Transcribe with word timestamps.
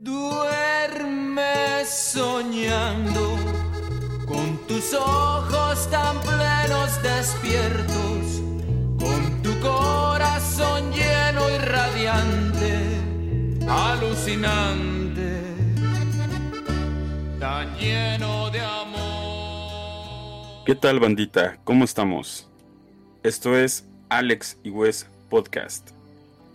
Duerme 0.00 1.84
soñando 1.84 3.36
con 4.28 4.56
tus 4.68 4.94
ojos 4.94 5.90
tan 5.90 6.20
plenos 6.20 7.02
despiertos, 7.02 8.40
con 8.96 9.42
tu 9.42 9.58
corazón 9.58 10.92
lleno 10.92 11.50
y 11.50 11.58
radiante, 11.58 13.00
alucinante, 13.68 15.42
tan 17.40 17.76
lleno 17.76 18.50
de 18.50 18.60
amor. 18.60 20.62
¿Qué 20.64 20.76
tal 20.76 21.00
bandita? 21.00 21.58
¿Cómo 21.64 21.84
estamos? 21.84 22.48
Esto 23.24 23.58
es 23.58 23.84
Alex 24.10 24.58
y 24.62 24.70
Wes 24.70 25.08
Podcast. 25.28 25.90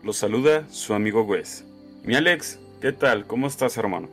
Los 0.01 0.15
saluda 0.15 0.65
su 0.69 0.93
amigo 0.93 1.23
Wes. 1.23 1.65
Mi 2.05 2.15
Alex, 2.15 2.59
¿Qué 2.83 2.91
tal? 2.91 3.25
¿Cómo 3.25 3.47
estás, 3.47 3.77
hermano? 3.77 4.09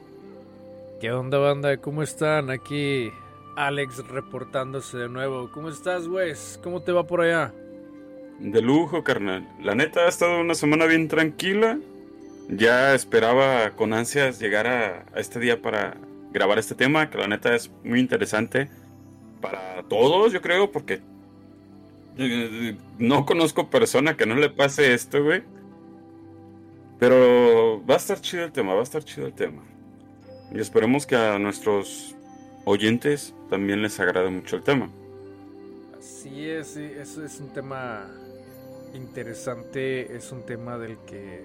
¿Qué 1.01 1.11
onda, 1.11 1.39
banda? 1.39 1.77
¿Cómo 1.79 2.05
están? 2.05 2.51
Aquí 2.51 3.11
Alex 3.57 4.07
reportándose 4.07 4.97
de 4.97 5.09
nuevo. 5.09 5.51
¿Cómo 5.51 5.71
estás, 5.71 6.07
güey? 6.07 6.35
¿Cómo 6.63 6.81
te 6.81 6.93
va 6.93 7.05
por 7.05 7.23
allá? 7.23 7.53
De 8.39 8.63
lujo, 8.63 9.03
carnal. 9.03 9.45
La 9.61 9.75
neta 9.75 10.03
ha 10.03 10.09
estado 10.09 10.41
una 10.41 10.55
semana 10.55 10.87
bien 10.87 11.09
tranquila. 11.09 11.81
Ya 12.49 12.95
esperaba 12.95 13.71
con 13.71 13.93
ansias 13.93 14.39
llegar 14.39 14.69
a, 14.69 15.05
este 15.17 15.41
día 15.41 15.61
para 15.61 15.97
grabar 16.31 16.61
este 16.61 16.77
tema, 16.77 17.11
que 17.11 17.19
la 17.19 17.27
neta 17.27 17.53
es 17.57 17.73
muy 17.83 17.99
interesante 17.99 18.69
para 19.41 19.83
todos, 19.89 20.33
yo 20.33 20.41
creo, 20.41 20.71
porque 20.71 21.01
eh, 22.19 22.77
no 23.01 23.27
conozco 23.27 23.69
persona 23.69 24.17
que 24.17 24.27
no 24.27 24.37
le 24.37 24.49
pase 24.49 24.95
esto, 24.95 25.25
güey. 25.25 25.43
Pero 27.01 27.83
va 27.87 27.95
a 27.95 27.97
estar 27.97 28.21
chido 28.21 28.45
el 28.45 28.53
tema, 28.53 28.75
va 28.75 28.81
a 28.81 28.85
estar 28.85 29.03
chido 29.03 29.27
el 29.27 29.33
tema. 29.33 29.63
Y 30.53 30.61
esperemos 30.61 31.07
que 31.07 31.17
a 31.17 31.39
nuestros 31.39 32.15
oyentes 32.67 33.35
también 33.49 33.81
les 33.81 33.99
agrade 33.99 34.29
mucho 34.29 34.57
el 34.57 34.63
tema. 34.63 34.91
Así 35.99 36.49
es, 36.49 36.77
eso 36.77 37.25
es 37.25 37.41
un 37.41 37.49
tema 37.53 38.07
interesante, 38.95 40.15
es 40.15 40.31
un 40.31 40.45
tema 40.45 40.77
del 40.77 40.99
que 41.07 41.43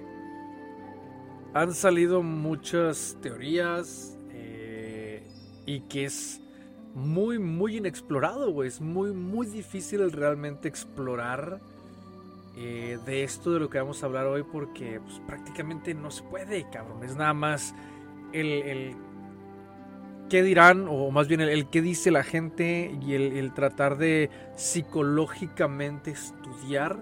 han 1.54 1.72
salido 1.72 2.22
muchas 2.22 3.16
teorías 3.22 4.18
eh, 4.32 5.22
y 5.64 5.80
que 5.80 6.04
es 6.04 6.42
muy, 6.94 7.38
muy 7.38 7.78
inexplorado, 7.78 8.50
güey. 8.50 8.68
Es 8.68 8.80
muy, 8.80 9.12
muy 9.12 9.46
difícil 9.46 10.12
realmente 10.12 10.68
explorar 10.68 11.60
eh, 12.56 12.98
de 13.04 13.22
esto 13.22 13.52
de 13.52 13.60
lo 13.60 13.68
que 13.68 13.78
vamos 13.78 14.02
a 14.02 14.06
hablar 14.06 14.26
hoy 14.26 14.42
porque 14.42 14.98
pues, 15.00 15.20
prácticamente 15.26 15.92
no 15.92 16.10
se 16.10 16.22
puede, 16.22 16.66
cabrón. 16.70 17.04
Es 17.04 17.14
nada 17.14 17.34
más 17.34 17.74
el, 18.32 18.46
el 18.62 18.96
qué 20.30 20.42
dirán, 20.42 20.86
o 20.88 21.10
más 21.10 21.28
bien 21.28 21.42
el, 21.42 21.68
qué 21.68 21.82
dice 21.82 22.10
la 22.10 22.22
gente 22.22 22.96
y 23.02 23.14
el, 23.14 23.52
tratar 23.52 23.98
de 23.98 24.30
psicológicamente 24.56 26.12
estudiar. 26.12 26.98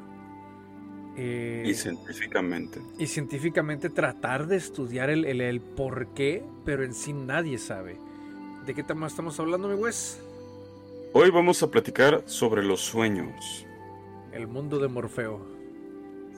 Eh, 1.17 1.63
y 1.67 1.75
científicamente. 1.75 2.81
Y 2.99 3.07
científicamente 3.07 3.91
tratar 3.91 4.49
de 4.49 4.57
estudiar 4.57 5.09
el, 5.09 5.25
el, 5.25 5.61
por 5.61 6.09
qué, 6.15 6.43
pero 6.65 6.83
en 6.83 6.95
sí 6.95 7.13
nadie 7.13 7.59
sabe. 7.59 7.97
¿De 8.67 8.75
qué 8.75 8.83
tema 8.83 9.07
estamos 9.07 9.39
hablando, 9.39 9.69
mi 9.69 9.75
Wes? 9.75 10.21
Hoy 11.13 11.31
vamos 11.31 11.63
a 11.63 11.71
platicar 11.71 12.25
sobre 12.27 12.65
los 12.65 12.81
sueños. 12.81 13.67
El 14.35 14.49
mundo 14.49 14.81
de 14.81 14.89
Morfeo. 14.89 15.47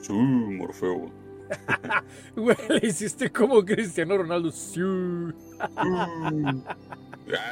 Sí, 0.01 0.13
Morfeo. 0.13 1.11
Güey, 2.35 2.57
le 2.69 2.87
hiciste 2.87 3.31
como 3.31 3.65
Cristiano 3.65 4.17
Ronaldo. 4.17 4.51
Sí. 4.51 4.79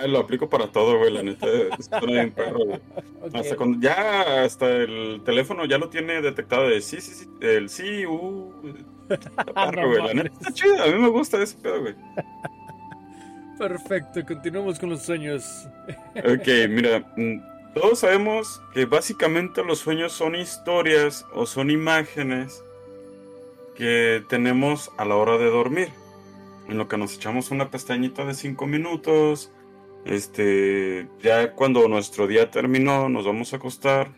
lo 0.08 0.20
aplico 0.20 0.48
para 0.48 0.72
todo, 0.72 1.00
güey, 1.00 1.12
la 1.12 1.24
neta. 1.24 1.48
Estoy 1.80 2.14
bien 2.14 2.32
perro, 2.32 2.60
güey. 2.66 2.80
Hasta 3.34 3.56
cuando 3.56 3.80
ya, 3.80 4.44
hasta 4.44 4.70
el 4.70 5.24
teléfono 5.26 5.66
ya 5.66 5.80
lo 5.80 5.90
tiene 5.90 6.22
detectado 6.22 6.70
de 6.70 6.80
sí, 6.82 7.02
sí, 7.02 7.14
sí, 7.14 7.28
el 7.42 7.70
sí, 7.70 8.06
uh. 8.06 8.54
güey, 9.10 10.04
la 10.04 10.14
neta 10.14 10.36
está 10.36 10.52
chida, 10.52 10.84
a 10.84 10.88
mí 10.88 11.00
me 11.00 11.10
gusta 11.10 11.42
ese 11.42 11.58
pedo, 11.58 11.82
güey. 11.82 11.96
Perfecto, 13.58 14.24
continuamos 14.26 14.78
con 14.78 14.90
los 14.90 15.02
sueños. 15.02 15.68
ok, 16.18 16.48
mira, 16.70 17.00
mm, 17.16 17.55
todos 17.76 18.00
sabemos 18.00 18.62
que 18.74 18.86
básicamente 18.86 19.62
los 19.62 19.80
sueños 19.80 20.14
son 20.14 20.36
historias 20.36 21.26
o 21.34 21.46
son 21.46 21.70
imágenes 21.70 22.64
que 23.76 24.24
tenemos 24.30 24.92
a 24.98 25.04
la 25.04 25.18
hora 25.18 25.38
de 25.38 25.50
dormir. 25.50 25.90
En 26.70 26.78
lo 26.78 26.88
que 26.88 26.98
nos 26.98 27.14
echamos 27.16 27.52
una 27.52 27.70
pestañita 27.70 28.24
de 28.26 28.34
5 28.34 28.66
minutos. 28.66 29.52
Este, 30.06 31.10
ya 31.22 31.52
cuando 31.52 31.88
nuestro 31.90 32.28
día 32.28 32.50
terminó, 32.50 33.10
nos 33.10 33.26
vamos 33.26 33.52
a 33.52 33.58
acostar, 33.58 34.10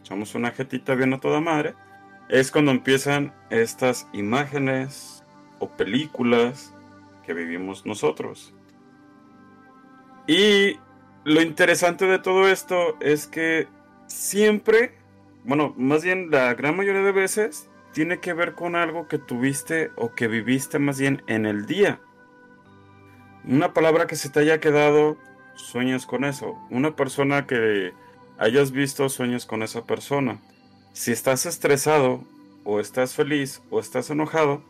echamos 0.00 0.34
una 0.36 0.52
jetita 0.52 0.94
bien 0.94 1.12
a 1.12 1.20
toda 1.20 1.40
madre. 1.40 1.74
Es 2.28 2.52
cuando 2.52 2.70
empiezan 2.70 3.34
estas 3.50 4.06
imágenes 4.12 5.24
o 5.58 5.68
películas 5.68 6.72
que 7.26 7.34
vivimos 7.34 7.84
nosotros. 7.84 8.54
Y 10.28 10.78
lo 11.24 11.40
interesante 11.40 12.06
de 12.06 12.18
todo 12.18 12.48
esto 12.48 12.96
es 13.00 13.26
que 13.26 13.66
siempre, 14.06 14.94
bueno, 15.44 15.74
más 15.76 16.04
bien 16.04 16.30
la 16.30 16.52
gran 16.54 16.76
mayoría 16.76 17.02
de 17.02 17.12
veces, 17.12 17.68
tiene 17.92 18.18
que 18.18 18.34
ver 18.34 18.54
con 18.54 18.76
algo 18.76 19.08
que 19.08 19.18
tuviste 19.18 19.90
o 19.96 20.14
que 20.14 20.28
viviste 20.28 20.78
más 20.78 20.98
bien 20.98 21.22
en 21.26 21.46
el 21.46 21.66
día. 21.66 22.00
Una 23.44 23.72
palabra 23.72 24.06
que 24.06 24.16
se 24.16 24.28
te 24.28 24.40
haya 24.40 24.60
quedado, 24.60 25.16
sueñas 25.54 26.04
con 26.06 26.24
eso. 26.24 26.58
Una 26.70 26.96
persona 26.96 27.46
que 27.46 27.92
hayas 28.38 28.72
visto, 28.72 29.08
sueñas 29.08 29.46
con 29.46 29.62
esa 29.62 29.86
persona. 29.86 30.40
Si 30.92 31.12
estás 31.12 31.46
estresado, 31.46 32.24
o 32.64 32.80
estás 32.80 33.14
feliz, 33.14 33.62
o 33.70 33.78
estás 33.80 34.10
enojado, 34.10 34.62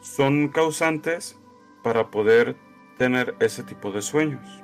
son 0.00 0.48
causantes 0.48 1.36
para 1.82 2.10
poder 2.10 2.56
tener 2.96 3.34
ese 3.40 3.62
tipo 3.62 3.90
de 3.90 4.02
sueños. 4.02 4.62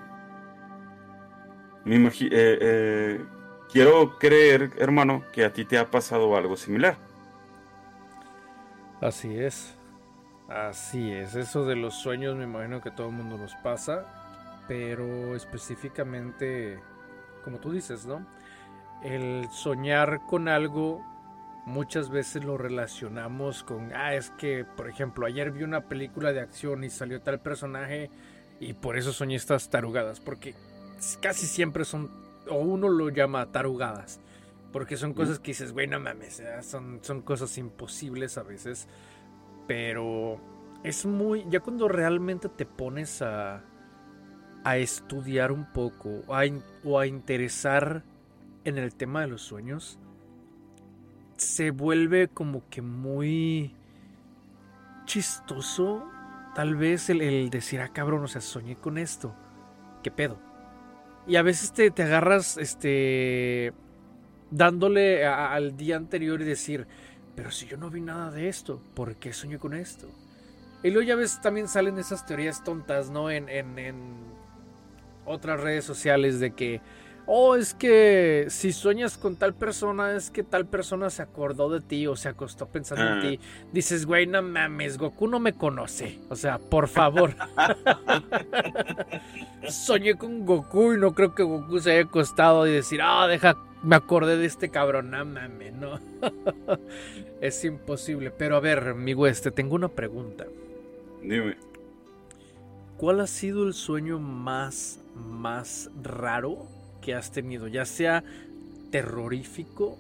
Me 1.85 1.97
eh, 1.97 2.11
eh, 2.31 3.25
quiero 3.71 4.19
creer, 4.19 4.73
hermano, 4.79 5.25
que 5.33 5.45
a 5.45 5.53
ti 5.53 5.65
te 5.65 5.79
ha 5.79 5.91
pasado 5.91 6.37
algo 6.37 6.57
similar. 6.57 6.97
Así 9.01 9.39
es. 9.39 9.75
Así 10.49 11.13
es. 11.13 11.35
Eso 11.35 11.65
de 11.67 11.77
los 11.77 11.95
sueños 11.95 12.37
me 12.37 12.45
imagino 12.45 12.81
que 12.81 12.91
todo 12.91 13.09
el 13.09 13.15
mundo 13.15 13.37
nos 13.37 13.55
pasa. 13.57 14.63
Pero 14.67 15.37
específicamente, 15.37 16.81
como 17.45 17.59
tú 17.59 17.71
dices, 17.73 18.07
¿no? 18.07 18.27
El 19.03 19.49
soñar 19.51 20.23
con 20.27 20.49
algo 20.49 21.05
muchas 21.67 22.11
veces 22.11 22.45
lo 22.45 22.57
relacionamos 22.57 23.63
con, 23.63 23.93
ah, 23.95 24.15
es 24.15 24.31
que, 24.31 24.65
por 24.65 24.89
ejemplo, 24.89 25.27
ayer 25.27 25.51
vi 25.51 25.63
una 25.63 25.83
película 25.83 26.33
de 26.33 26.41
acción 26.41 26.85
y 26.85 26.91
salió 26.91 27.21
tal 27.21 27.41
personaje 27.41 28.11
y 28.61 28.75
por 28.75 28.97
eso 28.97 29.13
soñé 29.13 29.37
estas 29.37 29.69
tarugadas. 29.69 30.21
Porque 30.21 30.55
casi 31.21 31.47
siempre 31.47 31.85
son, 31.85 32.11
o 32.49 32.57
uno 32.57 32.89
lo 32.89 33.11
llama 33.11 33.51
tarugadas, 33.53 34.21
porque 34.73 34.97
son 34.97 35.15
cosas 35.15 35.39
que 35.39 35.53
dices, 35.53 35.73
güey, 35.73 35.87
no 35.87 36.01
mames, 36.01 36.43
son, 36.63 37.01
son 37.03 37.23
cosas 37.23 37.57
imposibles 37.59 38.39
a 38.39 38.43
veces, 38.43 38.89
pero 39.67 40.41
es 40.83 41.07
muy, 41.07 41.47
ya 41.49 41.61
cuando 41.61 41.89
realmente 41.89 42.49
te 42.49 42.67
pones 42.67 43.23
a, 43.23 43.63
a 44.65 44.77
estudiar 44.77 45.53
un 45.53 45.73
poco 45.73 46.23
o 46.85 46.99
a 46.99 47.07
interesar 47.07 48.03
en 48.65 48.79
el 48.79 48.95
tema 48.95 49.21
de 49.21 49.29
los 49.29 49.43
sueños, 49.43 49.99
se 51.37 51.71
vuelve 51.71 52.29
como 52.29 52.69
que 52.69 52.83
muy 52.83 53.75
chistoso, 55.05 56.05
tal 56.55 56.77
vez 56.77 57.11
el, 57.11 57.21
el 57.21 57.51
decir, 57.51 57.81
ah, 57.81 57.89
cabrón, 57.89 58.25
o 58.25 58.29
sea, 58.29 58.41
soñé 58.41 58.77
con 58.77 58.99
esto. 58.99 59.35
¿Qué 60.03 60.11
pedo? 60.11 60.39
Y 61.27 61.37
a 61.37 61.43
veces 61.43 61.73
te, 61.73 61.91
te 61.91 62.03
agarras 62.03 62.59
este 62.59 63.73
dándole 64.51 65.27
al 65.27 65.77
día 65.77 65.97
anterior 65.97 66.41
y 66.41 66.45
decir, 66.45 66.87
pero 67.35 67.51
si 67.51 67.67
yo 67.67 67.77
no 67.77 67.91
vi 67.91 68.01
nada 68.01 68.31
de 68.31 68.49
esto, 68.49 68.81
¿por 68.95 69.17
qué 69.17 69.33
soñé 69.33 69.59
con 69.59 69.75
esto? 69.75 70.09
Y 70.83 70.91
luego 70.91 71.09
ya 71.09 71.17
ves 71.17 71.41
también 71.41 71.67
salen 71.67 71.99
esas 71.99 72.27
teorías 72.27 72.63
tontas, 72.63 73.11
¿no? 73.11 73.31
En, 73.31 73.49
en, 73.49 73.79
en 73.79 73.95
otras 75.25 75.61
redes 75.61 75.85
sociales 75.85 76.41
de 76.41 76.53
que 76.53 76.81
oh, 77.27 77.57
es 77.57 77.75
que 77.75 78.47
si 78.49 78.73
sueñas 78.73 79.17
con 79.17 79.37
tal 79.37 79.55
persona, 79.55 80.15
es 80.15 80.31
que 80.31 80.43
tal 80.43 80.67
persona 80.67 81.11
se 81.11 81.23
acordó 81.23 81.71
de 81.71 81.81
ti 81.81 82.07
o 82.07 82.17
se 82.17 82.29
acostó 82.29 82.67
pensando 82.67 83.07
en 83.07 83.21
ti. 83.21 83.41
Dices, 83.73 84.07
güey, 84.07 84.27
no 84.27 84.43
mames, 84.43 84.99
Goku 84.99 85.27
no 85.27 85.41
me 85.41 85.53
conoce. 85.53 86.19
O 86.29 86.37
sea, 86.37 86.59
por 86.59 86.89
favor. 86.89 87.35
Soñé 89.69 90.17
con 90.17 90.45
Goku 90.45 90.95
y 90.95 90.99
no 90.99 91.15
creo 91.15 91.35
que 91.35 91.43
Goku 91.43 91.79
se 91.79 91.93
haya 91.93 92.03
acostado 92.03 92.67
y 92.67 92.73
decir, 92.73 93.01
ah, 93.03 93.27
deja, 93.27 93.57
me 93.83 93.97
acordé 93.97 94.37
de 94.37 94.47
este 94.47 94.71
cabrón, 94.71 95.11
no 95.11 95.25
mames, 95.25 95.73
no. 95.75 96.01
es 97.41 97.65
imposible. 97.65 98.31
Pero 98.31 98.57
a 98.57 98.61
ver, 98.61 98.95
mi 98.95 99.13
güey, 99.13 99.35
te 99.35 99.51
tengo 99.51 99.75
una 99.75 99.89
pregunta. 99.89 100.47
Dime. 101.23 101.57
¿Cuál 102.97 103.21
ha 103.21 103.27
sido 103.27 103.67
el 103.67 103.75
sueño 103.75 104.19
más, 104.19 105.01
más 105.15 105.91
raro 106.01 106.69
que 107.05 107.15
has 107.15 107.31
tenido? 107.31 107.69
Ya 107.69 107.85
sea 107.85 108.25
terrorífico 108.91 109.99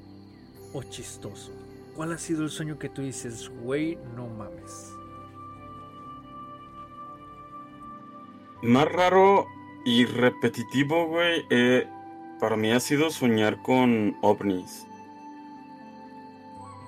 o 0.73 0.83
chistoso. 0.83 1.53
¿Cuál 1.95 2.12
ha 2.12 2.19
sido 2.19 2.43
el 2.43 2.51
sueño 2.51 2.79
que 2.79 2.89
tú 2.89 3.03
dices, 3.03 3.51
güey, 3.62 3.99
no 4.17 4.27
mames? 4.27 4.91
Más 8.62 8.91
raro 8.91 9.47
y 9.85 10.06
repetitivo, 10.06 11.06
güey, 11.06 11.45
eh, 11.51 11.87
para 12.41 12.56
mí 12.56 12.73
ha 12.73 12.81
sido 12.81 13.11
soñar 13.11 13.61
con 13.62 14.17
ovnis. 14.23 14.87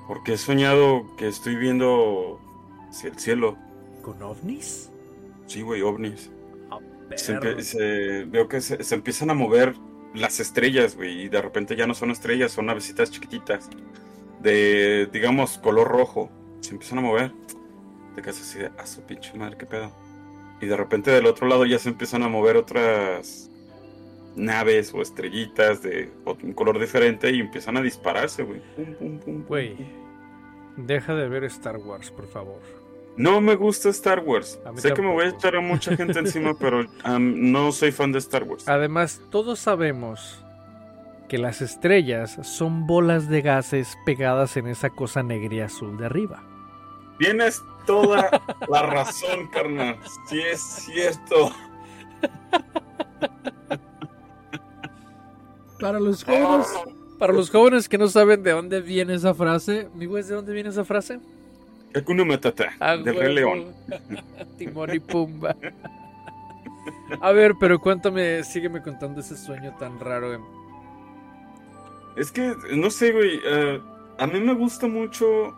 Porque 0.08 0.34
he 0.34 0.38
soñado 0.38 1.04
que 1.16 1.28
estoy 1.28 1.56
viendo 1.56 2.40
hacia 2.88 3.10
el 3.10 3.18
cielo. 3.18 3.56
¿Con 4.02 4.22
ovnis? 4.22 4.90
Sí, 5.46 5.60
güey, 5.62 5.82
ovnis. 5.82 6.30
A 6.70 6.78
Se 7.16 7.34
perro. 7.34 7.58
empie- 7.58 7.62
se- 7.62 8.24
veo 8.24 8.48
que 8.48 8.60
se, 8.60 8.82
se 8.82 8.94
empiezan 8.94 9.30
a 9.30 9.34
mover 9.34 9.74
las 10.16 10.40
estrellas, 10.40 10.96
güey, 10.96 11.22
y 11.22 11.28
de 11.28 11.40
repente 11.40 11.76
ya 11.76 11.86
no 11.86 11.94
son 11.94 12.10
estrellas, 12.10 12.52
son 12.52 12.66
navecitas 12.66 13.10
chiquititas. 13.10 13.68
De, 14.40 15.08
digamos, 15.12 15.58
color 15.58 15.88
rojo. 15.88 16.30
Se 16.60 16.72
empiezan 16.72 16.98
a 16.98 17.02
mover. 17.02 17.32
Te 18.14 18.22
quedas 18.22 18.40
así 18.40 18.58
de, 18.58 18.70
a 18.78 18.86
su 18.86 19.02
pinche 19.02 19.36
madre, 19.36 19.56
qué 19.56 19.66
pedo. 19.66 19.92
Y 20.60 20.66
de 20.66 20.76
repente 20.76 21.10
del 21.10 21.26
otro 21.26 21.46
lado 21.46 21.66
ya 21.66 21.78
se 21.78 21.90
empiezan 21.90 22.22
a 22.22 22.28
mover 22.28 22.56
otras 22.56 23.50
naves 24.36 24.92
o 24.94 25.02
estrellitas 25.02 25.82
de 25.82 26.10
un 26.24 26.52
color 26.52 26.78
diferente 26.78 27.30
y 27.30 27.40
empiezan 27.40 27.76
a 27.76 27.82
dispararse, 27.82 28.42
güey. 28.42 28.62
Deja 30.76 31.14
de 31.14 31.28
ver 31.28 31.44
Star 31.44 31.78
Wars, 31.78 32.10
por 32.10 32.26
favor. 32.26 32.60
No 33.16 33.40
me 33.40 33.54
gusta 33.54 33.88
Star 33.88 34.20
Wars. 34.20 34.58
Sé 34.76 34.92
que 34.92 35.02
me 35.02 35.12
voy 35.12 35.24
a 35.24 35.28
echar 35.28 35.56
a 35.56 35.60
mucha 35.60 35.96
gente 35.96 36.18
encima, 36.18 36.54
pero 36.58 36.84
no 37.18 37.72
soy 37.72 37.92
fan 37.92 38.12
de 38.12 38.18
Star 38.18 38.44
Wars. 38.44 38.68
Además, 38.68 39.20
todos 39.30 39.58
sabemos 39.58 40.42
que 41.28 41.38
las 41.38 41.62
estrellas 41.62 42.38
son 42.42 42.86
bolas 42.86 43.28
de 43.28 43.42
gases 43.42 43.96
pegadas 44.04 44.56
en 44.56 44.68
esa 44.68 44.90
cosa 44.90 45.22
negra 45.22 45.54
y 45.54 45.60
azul 45.60 45.96
de 45.98 46.06
arriba. 46.06 46.42
Tienes 47.18 47.62
toda 47.86 48.28
la 48.68 48.82
razón, 48.82 49.48
carnal. 49.48 49.96
Sí 50.28 50.40
es 50.40 50.60
cierto. 50.60 51.52
Para 55.80 56.00
los 56.00 56.24
jóvenes, 56.24 56.66
para 57.18 57.34
los 57.34 57.50
jóvenes 57.50 57.86
que 57.88 57.98
no 57.98 58.08
saben 58.08 58.42
de 58.42 58.52
dónde 58.52 58.80
viene 58.80 59.12
esa 59.14 59.34
frase, 59.34 59.90
mi 59.94 60.06
güey, 60.06 60.22
¿de 60.22 60.34
dónde 60.34 60.54
viene 60.54 60.70
esa 60.70 60.86
frase? 60.86 61.20
Hakuna 61.96 62.24
Matata, 62.24 62.72
Ah, 62.80 62.96
de 62.96 63.12
Rey. 63.12 63.34
León. 63.34 63.74
Timón 64.58 64.94
y 64.94 64.98
Pumba. 65.00 65.56
A 67.20 67.32
ver, 67.32 67.54
pero 67.58 67.78
cuéntame, 67.80 68.44
sígueme 68.44 68.82
contando 68.82 69.20
ese 69.20 69.36
sueño 69.36 69.74
tan 69.78 69.98
raro. 70.00 70.32
em. 70.34 70.42
Es 72.16 72.30
que, 72.32 72.54
no 72.72 72.90
sé, 72.90 73.12
güey. 73.12 73.40
eh, 73.44 73.80
a 74.18 74.26
mí 74.26 74.40
me 74.40 74.54
gusta 74.54 74.86
mucho 74.86 75.54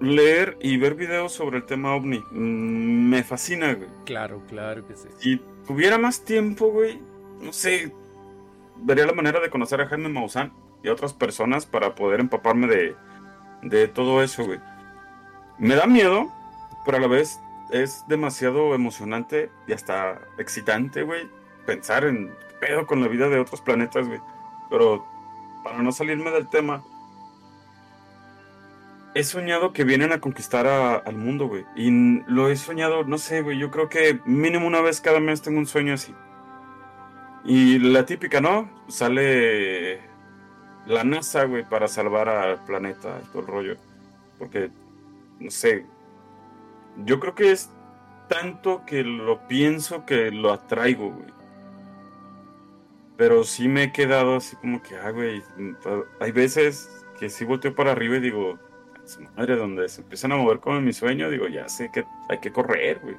leer 0.00 0.56
y 0.60 0.76
ver 0.76 0.94
videos 0.94 1.32
sobre 1.32 1.58
el 1.58 1.64
tema 1.64 1.94
ovni. 1.94 2.18
Mm, 2.30 3.08
me 3.10 3.22
fascina, 3.24 3.74
güey. 3.74 3.88
Claro, 4.04 4.42
claro 4.48 4.86
que 4.86 4.96
sí. 4.96 5.08
Si 5.18 5.40
tuviera 5.66 5.98
más 5.98 6.24
tiempo, 6.24 6.70
güey, 6.70 7.00
no 7.40 7.52
sé, 7.52 7.92
vería 8.76 9.06
la 9.06 9.12
manera 9.12 9.40
de 9.40 9.50
conocer 9.50 9.80
a 9.80 9.86
Jaime 9.86 10.08
Maussan 10.08 10.52
y 10.82 10.88
a 10.88 10.92
otras 10.92 11.12
personas 11.12 11.66
para 11.66 11.94
poder 11.94 12.20
empaparme 12.20 12.66
de, 12.68 12.94
de 13.62 13.88
todo 13.88 14.22
eso, 14.22 14.44
güey. 14.44 14.60
Me 15.58 15.74
da 15.74 15.86
miedo, 15.86 16.30
pero 16.84 16.98
a 16.98 17.00
la 17.00 17.06
vez 17.08 17.40
es 17.70 18.04
demasiado 18.08 18.74
emocionante 18.74 19.50
y 19.66 19.72
hasta 19.72 20.20
excitante, 20.38 21.02
güey, 21.02 21.28
pensar 21.66 22.04
en 22.04 22.28
qué 22.28 22.66
pedo 22.66 22.86
con 22.86 23.00
la 23.02 23.08
vida 23.08 23.28
de 23.28 23.38
otros 23.38 23.60
planetas, 23.60 24.06
güey. 24.06 24.20
Pero 24.70 25.04
para 25.64 25.82
no 25.82 25.92
salirme 25.92 26.30
del 26.30 26.48
tema, 26.48 26.82
he 29.14 29.24
soñado 29.24 29.72
que 29.72 29.84
vienen 29.84 30.12
a 30.12 30.20
conquistar 30.20 30.66
a- 30.66 30.96
al 30.96 31.16
mundo, 31.16 31.46
güey. 31.48 31.64
Y 31.74 31.90
lo 32.30 32.48
he 32.48 32.56
soñado, 32.56 33.04
no 33.04 33.18
sé, 33.18 33.42
güey. 33.42 33.58
Yo 33.58 33.70
creo 33.70 33.88
que 33.88 34.20
mínimo 34.24 34.66
una 34.66 34.80
vez 34.80 35.00
cada 35.00 35.18
mes 35.20 35.42
tengo 35.42 35.58
un 35.58 35.66
sueño 35.66 35.94
así. 35.94 36.14
Y 37.44 37.78
la 37.78 38.04
típica, 38.06 38.40
¿no? 38.40 38.68
Sale 38.88 40.00
la 40.86 41.04
NASA, 41.04 41.44
güey, 41.44 41.68
para 41.68 41.88
salvar 41.88 42.28
al 42.28 42.64
planeta 42.64 43.20
todo 43.32 43.42
el 43.42 43.48
rollo. 43.48 43.76
Porque, 44.38 44.70
no 45.40 45.50
sé. 45.50 45.86
Yo 47.04 47.20
creo 47.20 47.34
que 47.34 47.52
es 47.52 47.70
tanto 48.28 48.84
que 48.84 49.02
lo 49.02 49.46
pienso 49.48 50.04
que 50.04 50.30
lo 50.30 50.52
atraigo, 50.52 51.10
güey. 51.10 51.32
Pero 53.16 53.42
sí 53.44 53.68
me 53.68 53.84
he 53.84 53.92
quedado 53.92 54.36
así 54.36 54.56
como 54.56 54.82
que, 54.82 54.96
ah, 54.96 55.10
güey. 55.10 55.42
Hay 56.20 56.32
veces 56.32 57.04
que 57.18 57.28
sí 57.28 57.44
volteo 57.44 57.74
para 57.74 57.92
arriba 57.92 58.16
y 58.16 58.20
digo, 58.20 58.58
madre, 59.36 59.56
donde 59.56 59.88
se 59.88 60.02
empiezan 60.02 60.32
a 60.32 60.36
mover 60.36 60.60
como 60.60 60.78
en 60.78 60.84
mi 60.84 60.92
sueño, 60.92 61.30
digo, 61.30 61.48
ya 61.48 61.68
sé 61.68 61.90
que 61.90 62.04
hay 62.28 62.38
que 62.38 62.52
correr, 62.52 63.00
güey. 63.00 63.16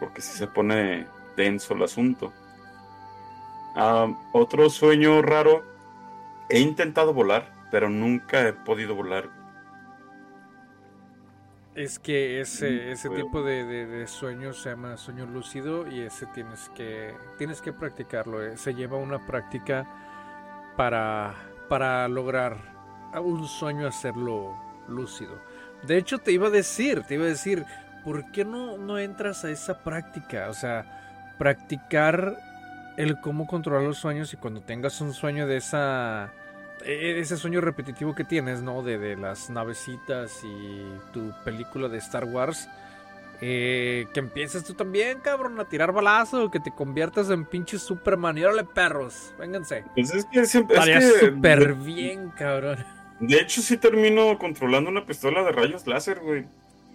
Porque 0.00 0.20
si 0.20 0.36
se 0.36 0.46
pone 0.46 1.06
denso 1.36 1.74
el 1.74 1.82
asunto. 1.82 2.32
Ah, 3.76 4.08
otro 4.32 4.68
sueño 4.70 5.22
raro, 5.22 5.62
he 6.48 6.58
intentado 6.58 7.14
volar, 7.14 7.52
pero 7.70 7.88
nunca 7.88 8.48
he 8.48 8.52
podido 8.52 8.94
volar. 8.94 9.39
Es 11.74 11.98
que 12.00 12.40
ese, 12.40 12.90
ese 12.90 13.08
bueno. 13.08 13.24
tipo 13.24 13.42
de, 13.42 13.64
de- 13.64 13.86
de 13.86 14.06
sueño 14.08 14.52
se 14.52 14.70
llama 14.70 14.96
sueño 14.96 15.24
lúcido 15.26 15.86
y 15.86 16.00
ese 16.00 16.26
tienes 16.26 16.68
que, 16.74 17.14
tienes 17.38 17.60
que 17.62 17.72
practicarlo. 17.72 18.42
eh. 18.44 18.56
Se 18.56 18.74
lleva 18.74 18.96
una 18.96 19.24
práctica 19.24 19.86
para, 20.76 21.34
para 21.68 22.08
lograr 22.08 22.56
un 23.22 23.46
sueño 23.46 23.86
hacerlo 23.86 24.56
lúcido. 24.88 25.40
De 25.82 25.96
hecho, 25.96 26.18
te 26.18 26.32
iba 26.32 26.48
a 26.48 26.50
decir, 26.50 27.02
te 27.04 27.14
iba 27.14 27.24
a 27.24 27.28
decir, 27.28 27.64
¿por 28.04 28.30
qué 28.32 28.44
no, 28.44 28.76
no 28.76 28.98
entras 28.98 29.44
a 29.44 29.50
esa 29.50 29.82
práctica? 29.84 30.48
O 30.50 30.54
sea, 30.54 31.34
practicar 31.38 32.36
el 32.96 33.20
cómo 33.20 33.46
controlar 33.46 33.84
los 33.84 33.98
sueños 33.98 34.34
y 34.34 34.36
cuando 34.36 34.60
tengas 34.62 35.00
un 35.00 35.14
sueño 35.14 35.46
de 35.46 35.56
esa 35.58 36.32
ese 36.84 37.36
sueño 37.36 37.60
repetitivo 37.60 38.14
que 38.14 38.24
tienes, 38.24 38.62
¿no? 38.62 38.82
De, 38.82 38.98
de 38.98 39.16
las 39.16 39.50
navecitas 39.50 40.42
y 40.44 41.02
tu 41.12 41.34
película 41.44 41.88
de 41.88 41.98
Star 41.98 42.24
Wars. 42.24 42.70
eh, 43.40 44.10
que 44.12 44.20
empieces 44.20 44.64
tú 44.64 44.74
también, 44.74 45.20
cabrón, 45.20 45.58
a 45.60 45.68
tirar 45.68 45.92
balazo, 45.92 46.50
que 46.50 46.60
te 46.60 46.74
conviertas 46.74 47.30
en 47.30 47.46
pinche 47.46 47.78
Superman. 47.78 48.38
Y 48.38 48.44
órale, 48.44 48.64
perros, 48.64 49.34
vénganse. 49.38 49.86
Pues 49.94 50.14
es 50.14 50.26
que 50.26 50.44
siempre. 50.46 50.80
que, 50.82 51.00
súper 51.00 51.74
de, 51.74 51.74
bien, 51.76 52.30
cabrón. 52.30 52.86
de 53.18 53.36
hecho, 53.40 53.62
sí 53.62 53.76
termino 53.78 54.38
controlando 54.38 54.90
una 54.90 55.06
pistola 55.06 55.42
de 55.42 55.52
rayos 55.52 55.86
láser, 55.86 56.20
güey. 56.20 56.46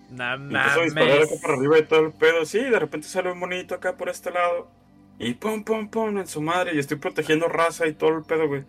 No 0.07 0.33
Empiezo 0.35 0.81
a 0.81 0.83
disparar 0.83 1.21
acá 1.23 1.35
para 1.41 1.55
arriba 1.55 1.79
y 1.79 1.87
todo 1.87 2.01
el 2.01 2.13
pedo. 2.13 2.45
Sí, 2.45 2.59
de 2.59 2.79
repente 2.79 3.07
sale 3.07 3.31
un 3.31 3.39
monito 3.39 3.75
acá 3.75 3.97
por 3.97 4.09
este 4.09 4.31
lado. 4.31 4.71
Y 5.19 5.35
pum, 5.35 5.63
pum, 5.63 5.89
pum, 5.89 6.17
en 6.19 6.27
su 6.27 6.41
madre. 6.41 6.75
Y 6.75 6.79
estoy 6.79 6.97
protegiendo 6.97 7.47
raza 7.47 7.87
y 7.87 7.93
todo 7.95 8.17
el 8.17 8.23
pedo, 8.25 8.47
güey. 8.47 8.65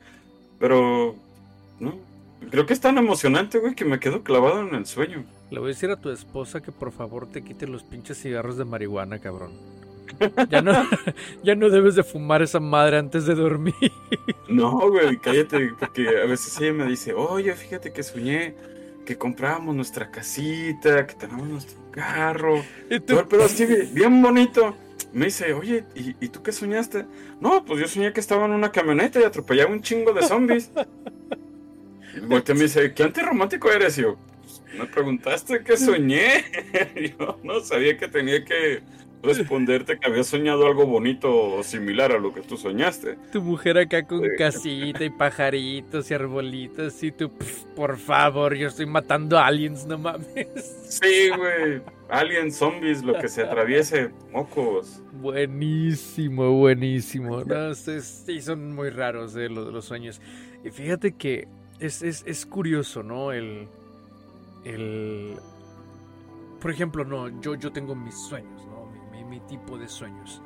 Pero, 0.59 1.15
no. 1.81 1.95
Creo 2.51 2.67
que 2.67 2.73
es 2.73 2.81
tan 2.81 2.99
emocionante, 2.99 3.59
güey, 3.59 3.75
que 3.75 3.85
me 3.85 3.99
quedo 3.99 4.23
clavado 4.23 4.61
en 4.67 4.75
el 4.75 4.87
sueño. 4.87 5.25
Le 5.51 5.59
voy 5.59 5.69
a 5.71 5.75
decir 5.75 5.91
a 5.91 5.97
tu 5.97 6.11
esposa 6.11 6.61
que 6.61 6.73
por 6.73 6.93
favor 6.93 7.29
te 7.29 7.43
quite 7.43 7.67
los 7.67 7.83
pinches 7.83 8.21
cigarros 8.21 8.57
de 8.57 8.65
marihuana, 8.65 9.19
cabrón. 9.19 9.53
Ya 10.51 10.63
no, 10.63 10.73
ya 11.43 11.55
no 11.57 11.69
debes 11.69 11.97
de 11.97 12.05
fumar 12.05 12.41
esa 12.41 12.61
madre 12.61 12.99
antes 12.99 13.27
de 13.27 13.35
dormir. 13.35 13.75
No, 14.49 14.89
güey, 14.91 15.19
cállate, 15.19 15.73
porque 15.79 16.09
a 16.09 16.27
veces 16.27 16.57
ella 16.61 16.73
me 16.73 16.87
dice, 16.87 17.13
oye, 17.13 17.53
fíjate 17.55 17.93
que 17.93 18.05
soñé 18.05 18.55
que 19.05 19.19
comprábamos 19.19 19.75
nuestra 19.75 20.11
casita, 20.11 21.05
que 21.07 21.15
tenemos 21.15 21.49
nuestro 21.49 21.79
carro. 21.91 22.63
Y 22.89 23.01
tú, 23.01 23.07
Todo 23.15 23.21
el 23.21 23.27
pedo 23.27 23.45
así, 23.45 23.67
bien 23.93 24.23
bonito. 24.23 24.77
Me 25.17 25.25
dice, 25.27 25.55
oye, 25.55 25.85
¿y, 25.95 26.15
y 26.23 26.29
tú 26.29 26.43
qué 26.43 26.53
soñaste? 26.53 27.07
No, 27.41 27.65
pues 27.65 27.81
yo 27.81 27.89
soñé 27.89 28.13
que 28.13 28.21
estaba 28.21 28.45
en 28.45 28.51
una 28.51 28.71
camioneta 28.71 29.19
y 29.19 29.25
atropellaba 29.25 29.71
un 29.73 29.81
chingo 29.81 30.13
de 30.13 30.21
zombies. 30.23 30.71
Y 32.17 32.21
me 32.21 32.41
dice, 32.43 32.93
¿qué 32.93 33.03
antirromántico 33.05 33.71
eres? 33.71 33.97
Y 33.97 34.03
yo, 34.03 34.17
"Pues, 34.43 34.63
me 34.79 34.85
preguntaste 34.85 35.63
qué 35.65 35.79
soñé. 35.79 36.45
yo 37.19 37.39
no 37.43 37.61
sabía 37.61 37.97
que 37.97 38.09
tenía 38.09 38.45
que 38.45 38.83
responderte 39.23 39.99
que 39.99 40.07
había 40.07 40.23
soñado 40.23 40.67
algo 40.67 40.85
bonito 40.87 41.35
o 41.35 41.63
similar 41.63 42.13
a 42.13 42.19
lo 42.19 42.35
que 42.35 42.43
tú 42.43 42.59
soñaste. 42.59 43.17
Tu 43.33 43.41
mujer 43.41 43.79
acá 43.79 44.07
con 44.07 44.21
Sí. 44.23 44.29
casita 44.37 45.03
y 45.03 45.09
pajaritos 45.11 46.11
y 46.11 46.15
arbolitos 46.15 47.03
y 47.03 47.11
tú, 47.13 47.31
"Pf, 47.31 47.65
por 47.75 47.97
favor, 47.97 48.55
yo 48.55 48.69
estoy 48.69 48.85
matando 48.85 49.39
aliens, 49.39 49.87
no 49.87 49.97
mames. 49.97 50.27
Sí, 50.91 51.31
güey. 51.37 51.81
Aliens, 52.09 52.57
zombies, 52.57 53.03
lo 53.03 53.15
que 53.19 53.29
se 53.29 53.43
atraviese, 53.43 54.11
mocos. 54.33 55.03
Buenísimo, 55.21 56.53
buenísimo. 56.53 57.43
No, 57.45 57.71
es- 57.71 58.23
sí, 58.27 58.41
son 58.41 58.75
muy 58.75 58.91
raros 58.91 59.35
eh, 59.37 59.49
los, 59.49 59.73
los 59.73 59.85
sueños. 59.85 60.21
Y 60.65 60.71
fíjate 60.71 61.13
que 61.13 61.49
es, 61.81 62.03
es, 62.03 62.23
es 62.27 62.47
curioso, 62.47 63.03
¿no? 63.03 63.33
El, 63.33 63.69
el... 64.65 65.37
por 66.61 66.71
ejemplo, 66.71 67.05
no, 67.05 67.41
yo, 67.41 67.55
yo 67.57 67.73
tengo 67.73 67.95
mis 67.95 68.15
sueños, 68.17 68.67
¿no? 68.67 68.87
Mi, 69.11 69.19
mi- 69.25 69.25
mi 69.25 69.41
tipo 69.41 69.77
de 69.79 69.89
sueños. 69.89 70.43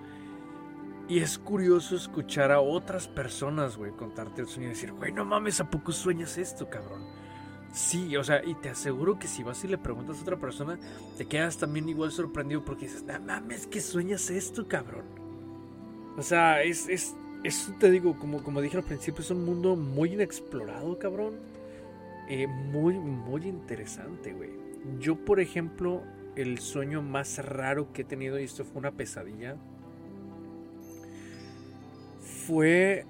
Y 1.09 1.19
es 1.19 1.39
curioso 1.39 1.97
escuchar 1.97 2.53
a 2.53 2.61
otras 2.61 3.09
personas, 3.09 3.77
güey, 3.77 3.91
contarte 3.93 4.43
el 4.43 4.47
sueño 4.47 4.69
y 4.69 4.71
decir, 4.71 4.93
güey, 4.93 5.13
no 5.13 5.25
mames, 5.25 5.61
¿a 5.61 5.69
poco 5.69 5.91
sueñas 5.93 6.39
esto, 6.39 6.71
cabrón? 6.71 7.03
Sí, 7.73 8.17
o 8.17 8.25
sea, 8.25 8.45
y 8.45 8.55
te 8.55 8.69
aseguro 8.71 9.19
que 9.19 9.29
si 9.29 9.43
vas 9.45 9.63
y 9.65 9.69
le 9.69 9.79
preguntas 9.79 10.19
a 10.19 10.23
otra 10.23 10.37
persona, 10.39 10.79
te 11.17 11.27
quedas 11.27 11.57
también 11.57 11.89
igual 11.89 12.11
sorprendido 12.11 12.65
porque 12.65 12.87
dices, 12.87 13.05
no 13.05 13.21
mames, 13.21 13.67
que 13.67 13.81
sueñas 13.81 14.29
esto, 14.31 14.67
cabrón. 14.67 15.05
O 16.17 16.23
sea, 16.23 16.63
es, 16.63 16.89
es, 16.89 17.15
te 17.79 17.91
digo, 17.91 18.19
como, 18.19 18.43
como 18.43 18.61
dije 18.61 18.77
al 18.77 18.83
principio, 18.85 19.23
es 19.23 19.31
un 19.31 19.45
mundo 19.45 19.77
muy 19.77 20.15
inexplorado, 20.15 20.99
cabrón. 20.99 21.35
Eh, 22.29 22.47
muy, 22.47 22.99
muy 22.99 23.47
interesante, 23.47 24.33
güey. 24.33 24.51
Yo, 24.99 25.17
por 25.17 25.41
ejemplo, 25.41 26.03
el 26.37 26.59
sueño 26.59 27.03
más 27.03 27.39
raro 27.45 27.93
que 27.93 28.03
he 28.03 28.05
tenido, 28.05 28.39
y 28.39 28.45
esto 28.45 28.65
fue 28.65 28.79
una 28.81 28.93
pesadilla, 28.93 29.57
fue, 32.47 33.05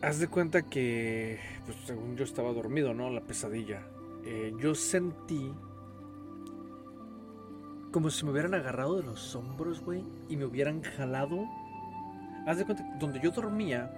haz 0.00 0.18
de 0.18 0.28
cuenta 0.28 0.62
que, 0.62 1.38
pues 1.68 1.76
según 1.84 2.16
yo 2.16 2.24
estaba 2.24 2.50
dormido, 2.54 2.94
¿no? 2.94 3.10
La 3.10 3.20
pesadilla. 3.20 3.82
Eh, 4.24 4.54
yo 4.58 4.74
sentí 4.74 5.52
como 7.92 8.08
si 8.08 8.24
me 8.24 8.30
hubieran 8.30 8.54
agarrado 8.54 8.96
de 8.96 9.02
los 9.02 9.36
hombros, 9.36 9.82
güey, 9.82 10.02
y 10.30 10.38
me 10.38 10.46
hubieran 10.46 10.82
jalado. 10.82 11.46
Haz 12.46 12.56
de 12.56 12.64
cuenta, 12.64 12.84
donde 12.98 13.20
yo 13.20 13.32
dormía, 13.32 13.90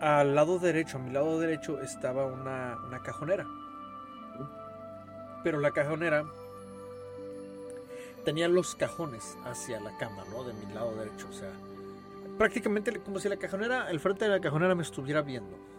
al 0.00 0.36
lado 0.36 0.60
derecho, 0.60 0.98
a 0.98 1.00
mi 1.00 1.10
lado 1.10 1.40
derecho, 1.40 1.80
estaba 1.80 2.26
una, 2.26 2.78
una 2.86 3.02
cajonera. 3.02 3.44
Pero 5.42 5.58
la 5.58 5.72
cajonera 5.72 6.24
tenía 8.24 8.46
los 8.46 8.76
cajones 8.76 9.36
hacia 9.44 9.80
la 9.80 9.96
cama, 9.96 10.22
¿no? 10.30 10.44
De 10.44 10.52
mi 10.52 10.72
lado 10.72 10.94
derecho, 10.94 11.26
o 11.28 11.32
sea, 11.32 11.50
prácticamente 12.38 12.96
como 13.00 13.18
si 13.18 13.28
la 13.28 13.38
cajonera, 13.38 13.90
el 13.90 13.98
frente 13.98 14.26
de 14.26 14.30
la 14.30 14.40
cajonera 14.40 14.76
me 14.76 14.84
estuviera 14.84 15.22
viendo. 15.22 15.75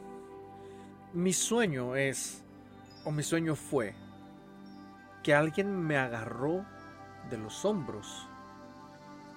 Mi 1.13 1.31
sueño 1.31 1.95
es, 1.95 2.43
o 3.05 3.11
mi 3.11 3.23
sueño 3.23 3.55
fue, 3.55 3.95
que 5.23 5.33
alguien 5.33 5.81
me 5.81 5.97
agarró 5.97 6.65
de 7.29 7.37
los 7.37 7.63
hombros, 7.63 8.27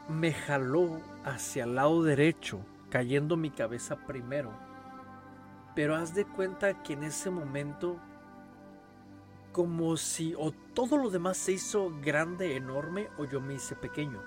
me 0.08 0.32
jaló 0.32 1.00
hacia 1.24 1.64
el 1.64 1.76
lado 1.76 2.02
derecho, 2.02 2.58
cayendo 2.90 3.36
mi 3.36 3.50
cabeza 3.50 3.94
primero. 4.04 4.50
Pero 5.76 5.94
haz 5.94 6.12
de 6.12 6.24
cuenta 6.24 6.82
que 6.82 6.94
en 6.94 7.04
ese 7.04 7.30
momento, 7.30 7.98
como 9.52 9.96
si 9.96 10.34
o 10.36 10.50
todo 10.74 10.96
lo 10.96 11.08
demás 11.08 11.36
se 11.36 11.52
hizo 11.52 11.92
grande, 12.02 12.56
enorme, 12.56 13.08
o 13.16 13.26
yo 13.26 13.40
me 13.40 13.54
hice 13.54 13.76
pequeño. 13.76 14.20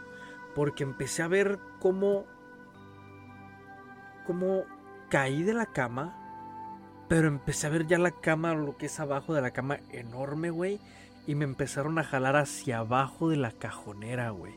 Porque 0.55 0.83
empecé 0.83 1.23
a 1.23 1.27
ver 1.27 1.59
cómo, 1.81 2.25
cómo 4.25 4.63
caí 5.09 5.43
de 5.43 5.53
la 5.53 5.65
cama, 5.65 6.22
pero 7.07 7.27
empecé 7.27 7.67
a 7.67 7.71
ver 7.71 7.85
ya 7.87 7.97
la 7.99 8.11
cama, 8.11 8.53
lo 8.53 8.77
que 8.77 8.87
es 8.87 8.99
abajo 8.99 9.33
de 9.33 9.41
la 9.41 9.51
cama, 9.51 9.79
enorme, 9.91 10.49
güey. 10.49 10.79
Y 11.27 11.35
me 11.35 11.45
empezaron 11.45 11.97
a 11.99 12.03
jalar 12.03 12.35
hacia 12.35 12.79
abajo 12.79 13.29
de 13.29 13.37
la 13.37 13.51
cajonera, 13.51 14.31
güey. 14.31 14.55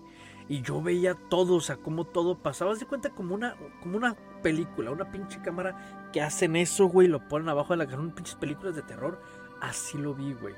Y 0.49 0.62
yo 0.62 0.81
veía 0.81 1.15
todo, 1.15 1.57
o 1.57 1.61
sea, 1.61 1.76
como 1.76 2.05
todo 2.05 2.38
pasaba. 2.38 2.73
Haz 2.73 2.81
de 2.81 2.87
cuenta 2.87 3.11
como 3.11 3.35
una, 3.35 3.57
como 3.83 3.97
una 3.97 4.15
película, 4.43 4.91
una 4.91 5.11
pinche 5.11 5.41
cámara 5.43 6.11
que 6.12 6.23
hacen 6.23 6.57
eso, 6.57 6.87
güey, 6.87 7.09
lo 7.09 7.29
ponen 7.29 7.49
abajo 7.49 7.73
de 7.73 7.79
la 7.79 7.87
cajón, 7.87 8.12
pinches 8.12 8.37
películas 8.37 8.75
de 8.76 8.83
terror. 8.83 9.21
Así 9.61 9.99
lo 9.99 10.15
vi, 10.15 10.33
güey. 10.35 10.55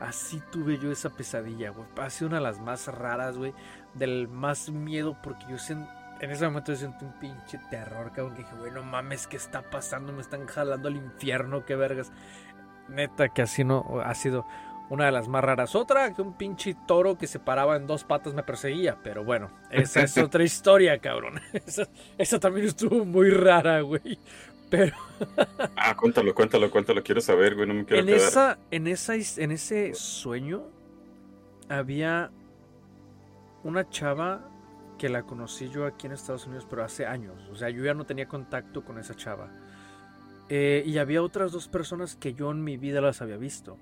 Así 0.00 0.42
tuve 0.52 0.78
yo 0.78 0.92
esa 0.92 1.10
pesadilla, 1.10 1.70
güey. 1.70 1.86
Ha 2.00 2.10
sido 2.10 2.28
una 2.28 2.36
de 2.38 2.42
las 2.44 2.60
más 2.60 2.86
raras, 2.88 3.36
güey. 3.36 3.52
Del 3.94 4.28
más 4.28 4.68
miedo, 4.70 5.16
porque 5.22 5.44
yo 5.48 5.56
sen- 5.56 5.88
en 6.20 6.30
ese 6.30 6.44
momento 6.46 6.72
yo 6.72 6.78
sentí 6.78 7.04
un 7.04 7.12
pinche 7.12 7.58
terror, 7.70 8.12
cabrón. 8.12 8.34
Que 8.34 8.42
dije, 8.42 8.54
güey, 8.56 8.72
no 8.72 8.82
mames, 8.82 9.26
¿qué 9.26 9.36
está 9.36 9.62
pasando? 9.62 10.12
Me 10.12 10.20
están 10.22 10.46
jalando 10.46 10.88
al 10.88 10.96
infierno, 10.96 11.64
qué 11.64 11.76
vergas. 11.76 12.12
Neta, 12.88 13.28
que 13.28 13.42
así 13.42 13.64
no 13.64 14.00
ha 14.04 14.14
sido 14.14 14.46
una 14.88 15.06
de 15.06 15.12
las 15.12 15.28
más 15.28 15.42
raras. 15.42 15.74
Otra, 15.74 16.14
que 16.14 16.22
un 16.22 16.34
pinche 16.34 16.76
toro 16.86 17.18
que 17.18 17.26
se 17.26 17.38
paraba 17.38 17.76
en 17.76 17.86
dos 17.86 18.04
patas 18.04 18.34
me 18.34 18.42
perseguía. 18.42 18.96
Pero 19.02 19.24
bueno, 19.24 19.50
esa 19.70 20.02
es 20.02 20.16
otra 20.18 20.44
historia, 20.44 20.98
cabrón. 20.98 21.40
Esa, 21.52 21.88
esa 22.18 22.38
también 22.40 22.66
estuvo 22.66 23.04
muy 23.04 23.30
rara, 23.30 23.80
güey. 23.80 24.18
Pero 24.70 24.96
Ah, 25.76 25.94
cuéntalo, 25.96 26.34
cuéntalo, 26.34 26.70
cuéntalo. 26.70 27.02
Quiero 27.02 27.20
saber, 27.20 27.54
güey. 27.54 27.66
No 27.66 27.74
me 27.74 27.84
quiero 27.84 28.00
en 28.02 28.06
quedar. 28.06 28.18
esa, 28.28 28.58
en 28.70 28.86
esa, 28.86 29.14
en 29.14 29.50
ese 29.52 29.94
sueño 29.94 30.64
había 31.68 32.30
una 33.64 33.88
chava 33.88 34.48
que 34.98 35.08
la 35.08 35.24
conocí 35.24 35.68
yo 35.68 35.86
aquí 35.86 36.06
en 36.06 36.12
Estados 36.12 36.46
Unidos, 36.46 36.66
pero 36.68 36.84
hace 36.84 37.06
años. 37.06 37.48
O 37.50 37.54
sea, 37.54 37.70
yo 37.70 37.84
ya 37.84 37.94
no 37.94 38.06
tenía 38.06 38.26
contacto 38.26 38.84
con 38.84 38.98
esa 38.98 39.14
chava. 39.14 39.50
Eh, 40.48 40.82
y 40.86 40.98
había 40.98 41.22
otras 41.22 41.52
dos 41.52 41.68
personas 41.68 42.16
que 42.16 42.34
yo 42.34 42.50
en 42.50 42.62
mi 42.62 42.76
vida 42.76 43.00
las 43.00 43.20
había 43.20 43.36
visto. 43.36 43.78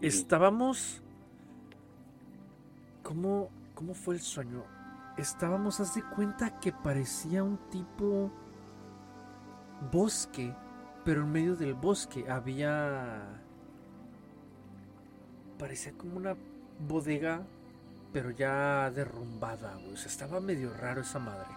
Estábamos. 0.00 1.02
¿Cómo, 3.02 3.50
cómo 3.74 3.94
fue 3.94 4.14
el 4.14 4.20
sueño? 4.20 4.64
Estábamos, 5.16 5.78
haz 5.80 5.94
de 5.94 6.02
cuenta 6.02 6.58
que 6.58 6.72
parecía 6.72 7.44
un 7.44 7.58
tipo 7.70 8.32
bosque, 9.92 10.54
pero 11.04 11.22
en 11.22 11.32
medio 11.32 11.56
del 11.56 11.74
bosque 11.74 12.28
había. 12.28 13.40
Parecía 15.58 15.92
como 15.92 16.16
una 16.16 16.34
bodega, 16.88 17.46
pero 18.14 18.30
ya 18.30 18.92
derrumbada, 18.94 19.74
güey. 19.74 19.92
O 19.92 19.96
sea, 19.96 20.06
estaba 20.06 20.40
medio 20.40 20.72
raro 20.72 21.00
esa 21.00 21.18
madre. 21.18 21.48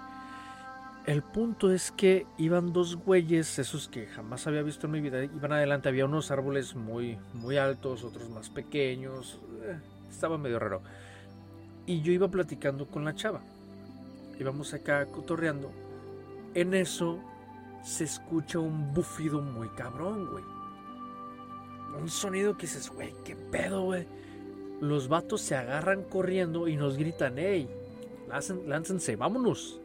El 1.06 1.22
punto 1.22 1.72
es 1.72 1.92
que 1.92 2.26
iban 2.38 2.74
dos 2.74 2.96
güeyes, 2.96 3.60
esos 3.60 3.88
que 3.88 4.08
jamás 4.08 4.48
había 4.48 4.64
visto 4.64 4.88
en 4.88 4.92
mi 4.94 5.00
vida, 5.00 5.24
iban 5.24 5.54
adelante, 5.54 5.88
había 5.88 6.04
unos 6.04 6.32
árboles 6.32 6.76
muy, 6.76 7.18
muy 7.34 7.58
altos, 7.58 8.04
otros 8.04 8.30
más 8.30 8.50
pequeños, 8.50 9.40
eh, 9.64 9.80
estaba 10.10 10.38
medio 10.38 10.60
raro. 10.60 10.82
Y 11.86 12.02
yo 12.02 12.12
iba 12.12 12.28
platicando 12.28 12.88
con 12.88 13.06
la 13.06 13.16
chava, 13.16 13.42
íbamos 14.38 14.74
acá 14.74 15.06
cotorreando, 15.06 15.72
en 16.56 16.74
eso 16.74 17.22
se 17.84 18.04
escucha 18.04 18.60
un 18.60 18.94
bufido 18.94 19.40
muy 19.40 19.70
cabrón, 19.70 20.30
güey. 20.30 20.44
Un 22.02 22.10
sonido 22.10 22.58
que 22.58 22.64
dices, 22.64 22.90
güey, 22.90 23.14
qué 23.24 23.36
pedo, 23.36 23.84
güey. 23.84 24.06
Los 24.82 25.08
vatos 25.08 25.42
se 25.42 25.56
agarran 25.56 26.04
corriendo 26.04 26.68
y 26.68 26.76
nos 26.76 26.98
gritan, 26.98 27.36
hey, 27.38 27.68
láncen- 28.30 28.66
láncense, 28.66 29.16
vámonos. 29.16 29.80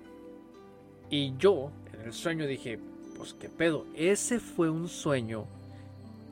Y 1.11 1.35
yo, 1.39 1.71
en 1.95 2.03
el 2.03 2.13
sueño, 2.13 2.47
dije, 2.47 2.79
pues 3.17 3.35
qué 3.35 3.49
pedo. 3.49 3.87
Ese 3.95 4.39
fue 4.41 4.69
un 4.71 4.89
sueño 4.89 5.45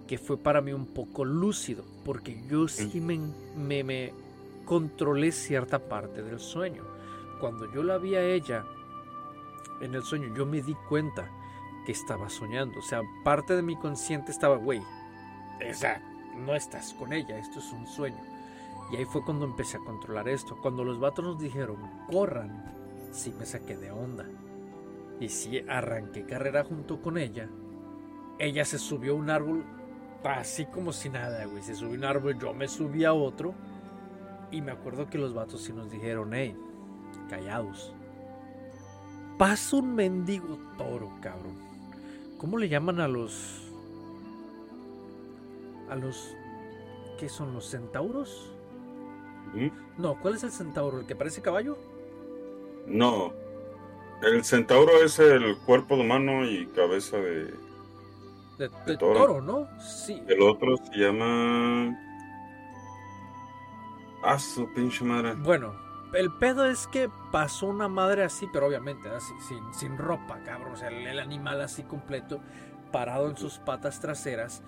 que 0.07 0.19
fue 0.19 0.37
para 0.37 0.61
mí 0.61 0.73
un 0.73 0.87
poco 0.87 1.25
lúcido, 1.25 1.85
porque 2.05 2.43
yo 2.49 2.67
sí 2.69 3.01
me, 3.01 3.19
me, 3.57 3.85
me 3.85 4.13
controlé 4.65 5.33
cierta 5.33 5.79
parte 5.79 6.23
del 6.23 6.41
sueño. 6.41 6.83
Cuando 7.41 7.73
yo 7.73 7.83
la 7.83 7.97
vi 7.99 8.15
a 8.17 8.23
ella 8.23 8.65
en 9.81 9.95
el 9.95 10.03
sueño, 10.03 10.35
yo 10.35 10.45
me 10.45 10.61
di 10.63 10.75
cuenta 10.89 11.31
que 11.87 11.93
estaba 11.93 12.29
soñando. 12.29 12.79
O 12.79 12.83
sea, 12.83 13.03
parte 13.25 13.55
de 13.57 13.63
mi 13.63 13.77
consciente 13.77 14.33
estaba, 14.33 14.57
güey, 14.57 14.81
o 14.81 15.75
sea, 15.75 16.03
no 16.37 16.55
estás 16.55 16.93
con 16.95 17.13
ella, 17.13 17.39
esto 17.39 17.59
es 17.61 17.73
un 17.73 17.87
sueño. 17.87 18.19
Y 18.91 18.97
ahí 18.97 19.05
fue 19.05 19.25
cuando 19.25 19.45
empecé 19.45 19.77
a 19.77 19.85
controlar 19.85 20.29
esto. 20.29 20.59
Cuando 20.61 20.85
los 20.85 20.99
vatos 20.99 21.25
nos 21.25 21.39
dijeron, 21.39 21.77
corran, 22.11 22.75
sí 23.13 23.33
me 23.39 23.47
saqué 23.47 23.77
de 23.77 23.91
onda. 23.91 24.27
Y 25.21 25.29
sí 25.29 25.63
arranqué 25.69 26.25
carrera 26.25 26.65
junto 26.65 27.01
con 27.01 27.17
ella. 27.19 27.49
Ella 28.39 28.65
se 28.65 28.79
subió 28.79 29.13
a 29.13 29.17
un 29.17 29.31
árbol 29.31 29.65
así 30.25 30.67
como 30.67 30.93
si 30.93 31.09
nada, 31.09 31.45
güey. 31.45 31.63
Se 31.63 31.75
subió 31.75 31.95
a 31.95 31.99
un 31.99 32.05
árbol, 32.05 32.39
yo 32.39 32.53
me 32.53 32.67
subí 32.67 33.05
a 33.05 33.13
otro. 33.13 33.55
Y 34.51 34.61
me 34.61 34.73
acuerdo 34.73 35.09
que 35.09 35.19
los 35.19 35.35
vatos 35.35 35.63
sí 35.63 35.73
nos 35.73 35.91
dijeron, 35.91 36.35
hey, 36.35 36.57
callados. 37.29 37.95
Pasa 39.39 39.77
un 39.77 39.95
mendigo 39.95 40.59
toro, 40.77 41.13
cabrón. 41.21 41.57
¿Cómo 42.39 42.59
le 42.59 42.69
llaman 42.69 43.01
a 43.01 43.07
los... 43.07 43.71
a 45.89 45.95
los... 45.95 46.35
¿Qué 47.19 47.29
son 47.29 47.53
los 47.53 47.67
centauros? 47.67 48.51
¿Mm? 49.55 49.69
No, 49.99 50.19
¿cuál 50.21 50.35
es 50.35 50.45
el 50.45 50.53
centauro? 50.53 51.01
¿El 51.01 51.07
que 51.07 51.17
parece 51.17 51.43
caballo? 51.43 51.77
No. 52.87 53.33
El 54.23 54.45
centauro 54.45 55.03
es 55.03 55.19
el 55.19 55.57
cuerpo 55.59 55.97
de 55.97 56.03
humano 56.03 56.45
y 56.45 56.67
cabeza 56.69 57.17
de. 57.17 57.55
De, 58.59 58.71
de 58.87 58.97
toro. 58.99 59.19
toro, 59.21 59.41
¿no? 59.41 59.69
Sí. 59.81 60.23
El 60.29 60.43
otro 60.43 60.77
se 60.77 60.99
llama. 60.99 61.97
Ah, 64.23 64.39
su 64.39 64.71
pinche 64.75 65.05
madre. 65.05 65.35
Bueno, 65.35 65.75
el 66.13 66.31
pedo 66.33 66.67
es 66.67 66.87
que 66.87 67.11
pasó 67.33 67.67
una 67.67 67.89
madre 67.89 68.25
así, 68.25 68.47
pero 68.53 68.67
obviamente 68.67 69.09
así, 69.09 69.33
sin, 69.49 69.73
sin 69.73 69.97
ropa, 69.97 70.39
cabrón. 70.45 70.75
O 70.75 70.77
sea, 70.77 70.89
el, 70.89 71.07
el 71.07 71.19
animal 71.19 71.61
así 71.63 71.83
completo, 71.85 72.41
parado 72.93 73.31
en 73.31 73.37
sus 73.39 73.59
patas 73.59 74.01
traseras. 74.01 74.63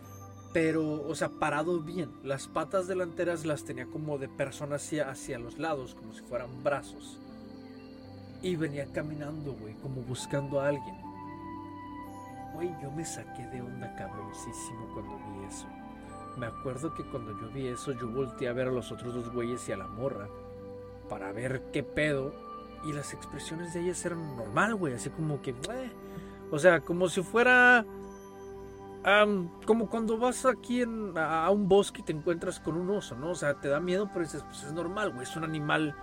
Pero, 0.52 1.02
o 1.06 1.14
sea, 1.14 1.30
parado 1.30 1.80
bien. 1.80 2.11
Las 2.23 2.47
patas 2.47 2.87
delanteras 2.87 3.47
las 3.47 3.64
tenía 3.64 3.87
como 3.87 4.18
de 4.18 4.28
persona 4.28 4.76
hacia, 4.76 5.11
hacia 5.11 5.38
los 5.38 5.59
lados, 5.59 5.94
como 5.94 6.12
si 6.12 6.23
fueran 6.23 6.62
brazos. 6.62 7.18
Y 8.42 8.56
venía 8.56 8.87
caminando, 8.92 9.52
güey, 9.54 9.75
como 9.75 10.02
buscando 10.02 10.61
a 10.61 10.68
alguien. 10.68 10.97
Güey, 12.54 12.71
yo 12.82 12.90
me 12.90 13.04
saqué 13.04 13.47
de 13.47 13.62
onda 13.62 13.94
cabroncísimo 13.97 14.87
cuando 14.92 15.16
vi 15.16 15.47
eso. 15.47 15.66
Me 16.37 16.47
acuerdo 16.47 16.94
que 16.94 17.04
cuando 17.04 17.38
yo 17.40 17.49
vi 17.50 17.68
eso, 17.68 17.92
yo 17.92 18.09
volteé 18.09 18.49
a 18.49 18.52
ver 18.52 18.68
a 18.68 18.73
los 18.73 18.92
otros 18.92 19.14
dos 19.14 19.32
güeyes 19.32 19.66
y 19.68 19.73
a 19.73 19.76
la 19.76 19.87
morra. 19.87 20.28
Para 21.09 21.32
ver 21.32 21.62
qué 21.73 21.82
pedo. 21.82 22.35
Y 22.85 22.92
las 22.92 23.14
expresiones 23.14 23.73
de 23.73 23.80
ellas 23.80 24.04
eran 24.04 24.37
normal, 24.37 24.75
güey. 24.75 24.94
Así 24.94 25.09
como 25.11 25.40
que. 25.40 25.54
O 26.50 26.59
sea, 26.59 26.80
como 26.80 27.09
si 27.09 27.23
fuera. 27.23 27.87
Am, 29.04 29.49
como 29.66 29.88
cuando 29.88 30.18
vas 30.18 30.44
aquí 30.47 30.82
en- 30.82 31.16
a 31.16 31.49
un 31.50 31.68
bosque 31.68 32.00
y 32.00 32.04
te 32.04 32.12
encuentras 32.12 32.61
con 32.61 32.76
un 32.76 32.90
oso, 32.90 33.14
¿no? 33.16 33.30
O 33.30 33.35
sea, 33.35 33.54
te 33.54 33.68
da 33.68 33.80
miedo, 33.80 34.09
pero 34.12 34.25
dices, 34.25 34.42
pues 34.44 34.62
es 34.64 34.73
normal, 34.73 35.11
güey. 35.11 35.23
Es 35.25 35.37
un 35.37 35.44
animal, 35.44 35.94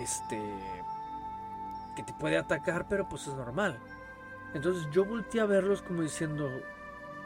este. 0.00 0.40
que 1.96 2.02
te 2.02 2.12
puede 2.12 2.36
atacar, 2.36 2.86
pero 2.88 3.08
pues 3.08 3.26
es 3.26 3.34
normal. 3.34 3.78
Entonces 4.52 4.86
yo 4.92 5.04
volteé 5.06 5.40
a 5.40 5.46
verlos 5.46 5.80
como 5.82 6.02
diciendo, 6.02 6.46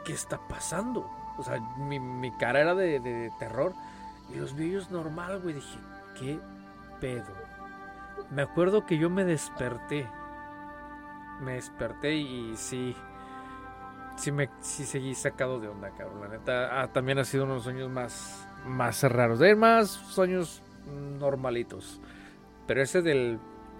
¿qué 0.05 0.13
está 0.13 0.39
pasando? 0.47 1.09
O 1.37 1.43
sea, 1.43 1.59
mi, 1.77 1.99
mi 1.99 2.31
cara 2.31 2.61
era 2.61 2.73
de, 2.73 2.99
de 3.01 3.31
terror. 3.37 3.73
Y 4.33 4.35
los 4.37 4.55
vi 4.55 4.69
ellos 4.69 4.89
normal, 4.89 5.41
güey. 5.41 5.55
Dije, 5.55 5.77
¿qué 6.17 6.39
pedo? 7.01 7.33
Me 8.29 8.43
acuerdo 8.43 8.85
que 8.85 8.97
yo 8.97 9.09
me 9.09 9.25
desperté. 9.25 10.07
Me 11.41 11.53
desperté 11.55 12.15
y 12.15 12.55
sí. 12.55 12.95
Sí, 14.21 14.31
me, 14.31 14.51
sí 14.59 14.85
seguí 14.85 15.15
sacado 15.15 15.59
de 15.59 15.67
onda, 15.67 15.89
cabrón. 15.97 16.21
La 16.21 16.27
neta, 16.27 16.79
ah, 16.79 16.93
también 16.93 17.17
ha 17.17 17.25
sido 17.25 17.45
uno 17.45 17.53
de 17.53 17.57
los 17.57 17.63
sueños 17.63 17.89
más, 17.89 18.47
más 18.67 19.01
raros. 19.01 19.39
De 19.39 19.55
más 19.55 19.89
sueños 19.89 20.61
normalitos. 21.17 21.99
Pero 22.67 22.83
ese 22.83 23.01
del 23.01 23.39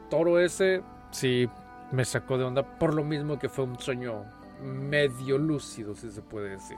toro 0.10 0.40
ese, 0.40 0.82
sí 1.12 1.48
me 1.92 2.06
sacó 2.06 2.40
de 2.40 2.46
onda. 2.46 2.80
Por 2.80 2.96
lo 2.96 3.04
mismo 3.04 3.38
que 3.38 3.50
fue 3.50 3.66
un 3.66 3.78
sueño 3.78 4.26
medio 4.64 5.38
lúcido, 5.38 5.94
si 5.94 6.10
se 6.10 6.24
puede 6.24 6.50
decir. 6.50 6.78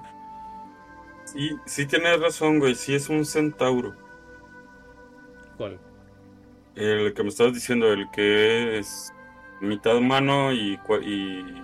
Sí, 1.24 1.52
sí 1.66 1.86
tienes 1.86 2.20
razón, 2.20 2.60
güey. 2.60 2.76
Sí 2.76 2.96
es 2.96 3.08
un 3.08 3.26
centauro. 3.26 3.96
¿Cuál? 5.56 5.80
El 6.76 7.14
que 7.14 7.24
me 7.24 7.30
estabas 7.30 7.54
diciendo, 7.54 7.94
el 7.94 8.12
que 8.12 8.78
es 8.78 9.14
mitad 9.62 9.96
humano 9.96 10.52
y, 10.52 10.78
y 11.02 11.64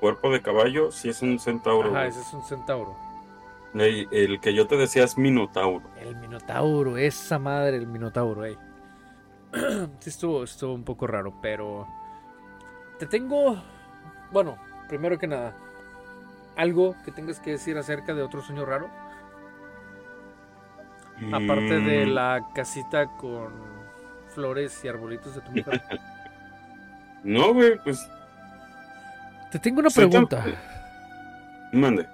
cuerpo 0.00 0.30
de 0.32 0.42
caballo, 0.42 0.90
sí 0.92 1.08
es 1.10 1.22
un 1.22 1.38
centauro. 1.38 1.90
Ajá, 1.90 2.06
ese 2.06 2.20
es 2.20 2.32
un 2.32 2.42
centauro. 2.44 2.96
El, 3.74 4.08
el 4.12 4.40
que 4.40 4.54
yo 4.54 4.66
te 4.66 4.76
decía 4.76 5.04
es 5.04 5.18
minotauro. 5.18 5.88
El 5.96 6.16
Minotauro, 6.16 6.96
esa 6.96 7.38
madre, 7.38 7.76
el 7.76 7.86
Minotauro, 7.86 8.44
ey. 8.44 8.56
sí, 10.00 10.10
estuvo, 10.10 10.44
estuvo 10.44 10.74
un 10.74 10.84
poco 10.84 11.06
raro, 11.06 11.34
pero. 11.42 11.86
Te 12.98 13.06
tengo. 13.06 13.62
Bueno, 14.32 14.58
primero 14.88 15.18
que 15.18 15.26
nada, 15.26 15.54
¿algo 16.56 16.96
que 17.04 17.12
tengas 17.12 17.40
que 17.40 17.52
decir 17.52 17.76
acerca 17.78 18.14
de 18.14 18.22
otro 18.22 18.42
sueño 18.42 18.64
raro? 18.64 18.90
Aparte 21.32 21.80
de 21.80 22.06
Mm, 22.06 22.10
la 22.14 22.48
casita 22.54 23.08
con 23.16 23.52
flores 24.28 24.84
y 24.84 24.88
arbolitos 24.88 25.34
de 25.34 25.40
tu 25.42 25.52
mujer. 25.52 25.82
No, 27.24 27.52
güey, 27.52 27.76
pues 27.82 28.08
Te 29.50 29.58
tengo 29.58 29.80
una 29.80 29.90
pregunta. 29.90 30.44
mande. 31.72 32.06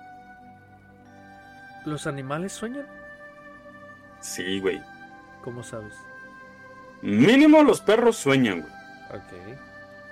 ¿Los 1.84 2.06
animales 2.06 2.52
sueñan? 2.52 2.86
Sí, 4.20 4.60
güey. 4.60 4.80
¿Cómo 5.42 5.62
sabes? 5.62 5.94
Mínimo 7.02 7.62
los 7.62 7.80
perros 7.80 8.16
sueñan, 8.16 8.62
güey. 8.62 8.72
Ok. 9.10 9.58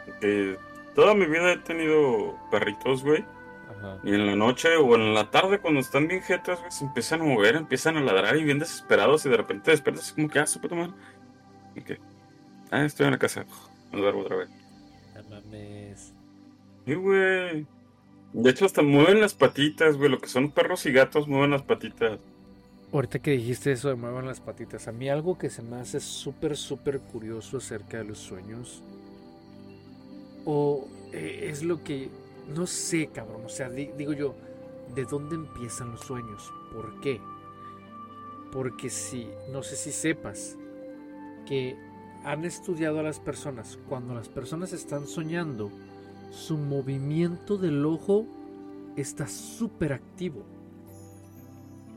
Porque 0.05 0.59
toda 0.95 1.15
mi 1.15 1.25
vida 1.27 1.53
he 1.53 1.59
tenido 1.59 2.39
perritos, 2.51 3.03
güey. 3.03 3.25
Ajá. 3.79 3.99
Y 4.03 4.15
en 4.15 4.27
la 4.27 4.37
noche 4.37 4.77
o 4.77 4.95
en 4.97 5.15
la 5.15 5.31
tarde, 5.31 5.59
cuando 5.61 5.81
están 5.81 6.09
bien 6.09 6.21
jetas, 6.21 6.59
güey, 6.59 6.71
se 6.71 6.85
empiezan 6.85 7.23
a 7.23 7.25
mover, 7.25 7.57
empiezan 7.57 7.97
a 7.97 8.01
ladrar 8.03 8.37
y 8.37 8.45
bien 8.45 8.59
desesperados. 8.59 9.25
Y 9.25 9.31
de 9.31 9.37
repente 9.39 9.71
despiertas 9.71 10.13
como 10.13 10.29
que, 10.29 10.41
ah, 10.41 10.47
su 10.47 10.61
puta 10.61 10.75
madre. 10.75 10.93
Ok. 11.81 11.99
Ah, 12.71 12.85
estoy 12.85 13.07
en 13.07 13.13
la 13.13 13.19
casa. 13.19 13.47
Me 13.91 14.01
duermo 14.01 14.21
otra 14.21 14.37
vez. 14.37 14.51
No 15.15 15.23
mames. 15.31 16.13
Sí, 16.87 16.95
güey. 16.95 17.67
De 18.33 18.51
hecho, 18.51 18.67
hasta 18.67 18.83
mueven 18.83 19.21
las 19.21 19.35
patitas, 19.35 19.97
güey. 19.97 20.11
Lo 20.11 20.21
que 20.21 20.29
son 20.29 20.53
perros 20.53 20.87
y 20.87 20.93
gatos 20.93 21.29
mueven 21.29 21.51
las 21.53 21.63
patitas. 21.65 22.21
Ahorita 22.93 23.21
que 23.21 23.33
dijiste 23.33 23.73
eso 23.73 23.89
de 23.89 23.95
muevan 23.97 24.27
las 24.27 24.41
patitas, 24.41 24.87
a 24.87 24.93
mí 24.93 25.09
algo 25.09 25.39
que 25.39 25.51
se 25.51 25.63
me 25.63 25.77
hace 25.77 25.99
súper, 25.99 26.57
súper 26.57 27.01
curioso 27.01 27.57
acerca 27.57 27.99
de 27.99 28.05
los 28.05 28.19
sueños, 28.19 28.85
o 30.45 30.89
eh, 31.13 31.49
es 31.51 31.63
lo 31.63 31.83
que, 31.83 32.11
no 32.47 32.67
sé, 32.67 33.11
cabrón, 33.13 33.43
o 33.47 33.49
sea, 33.49 33.71
di- 33.71 33.93
digo 33.97 34.13
yo, 34.13 34.37
¿de 34.95 35.05
dónde 35.05 35.37
empiezan 35.37 35.91
los 35.93 36.01
sueños? 36.03 36.53
¿Por 36.73 37.01
qué? 37.01 37.21
Porque 38.51 38.91
si, 38.91 39.29
no 39.51 39.63
sé 39.63 39.77
si 39.77 39.93
sepas, 39.93 40.59
que 41.47 41.77
han 42.25 42.45
estudiado 42.45 43.01
a 43.01 43.03
las 43.03 43.21
personas, 43.21 43.79
cuando 43.89 44.15
las 44.15 44.29
personas 44.29 44.73
están 44.73 45.07
soñando, 45.07 45.73
su 46.33 46.59
movimiento 46.59 47.59
del 47.59 47.87
ojo 47.87 48.27
está 48.97 49.29
súper 49.29 49.93
activo. 49.93 50.51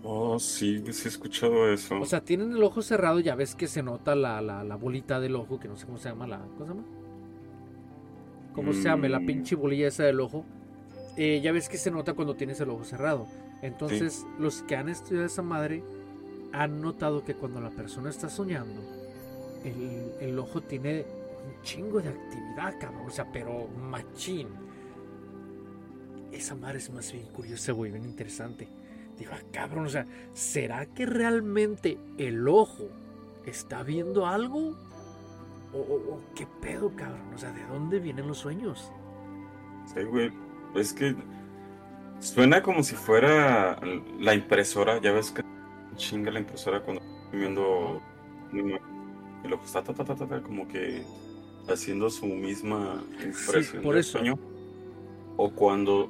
Oh, 0.03 0.39
sí, 0.39 0.81
sí 0.93 1.07
he 1.07 1.09
escuchado 1.09 1.69
eso. 1.71 1.95
O 1.99 2.05
sea, 2.05 2.23
tienen 2.23 2.53
el 2.53 2.63
ojo 2.63 2.81
cerrado, 2.81 3.19
ya 3.19 3.35
ves 3.35 3.53
que 3.55 3.67
se 3.67 3.83
nota 3.83 4.15
la, 4.15 4.41
la, 4.41 4.63
la 4.63 4.75
bolita 4.77 5.19
del 5.19 5.35
ojo, 5.35 5.59
que 5.59 5.67
no 5.67 5.75
sé 5.77 5.85
cómo 5.85 5.97
se 5.97 6.09
llama 6.09 6.27
la. 6.27 6.51
¿Cómo 6.55 6.65
se 6.65 6.73
llama? 6.73 6.87
¿Cómo 8.51 8.73
se 8.73 8.83
llama? 8.89 9.07
La 9.09 9.19
Mm. 9.19 9.25
pinche 9.25 9.55
bolilla 9.55 9.87
esa 9.87 10.03
del 10.03 10.19
ojo. 10.19 10.49
Eh, 11.15 11.41
ya 11.43 11.51
ves 11.51 11.69
que 11.69 11.77
se 11.77 11.91
nota 11.91 12.13
cuando 12.13 12.35
tienes 12.35 12.59
el 12.61 12.69
ojo 12.69 12.85
cerrado. 12.85 13.33
Entonces, 13.61 14.27
los 14.37 14.63
que 14.63 14.75
han 14.75 14.89
estudiado 14.89 15.25
esa 15.27 15.41
madre 15.43 15.87
han 16.51 16.81
notado 16.81 17.23
que 17.25 17.35
cuando 17.37 17.61
la 17.61 17.75
persona 17.75 18.09
está 18.09 18.29
soñando, 18.29 18.89
el, 19.63 20.15
el 20.19 20.39
ojo 20.39 20.63
tiene 20.63 21.07
un 21.45 21.61
chingo 21.61 22.01
de 22.01 22.09
actividad, 22.09 22.77
cabrón. 22.79 23.07
O 23.07 23.11
sea, 23.11 23.31
pero 23.31 23.67
machín. 23.67 24.47
Esa 26.31 26.55
madre 26.55 26.79
es 26.79 26.89
más 26.89 27.11
bien 27.11 27.27
curiosa, 27.27 27.71
güey, 27.71 27.91
bien 27.91 28.05
interesante. 28.05 28.67
Digo, 29.17 29.31
ah, 29.33 29.41
cabrón, 29.51 29.85
o 29.85 29.89
sea, 29.89 30.05
¿será 30.33 30.85
que 30.85 31.05
realmente 31.05 31.97
el 32.17 32.47
ojo 32.47 32.89
está 33.45 33.83
viendo 33.83 34.27
algo? 34.27 34.75
¿O, 35.73 36.19
qué 36.35 36.47
pedo, 36.61 36.91
cabrón? 36.95 37.33
O 37.33 37.37
sea, 37.37 37.51
¿de 37.51 37.63
dónde 37.65 37.99
vienen 37.99 38.27
los 38.27 38.39
sueños? 38.39 38.91
Sí, 39.93 40.03
güey. 40.03 40.31
Es 40.75 40.93
que 40.93 41.15
suena 42.19 42.61
como 42.61 42.83
si 42.83 42.95
fuera 42.95 43.79
la 44.19 44.33
impresora. 44.33 44.99
Ya 45.01 45.11
ves 45.11 45.31
que 45.31 45.43
chinga 45.95 46.31
la 46.31 46.39
impresora 46.39 46.81
cuando 46.81 47.01
estoy 47.25 47.39
viendo 47.39 48.01
y 48.51 49.47
luego 49.47 49.63
está 49.63 49.83
ta, 49.83 49.93
ta, 49.93 50.03
ta, 50.03 50.15
ta, 50.15 50.41
como 50.41 50.67
que 50.67 51.03
haciendo 51.73 52.09
su 52.09 52.25
misma 52.27 53.03
impresión 53.23 53.83
por 53.83 53.93
del 53.95 54.01
eso. 54.01 54.11
sueño. 54.19 54.39
O 55.37 55.51
cuando 55.51 56.09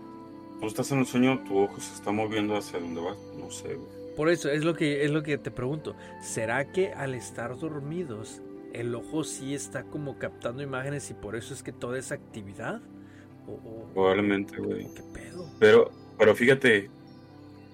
tú 0.60 0.68
estás 0.68 0.91
en 0.91 1.00
el 1.00 1.06
sueño, 1.06 1.44
tu 1.48 1.58
ojo 1.60 1.80
se 1.80 1.94
está 1.94 2.12
moviendo 2.12 2.56
hacia 2.56 2.80
donde 2.80 3.02
vas. 3.02 3.18
No 3.39 3.50
sé, 3.52 3.76
güey. 3.76 3.88
Por 4.15 4.30
eso 4.30 4.50
es 4.50 4.63
lo 4.63 4.76
que 4.76 5.04
es 5.04 5.12
lo 5.12 5.24
que 5.24 5.38
te 5.38 5.52
pregunto. 5.52 5.96
¿Será 6.22 6.72
que 6.72 6.94
al 6.94 7.15
estar 7.15 7.58
dormidos 7.58 8.41
el 8.74 8.94
ojo 8.96 9.24
sí 9.24 9.54
está 9.54 9.84
como 9.84 10.18
captando 10.20 10.62
imágenes 10.63 11.10
y 11.12 11.13
por 11.13 11.36
eso 11.36 11.54
es 11.54 11.63
que 11.63 11.72
toda 11.74 11.98
esa 12.00 12.15
actividad? 12.15 12.82
¿O, 13.48 13.52
o- 13.54 13.89
Probablemente, 13.94 14.58
güey. 14.58 14.88
qué 14.96 15.02
pedo? 15.13 15.50
Pero, 15.60 15.91
pero 16.18 16.34
fíjate, 16.36 16.89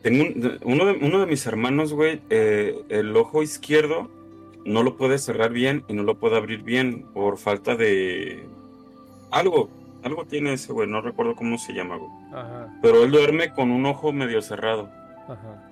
tengo 0.01 0.23
un- 0.23 0.59
uno, 0.63 0.85
de, 0.85 0.93
uno 1.05 1.19
de 1.19 1.25
mis 1.27 1.45
hermanos, 1.45 1.93
güey, 1.93 2.21
eh, 2.31 2.75
el 2.89 3.15
ojo 3.15 3.43
izquierdo 3.43 4.09
no 4.65 4.83
lo 4.83 4.95
puede 4.97 5.17
cerrar 5.17 5.51
bien 5.51 5.83
y 5.87 5.93
no 5.93 6.03
lo 6.03 6.17
puede 6.19 6.37
abrir 6.37 6.63
bien 6.63 7.03
por 7.13 7.37
falta 7.37 7.75
de 7.75 8.47
algo. 9.31 9.69
Algo 10.03 10.25
tiene 10.25 10.53
ese, 10.53 10.73
güey, 10.73 10.87
no 10.87 11.01
recuerdo 11.01 11.35
cómo 11.35 11.57
se 11.59 11.73
llama, 11.73 11.95
güey. 11.97 12.09
Ajá, 12.33 12.73
Pero 12.81 13.03
él 13.03 13.11
duerme 13.11 13.53
con 13.53 13.69
un 13.71 13.85
ojo 13.85 14.11
medio 14.11 14.41
cerrado. 14.41 14.89
ajá. 15.27 15.67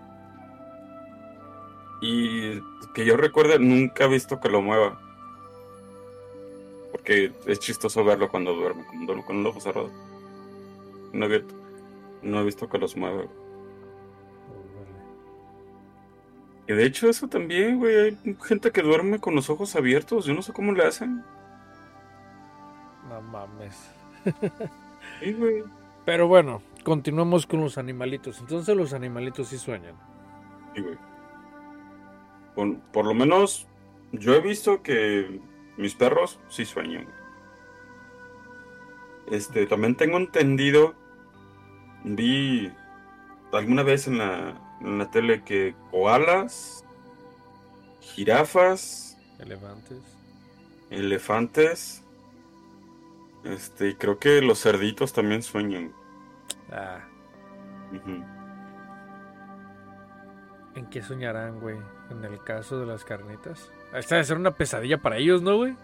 Y 2.02 2.62
que 2.94 3.06
yo 3.06 3.18
recuerde, 3.18 3.60
nunca 3.60 4.06
he 4.06 4.08
visto 4.08 4.40
que 4.40 4.50
lo 4.50 4.62
mueva. 4.62 5.00
Porque 6.92 7.34
es 7.46 7.60
chistoso 7.60 8.04
verlo 8.06 8.30
cuando 8.30 8.54
duerme, 8.54 8.86
cuando 8.86 9.06
duerme 9.08 9.26
con 9.26 9.38
un 9.38 9.46
ojo 9.48 9.60
cerrado. 9.60 9.90
No 11.12 11.26
abierto. 11.26 11.56
No 12.22 12.40
he 12.40 12.46
visto 12.46 12.70
que 12.70 12.78
los 12.78 12.96
mueva. 12.96 13.24
Y 16.70 16.74
de 16.74 16.86
hecho 16.86 17.10
eso 17.10 17.28
también, 17.28 17.80
güey, 17.80 17.96
hay 17.98 18.38
gente 18.46 18.72
que 18.72 18.84
duerme 18.84 19.18
con 19.18 19.34
los 19.34 19.50
ojos 19.50 19.76
abiertos, 19.76 20.26
yo 20.26 20.36
no 20.36 20.44
sé 20.44 20.54
cómo 20.54 20.72
le 20.72 20.86
hacen. 20.86 21.24
No 23.10 23.22
mames. 23.24 23.76
Sí, 25.20 25.34
güey. 25.34 25.64
Pero 26.06 26.28
bueno, 26.28 26.62
continuamos 26.84 27.48
con 27.48 27.62
los 27.62 27.80
animalitos. 27.80 28.40
Entonces 28.40 28.78
los 28.78 28.94
animalitos 28.94 29.48
sí 29.48 29.58
sueñan. 29.58 29.96
Sí, 30.76 30.82
güey. 30.82 30.98
Por, 32.54 32.80
por 32.92 33.06
lo 33.06 33.16
menos 33.16 33.66
yo 34.12 34.36
he 34.36 34.40
visto 34.40 34.84
que 34.84 35.42
mis 35.76 35.96
perros 35.96 36.40
sí 36.50 36.66
sueñan. 36.66 37.08
Este, 39.32 39.66
también 39.66 39.96
tengo 39.96 40.18
entendido, 40.18 40.94
vi 42.04 42.72
alguna 43.52 43.82
vez 43.82 44.08
en 44.08 44.20
la, 44.20 44.69
en 44.82 44.98
la 44.98 45.10
tele 45.12 45.44
que 45.44 45.76
koalas, 45.92 46.84
jirafas, 48.02 49.18
Elefantes. 49.40 50.02
elefantes, 50.90 52.04
este, 53.44 53.90
y 53.90 53.96
creo 53.96 54.20
que 54.20 54.42
los 54.42 54.62
cerditos 54.62 55.14
también 55.14 55.44
sueñan. 55.44 55.94
Ah, 56.72 57.00
Ujú. 57.94 58.24
¿en 60.76 60.86
qué 60.90 61.02
soñarán, 61.02 61.60
güey? 61.60 61.78
En 62.10 62.24
el 62.24 62.42
caso 62.44 62.80
de 62.80 62.86
las 62.86 63.04
carnitas. 63.04 63.72
Esta 63.94 64.16
debe 64.16 64.26
ser 64.26 64.38
una 64.38 64.56
pesadilla 64.56 64.98
para 65.02 65.18
ellos, 65.18 65.42
¿no, 65.42 65.58
güey? 65.58 65.76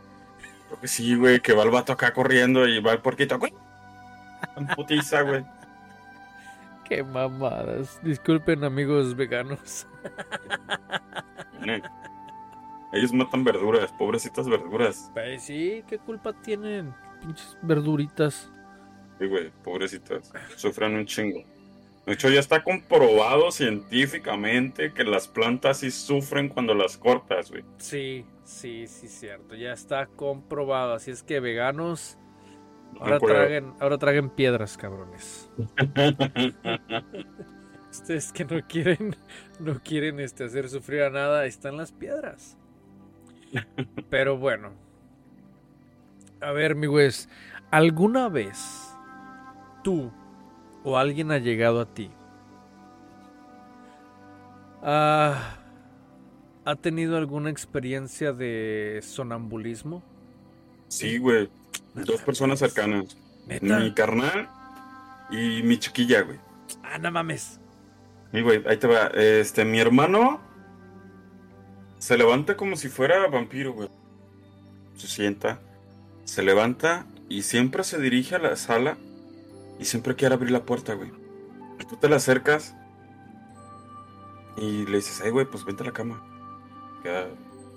Creo 0.67 0.79
que 0.79 0.87
sí, 0.87 1.15
güey, 1.15 1.39
que 1.41 1.53
va 1.53 1.63
el 1.63 1.71
vato 1.71 1.93
acá 1.93 2.13
corriendo 2.13 2.67
y 2.67 2.79
va 2.81 2.93
el 2.93 2.99
porquito, 3.01 3.37
güey. 3.39 3.53
En 4.55 4.67
putiza, 4.67 5.21
güey. 5.21 5.43
Qué 6.87 7.03
mamadas. 7.03 7.99
Disculpen, 8.03 8.63
amigos 8.63 9.15
veganos. 9.15 9.87
Eh. 11.67 11.81
Ellos 12.93 13.11
matan 13.11 13.43
verduras, 13.43 13.91
pobrecitas 13.93 14.47
verduras. 14.47 15.09
Pues 15.13 15.43
sí, 15.43 15.83
¿qué 15.87 15.97
culpa 15.97 16.31
tienen? 16.31 16.93
Pinches 17.19 17.57
verduritas. 17.63 18.51
Sí, 19.19 19.25
güey, 19.25 19.51
pobrecitas. 19.63 20.31
Sufren 20.55 20.95
un 20.95 21.05
chingo. 21.05 21.43
De 22.05 22.13
hecho, 22.13 22.29
ya 22.29 22.39
está 22.39 22.63
comprobado 22.63 23.51
científicamente 23.51 24.93
que 24.93 25.03
las 25.03 25.27
plantas 25.27 25.79
sí 25.79 25.89
sufren 25.89 26.49
cuando 26.49 26.75
las 26.75 26.97
cortas, 26.97 27.49
güey. 27.49 27.63
Sí, 27.79 28.25
sí, 28.43 28.85
sí, 28.87 29.07
cierto. 29.07 29.55
Ya 29.55 29.73
está 29.73 30.05
comprobado. 30.05 30.93
Así 30.93 31.09
es 31.09 31.23
que 31.23 31.39
veganos, 31.39 32.17
No 32.19 32.24
ahora 32.99 33.19
traguen, 33.19 33.73
ahora 33.79 33.97
traguen 33.97 34.29
piedras, 34.29 34.77
cabrones. 34.77 35.49
Ustedes 37.91 38.31
que 38.33 38.45
no 38.45 38.61
quieren, 38.67 39.15
no 39.59 39.79
quieren 39.81 40.19
este, 40.19 40.43
hacer 40.43 40.69
sufrir 40.69 41.03
a 41.03 41.09
nada, 41.09 41.41
ahí 41.41 41.49
están 41.49 41.77
las 41.77 41.91
piedras. 41.91 42.57
Pero 44.09 44.37
bueno. 44.37 44.73
A 46.41 46.51
ver, 46.51 46.75
mi 46.75 46.87
Wes, 46.87 47.29
¿alguna 47.71 48.29
vez 48.29 48.97
tú 49.83 50.11
o 50.83 50.97
alguien 50.97 51.31
ha 51.31 51.37
llegado 51.37 51.81
a 51.81 51.93
ti? 51.93 52.11
ah, 54.83 55.57
¿Ha 56.65 56.75
tenido 56.75 57.17
alguna 57.17 57.49
experiencia 57.49 58.33
de 58.33 58.99
sonambulismo? 59.03 60.03
Sí, 60.87 61.17
güey. 61.17 61.49
Dos 61.95 62.21
personas 62.21 62.59
cercanas. 62.59 63.17
¿Neta? 63.47 63.79
Mi 63.79 63.93
carnal 63.93 64.49
y 65.31 65.63
mi 65.63 65.77
chiquilla, 65.77 66.21
güey. 66.21 66.39
Ah, 66.83 66.97
no 66.97 67.11
mames. 67.11 67.59
Mi 68.31 68.41
güey, 68.41 68.63
ahí 68.67 68.77
te 68.77 68.87
va. 68.87 69.07
Este, 69.07 69.63
mi 69.63 69.79
hermano 69.79 70.41
se 71.97 72.17
levanta 72.17 72.57
como 72.57 72.75
si 72.75 72.89
fuera 72.89 73.27
vampiro, 73.27 73.73
güey. 73.73 73.89
Se 74.97 75.07
sienta, 75.07 75.59
se 76.25 76.43
levanta 76.43 77.05
y 77.29 77.43
siempre 77.43 77.83
se 77.83 77.99
dirige 77.99 78.35
a 78.35 78.39
la 78.39 78.55
sala 78.55 78.97
y 79.79 79.85
siempre 79.85 80.15
quiere 80.15 80.35
abrir 80.35 80.51
la 80.51 80.63
puerta, 80.65 80.93
güey. 80.93 81.11
Y 81.79 81.85
Tú 81.85 81.97
te 81.97 82.09
la 82.09 82.17
acercas 82.17 82.75
y 84.57 84.85
le 84.85 84.97
dices, 84.97 85.21
ay, 85.23 85.31
güey, 85.31 85.45
pues 85.45 85.65
vente 85.65 85.83
a 85.83 85.87
la 85.87 85.91
cama. 85.93 86.21
Queda 87.03 87.27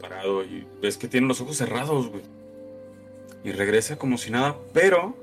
parado 0.00 0.44
y 0.44 0.66
ves 0.81 0.96
que 0.96 1.09
tiene 1.09 1.26
los 1.26 1.40
ojos 1.40 1.57
cerrados, 1.57 2.09
güey. 2.09 2.22
Y 3.44 3.52
regresa 3.52 3.96
como 3.96 4.18
si 4.18 4.30
nada, 4.30 4.56
pero 4.72 5.16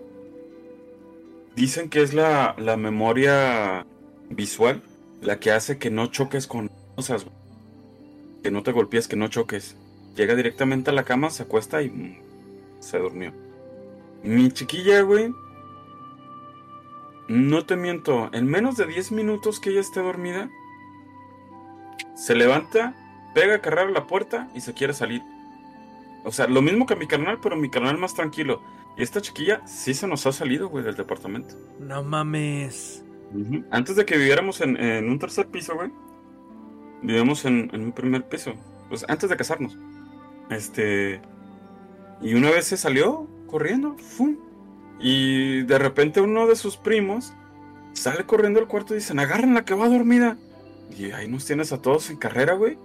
dicen 1.55 1.89
que 1.89 2.01
es 2.01 2.13
la, 2.13 2.55
la 2.57 2.77
memoria 2.77 3.85
visual 4.29 4.81
la 5.21 5.39
que 5.39 5.51
hace 5.51 5.77
que 5.77 5.89
no 5.89 6.07
choques 6.07 6.47
con 6.47 6.69
cosas, 6.95 7.25
que 8.43 8.51
no 8.51 8.63
te 8.63 8.71
golpees, 8.71 9.07
que 9.07 9.15
no 9.15 9.27
choques. 9.27 9.75
Llega 10.15 10.35
directamente 10.35 10.91
a 10.91 10.93
la 10.93 11.03
cama, 11.03 11.29
se 11.29 11.43
acuesta 11.43 11.81
y 11.81 11.89
mm, 11.89 12.17
se 12.79 12.99
durmió. 12.99 13.33
Mi 14.23 14.51
chiquilla, 14.51 15.01
güey, 15.01 15.33
no 17.27 17.65
te 17.65 17.75
miento, 17.75 18.29
en 18.33 18.45
menos 18.47 18.77
de 18.77 18.85
10 18.85 19.11
minutos 19.11 19.59
que 19.59 19.71
ella 19.71 19.81
esté 19.81 19.99
dormida, 19.99 20.49
se 22.15 22.35
levanta, 22.35 22.95
pega 23.33 23.55
a 23.55 23.61
cargar 23.61 23.89
la 23.89 24.07
puerta 24.07 24.49
y 24.55 24.61
se 24.61 24.73
quiere 24.73 24.93
salir. 24.93 25.21
O 26.25 26.31
sea, 26.31 26.47
lo 26.47 26.61
mismo 26.61 26.85
que 26.87 26.95
mi 26.95 27.07
carnal, 27.07 27.39
pero 27.41 27.55
mi 27.55 27.69
carnal 27.69 27.97
más 27.97 28.15
tranquilo. 28.15 28.61
Y 28.97 29.03
esta 29.03 29.21
chiquilla 29.21 29.65
sí 29.67 29.93
se 29.93 30.07
nos 30.07 30.25
ha 30.25 30.31
salido, 30.31 30.69
güey, 30.69 30.83
del 30.83 30.95
departamento. 30.95 31.55
No 31.79 32.03
mames. 32.03 33.03
Antes 33.69 33.95
de 33.95 34.05
que 34.05 34.17
viviéramos 34.17 34.59
en, 34.61 34.75
en 34.81 35.09
un 35.09 35.19
tercer 35.19 35.47
piso, 35.47 35.75
güey. 35.75 35.91
Vivíamos 37.03 37.45
en, 37.45 37.69
en 37.73 37.83
un 37.83 37.91
primer 37.91 38.27
piso. 38.27 38.53
Pues 38.89 39.05
antes 39.07 39.29
de 39.29 39.37
casarnos. 39.37 39.77
Este. 40.49 41.21
Y 42.21 42.33
una 42.33 42.49
vez 42.49 42.65
se 42.65 42.77
salió 42.77 43.27
corriendo. 43.47 43.95
¡fum! 43.97 44.37
Y 44.99 45.63
de 45.63 45.77
repente 45.77 46.21
uno 46.21 46.47
de 46.47 46.55
sus 46.55 46.77
primos 46.77 47.33
sale 47.93 48.25
corriendo 48.25 48.59
al 48.59 48.67
cuarto 48.67 48.93
y 48.93 48.97
dicen: 48.97 49.19
Agarren 49.19 49.53
la 49.53 49.65
que 49.65 49.75
va 49.75 49.89
dormida. 49.89 50.37
Y 50.97 51.11
ahí 51.11 51.27
nos 51.27 51.45
tienes 51.45 51.71
a 51.71 51.81
todos 51.81 52.09
en 52.09 52.17
carrera, 52.17 52.53
güey. 52.53 52.77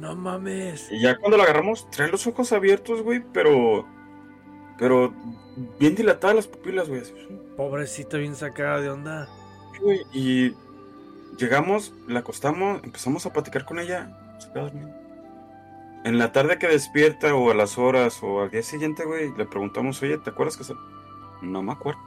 No 0.00 0.14
mames. 0.14 0.90
Y 0.90 1.00
ya 1.00 1.16
cuando 1.16 1.36
la 1.36 1.44
agarramos, 1.44 1.88
trae 1.90 2.10
los 2.10 2.26
ojos 2.26 2.52
abiertos, 2.52 3.02
güey, 3.02 3.22
pero. 3.32 3.86
Pero 4.78 5.12
bien 5.78 5.94
dilatadas 5.94 6.36
las 6.36 6.46
pupilas, 6.46 6.88
güey. 6.88 7.02
Pobrecita 7.56 8.18
bien 8.18 8.36
sacada 8.36 8.80
de 8.80 8.90
onda. 8.90 9.28
güey, 9.80 10.02
Y 10.12 10.54
llegamos, 11.38 11.94
la 12.06 12.20
acostamos, 12.20 12.82
empezamos 12.84 13.24
a 13.24 13.32
platicar 13.32 13.64
con 13.64 13.78
ella, 13.78 14.36
se 14.38 14.50
queda 14.52 14.64
dormida. 14.64 15.02
En 16.04 16.18
la 16.18 16.30
tarde 16.30 16.58
que 16.58 16.68
despierta, 16.68 17.34
o 17.34 17.50
a 17.50 17.54
las 17.54 17.78
horas, 17.78 18.22
o 18.22 18.42
al 18.42 18.50
día 18.50 18.62
siguiente, 18.62 19.04
güey, 19.04 19.32
le 19.36 19.46
preguntamos, 19.46 20.02
oye, 20.02 20.18
¿te 20.18 20.30
acuerdas 20.30 20.56
que 20.56 20.64
se.? 20.64 20.74
No 21.42 21.62
me 21.62 21.72
acuerdo. 21.72 22.00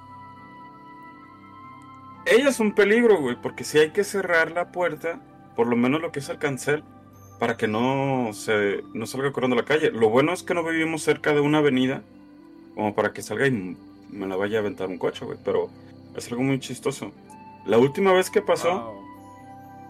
Ella 2.25 2.49
es 2.49 2.59
un 2.59 2.73
peligro, 2.73 3.17
güey, 3.19 3.35
porque 3.41 3.63
si 3.63 3.79
hay 3.79 3.91
que 3.91 4.03
cerrar 4.03 4.51
la 4.51 4.71
puerta, 4.71 5.19
por 5.55 5.67
lo 5.67 5.75
menos 5.75 6.01
lo 6.01 6.11
que 6.11 6.19
es 6.19 6.29
el 6.29 6.37
cancel, 6.37 6.83
para 7.39 7.57
que 7.57 7.67
no 7.67 8.31
se 8.33 8.83
no 8.93 9.05
salga 9.07 9.31
corriendo 9.31 9.55
a 9.55 9.59
la 9.61 9.65
calle. 9.65 9.91
Lo 9.91 10.09
bueno 10.09 10.33
es 10.33 10.43
que 10.43 10.53
no 10.53 10.63
vivimos 10.63 11.01
cerca 11.03 11.33
de 11.33 11.39
una 11.41 11.59
avenida, 11.59 12.03
como 12.75 12.93
para 12.95 13.13
que 13.13 13.21
salga 13.21 13.47
y 13.47 13.77
me 14.11 14.27
la 14.27 14.35
vaya 14.35 14.57
a 14.57 14.61
aventar 14.61 14.87
un 14.89 14.97
coche, 14.97 15.25
güey, 15.25 15.37
pero 15.43 15.69
es 16.15 16.29
algo 16.31 16.43
muy 16.43 16.59
chistoso. 16.59 17.11
La 17.65 17.77
última 17.77 18.13
vez 18.13 18.29
que 18.29 18.41
pasó, 18.41 18.69
Wow. 18.71 19.09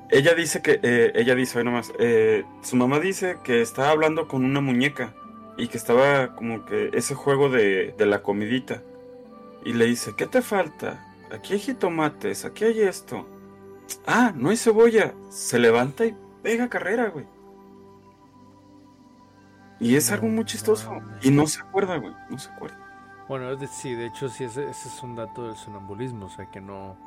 ella 0.10 0.34
dice 0.36 0.62
que, 0.62 0.80
eh, 0.84 1.12
ella 1.16 1.36
dice, 1.36 1.60
hoy 1.60 1.66
nomás, 1.66 1.94
eh, 2.00 2.44
su 2.62 2.76
mamá 2.76 3.00
dice 3.00 3.38
que 3.44 3.62
estaba 3.62 3.90
hablando 3.92 4.28
con 4.28 4.44
una 4.46 4.62
muñeca 4.62 5.14
y 5.58 5.68
que 5.68 5.78
estaba 5.78 6.36
como 6.36 6.66
que 6.66 6.90
ese 6.94 7.16
juego 7.16 7.50
de, 7.50 7.94
de 7.98 8.06
la 8.06 8.22
comidita. 8.24 8.82
Y 9.66 9.74
le 9.74 9.86
dice, 9.86 10.14
¿qué 10.16 10.26
te 10.28 10.42
falta? 10.42 11.06
Aquí 11.32 11.54
hay 11.54 11.60
jitomates, 11.60 12.46
aquí 12.46 12.64
hay 12.66 12.82
esto. 12.82 13.28
Ah, 14.08 14.34
no 14.36 14.50
hay 14.50 14.58
cebolla. 14.58 15.14
Se 15.30 15.60
levanta 15.60 16.06
y 16.06 16.16
pega 16.42 16.70
carrera, 16.70 17.10
güey. 17.10 17.26
Y 19.80 19.96
es 19.96 20.12
algo 20.12 20.28
muy 20.28 20.46
chistoso. 20.46 20.92
Y 21.22 21.32
no 21.32 21.48
se 21.48 21.62
acuerda, 21.62 21.98
güey. 21.98 22.14
No 22.30 22.38
se 22.38 22.52
acuerda. 22.52 22.78
Bueno, 23.28 23.50
es 23.52 23.60
de- 23.60 23.68
sí, 23.68 23.94
de 23.94 24.08
hecho 24.08 24.28
sí, 24.30 24.44
ese, 24.44 24.70
ese 24.70 24.90
es 24.90 25.04
un 25.04 25.16
dato 25.16 25.46
del 25.48 25.56
sonambulismo, 25.56 26.26
o 26.26 26.30
sea 26.30 26.48
que 26.48 26.60
no, 26.62 26.98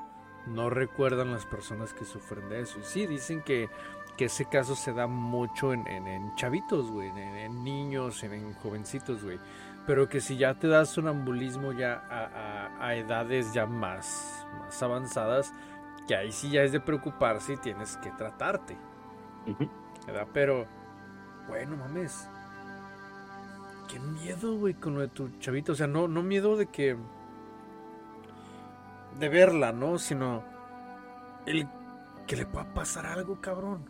no 0.47 0.71
recuerdan 0.71 1.33
las 1.33 1.45
personas 1.47 1.93
que 1.93 2.05
sufren 2.05 2.49
de 2.49 2.61
eso. 2.61 2.79
Y 2.79 2.85
sí, 2.85 3.07
dicen 3.07 3.43
que, 3.43 3.69
que 4.17 4.27
ese 4.27 4.45
caso 4.47 4.75
se 4.77 4.93
da 4.93 5.07
mucho 5.09 5.73
en, 5.73 5.87
en- 5.89 6.07
en 6.07 6.35
chavitos, 6.37 6.91
güey, 6.91 7.09
en, 7.09 7.19
en 7.19 7.65
niños, 7.65 8.23
en, 8.23 8.35
en 8.35 8.55
jovencitos, 8.55 9.23
güey. 9.25 9.39
Pero 9.85 10.09
que 10.09 10.21
si 10.21 10.37
ya 10.37 10.55
te 10.55 10.69
das 10.69 10.91
sonambulismo 10.91 11.73
ya 11.73 12.05
a, 12.09 12.25
a- 12.79 12.87
a 12.87 12.95
edades 12.95 13.53
ya 13.53 13.67
más, 13.67 14.47
más 14.61 14.81
avanzadas, 14.81 15.53
que 16.07 16.15
ahí 16.15 16.31
sí 16.31 16.51
ya 16.51 16.63
es 16.63 16.71
de 16.71 16.79
preocuparse 16.81 17.55
y 17.55 17.57
tienes 17.57 17.97
que 17.97 18.11
tratarte. 18.13 18.77
¿verdad? 20.07 20.29
Pero, 20.33 20.67
bueno, 21.49 21.77
mames. 21.77 22.29
Qué 23.93 24.01
miedo, 24.01 24.57
güey, 24.57 24.73
con 24.73 24.95
lo 24.95 25.01
de 25.03 25.09
tu 25.09 25.29
chavito. 25.39 25.73
O 25.73 25.75
sea, 25.75 25.87
no, 25.87 26.09
no 26.09 26.23
miedo 26.23 26.57
de 26.57 26.67
que. 26.67 26.97
de 29.19 29.29
verla, 29.29 29.73
¿no? 29.73 29.99
Sino. 29.99 30.43
El 31.45 31.69
que 32.27 32.37
le 32.37 32.47
pueda 32.47 32.73
pasar 32.73 33.05
algo, 33.05 33.41
cabrón. 33.41 33.85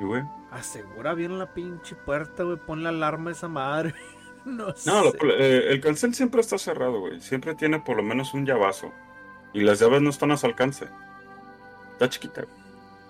Y, 0.00 0.04
güey. 0.04 0.22
Asegura 0.50 1.12
bien 1.12 1.38
la 1.38 1.52
pinche 1.52 1.94
puerta, 1.94 2.42
güey. 2.42 2.56
Pon 2.56 2.82
la 2.82 2.88
alarma 2.88 3.28
a 3.30 3.32
esa 3.32 3.48
madre. 3.48 3.94
no 4.46 4.72
sé. 4.74 4.90
No, 4.90 5.02
lo- 5.04 5.12
eh, 5.34 5.72
el 5.72 5.80
cancel 5.82 6.14
siempre 6.14 6.40
está 6.40 6.56
cerrado, 6.56 7.00
güey. 7.00 7.20
Siempre 7.20 7.54
tiene 7.54 7.80
por 7.80 7.96
lo 7.98 8.02
menos 8.02 8.32
un 8.32 8.46
llavazo. 8.46 8.90
Y 9.52 9.60
las 9.60 9.78
llaves 9.80 10.00
no 10.00 10.08
están 10.08 10.30
a 10.30 10.38
su 10.38 10.46
alcance. 10.46 10.88
Está 11.92 12.08
chiquita, 12.08 12.42
güey. 12.42 12.54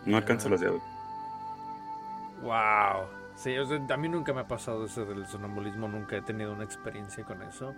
No 0.07 0.17
alcanza 0.17 0.49
Ah. 0.49 0.51
las 0.51 0.61
llaves. 0.61 0.83
Wow. 2.43 3.22
Sí, 3.43 3.59
o 3.59 3.67
sea, 3.67 3.81
a 3.91 3.97
mí 3.97 4.09
nunca 4.09 4.33
me 4.33 4.43
ha 4.43 4.47
pasado 4.47 4.85
eso 4.85 5.05
del 5.05 5.27
sonambulismo, 5.27 5.89
nunca 5.89 6.17
he 6.17 6.23
tenido 6.23 6.53
una 6.53 6.63
experiencia 6.63 7.25
con 7.25 7.43
eso. 7.43 7.75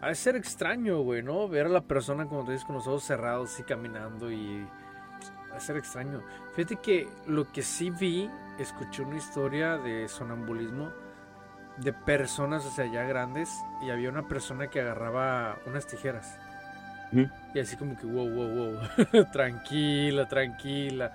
Ha 0.00 0.08
de 0.08 0.16
ser 0.16 0.34
extraño, 0.34 1.02
güey, 1.02 1.22
¿no? 1.22 1.48
Ver 1.48 1.66
a 1.66 1.68
la 1.68 1.82
persona, 1.82 2.26
como 2.26 2.44
te 2.44 2.50
dices, 2.50 2.66
con 2.66 2.74
los 2.74 2.88
ojos 2.88 3.04
cerrados 3.04 3.60
y 3.60 3.62
caminando 3.62 4.28
y... 4.32 4.66
De 5.52 5.60
ser 5.60 5.76
extraño. 5.76 6.20
Fíjate 6.54 6.76
que 6.76 7.08
lo 7.28 7.44
que 7.52 7.62
sí 7.62 7.90
vi, 7.90 8.28
escuché 8.58 9.02
una 9.02 9.16
historia 9.16 9.78
de 9.78 10.08
sonambulismo 10.08 10.90
de 11.76 11.92
personas, 11.92 12.66
o 12.66 12.70
sea, 12.72 12.86
ya 12.86 13.04
grandes, 13.04 13.48
y 13.86 13.90
había 13.90 14.08
una 14.08 14.26
persona 14.26 14.66
que 14.66 14.80
agarraba 14.80 15.60
unas 15.64 15.86
tijeras. 15.86 16.40
Ujú. 17.12 17.28
Y 17.54 17.60
así 17.60 17.76
como 17.76 17.96
que, 17.96 18.04
wow, 18.04 18.28
wow, 18.28 18.48
wow, 18.48 19.24
tranquila, 19.32 20.26
tranquila. 20.26 21.12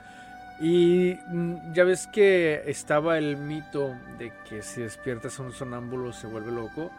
Y 0.59 1.17
mm, 1.27 1.73
ya 1.73 1.83
ves 1.85 2.07
que 2.07 2.63
estaba 2.65 3.17
el 3.17 3.37
mito 3.37 3.95
de 4.17 4.33
que 4.47 4.61
si 4.61 4.81
despiertas 4.81 5.39
a 5.39 5.43
un 5.43 5.53
sonámbulo 5.53 6.11
se 6.13 6.27
vuelve 6.27 6.51
loco. 6.51 6.91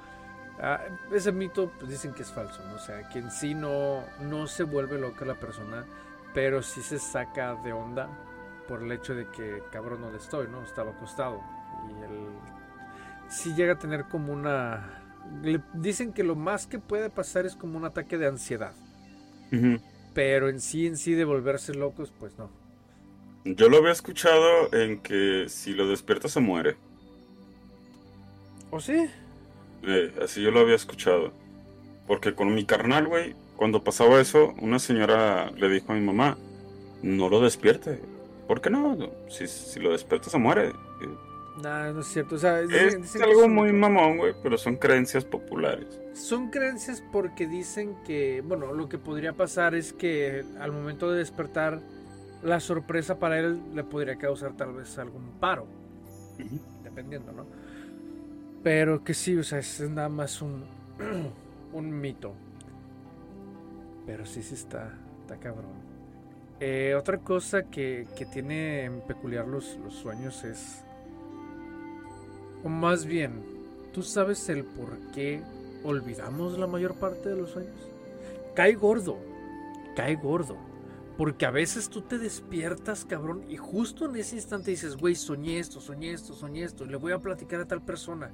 Ah, 0.61 0.81
ese 1.13 1.33
mito 1.33 1.73
pues 1.79 1.91
dicen 1.91 2.15
que 2.15 2.23
es 2.23 2.33
falso, 2.33 2.65
¿no? 2.65 2.75
O 2.77 2.79
sea, 2.79 3.09
que 3.09 3.19
en 3.21 3.31
sí 3.31 3.55
no, 3.55 4.05
no 4.21 4.47
se 4.47 4.65
vuelve 4.65 4.99
loca 4.99 5.25
la 5.25 5.39
persona, 5.41 5.87
pero 6.35 6.63
sí 6.63 6.83
se 6.83 6.99
saca 6.99 7.55
de 7.57 7.73
onda 7.73 8.09
por 8.69 8.83
el 8.83 8.93
hecho 8.93 9.15
de 9.15 9.31
que 9.31 9.65
cabrón 9.71 10.03
donde 10.03 10.19
estoy, 10.19 10.49
¿no? 10.49 10.63
Estaba 10.65 10.93
acostado. 10.93 11.43
Y 11.89 12.03
él 12.03 12.43
sí 13.29 13.55
llega 13.55 13.75
a 13.75 13.79
tener 13.79 14.07
como 14.09 14.33
una... 14.33 15.03
le- 15.43 15.63
dicen 15.75 16.13
que 16.13 16.25
lo 16.25 16.37
más 16.37 16.67
que 16.67 16.79
puede 16.79 17.11
pasar 17.11 17.47
es 17.47 17.57
como 17.57 17.79
un 17.79 17.85
ataque 17.85 18.19
de 18.19 18.27
ansiedad. 18.29 18.75
Pero 20.13 20.49
en 20.49 20.61
sí, 20.61 20.87
en 20.87 20.97
sí 20.97 21.15
de 21.15 21.25
volverse 21.25 21.75
locos, 21.75 22.13
pues 22.13 22.39
no. 22.39 22.60
Yo 23.45 23.69
lo 23.69 23.79
había 23.79 23.93
escuchado 23.93 24.73
en 24.73 25.01
que 25.01 25.47
si 25.49 25.73
lo 25.73 25.87
despiertas 25.89 26.33
se 26.33 26.41
muere. 26.41 26.77
¿O 28.71 28.81
sí? 28.81 29.07
Eh, 29.83 30.13
así 30.23 30.43
yo 30.43 30.51
lo 30.51 30.61
había 30.61 30.75
escuchado. 30.77 31.33
Porque 32.07 32.35
con 32.35 32.55
mi 32.55 32.65
carnal, 32.65 33.07
güey, 33.09 33.35
cuando 33.57 33.83
pasaba 33.83 34.21
eso, 34.21 34.55
una 34.61 34.79
señora 34.79 35.51
le 35.57 35.69
dijo 35.69 35.93
a 35.93 35.95
mi 35.97 36.03
mamá, 36.05 36.37
no 37.03 37.29
lo 37.29 37.41
despierte. 37.41 38.01
¿Por 38.47 38.61
qué 38.61 38.69
no? 38.71 38.97
Si, 39.29 39.47
si 39.47 39.81
lo 39.81 39.93
despierta 39.93 40.29
se 40.29 40.39
muere. 40.39 40.73
Nah, 41.63 41.93
no 41.93 42.01
es 42.01 42.07
cierto. 42.09 42.35
O 42.37 42.39
sea, 42.39 42.61
Es 42.61 43.17
algo 43.17 43.43
son- 43.43 43.55
muy 43.55 43.73
mamón, 43.73 44.19
güey, 44.19 44.35
pero 44.43 44.57
son 44.59 44.77
creencias 44.77 45.25
populares. 45.25 45.87
Son 46.15 46.51
creencias 46.51 47.03
porque 47.13 47.47
dicen 47.47 47.97
que, 48.07 48.43
bueno, 48.45 48.73
lo 48.73 48.89
que 48.89 48.99
podría 48.99 49.33
pasar 49.33 49.75
es 49.75 49.93
que 49.93 50.45
al 50.59 50.73
momento 50.73 51.11
de 51.11 51.19
despertar, 51.19 51.81
la 52.43 52.61
sorpresa 52.61 53.19
para 53.19 53.39
él 53.39 53.61
le 53.75 53.85
podría 53.85 54.17
causar 54.17 54.57
tal 54.57 54.73
vez 54.73 54.99
algún 54.99 55.33
paro, 55.41 55.67
dependiendo, 56.83 57.33
¿no? 57.33 57.47
Pero 58.63 59.03
que 59.05 59.15
sí, 59.15 59.37
o 59.37 59.43
sea, 59.45 59.59
es 59.59 59.81
nada 59.81 60.09
más 60.09 60.43
un, 60.43 60.65
un 61.73 62.01
mito. 62.01 62.35
Pero 64.07 64.27
sí, 64.27 64.43
sí 64.43 64.55
está, 64.55 64.99
está 65.21 65.39
cabrón. 65.39 65.91
Eh, 66.59 66.95
otra 66.99 67.19
cosa 67.19 67.63
que, 67.65 68.07
que 68.15 68.27
tiene 68.27 68.85
en 68.85 69.01
peculiar 69.01 69.47
los, 69.47 69.77
los 69.79 69.95
sueños 69.95 70.45
es, 70.45 70.85
o 72.63 72.69
más 72.69 73.07
bien, 73.07 73.43
¿tú 73.93 74.03
sabes 74.03 74.49
el 74.51 74.65
por 74.65 74.99
qué 75.13 75.43
olvidamos 75.83 76.59
la 76.59 76.67
mayor 76.67 76.97
parte 76.97 77.31
de 77.31 77.37
los 77.37 77.51
sueños? 77.51 77.91
Cae 78.55 78.75
gordo, 78.75 79.19
cae 79.97 80.17
gordo. 80.17 80.70
Porque 81.21 81.45
a 81.45 81.51
veces 81.51 81.91
tú 81.91 82.01
te 82.01 82.17
despiertas, 82.17 83.05
cabrón, 83.05 83.45
y 83.47 83.59
justo 83.59 84.07
en 84.07 84.17
ese 84.17 84.37
instante 84.37 84.71
dices, 84.71 84.97
güey, 84.97 85.15
soñé 85.15 85.59
esto, 85.59 85.79
soñé 85.79 86.15
esto, 86.15 86.33
soñé 86.33 86.63
esto, 86.63 86.87
le 86.87 86.97
voy 86.97 87.13
a 87.13 87.19
platicar 87.19 87.61
a 87.61 87.67
tal 87.67 87.83
persona. 87.83 88.31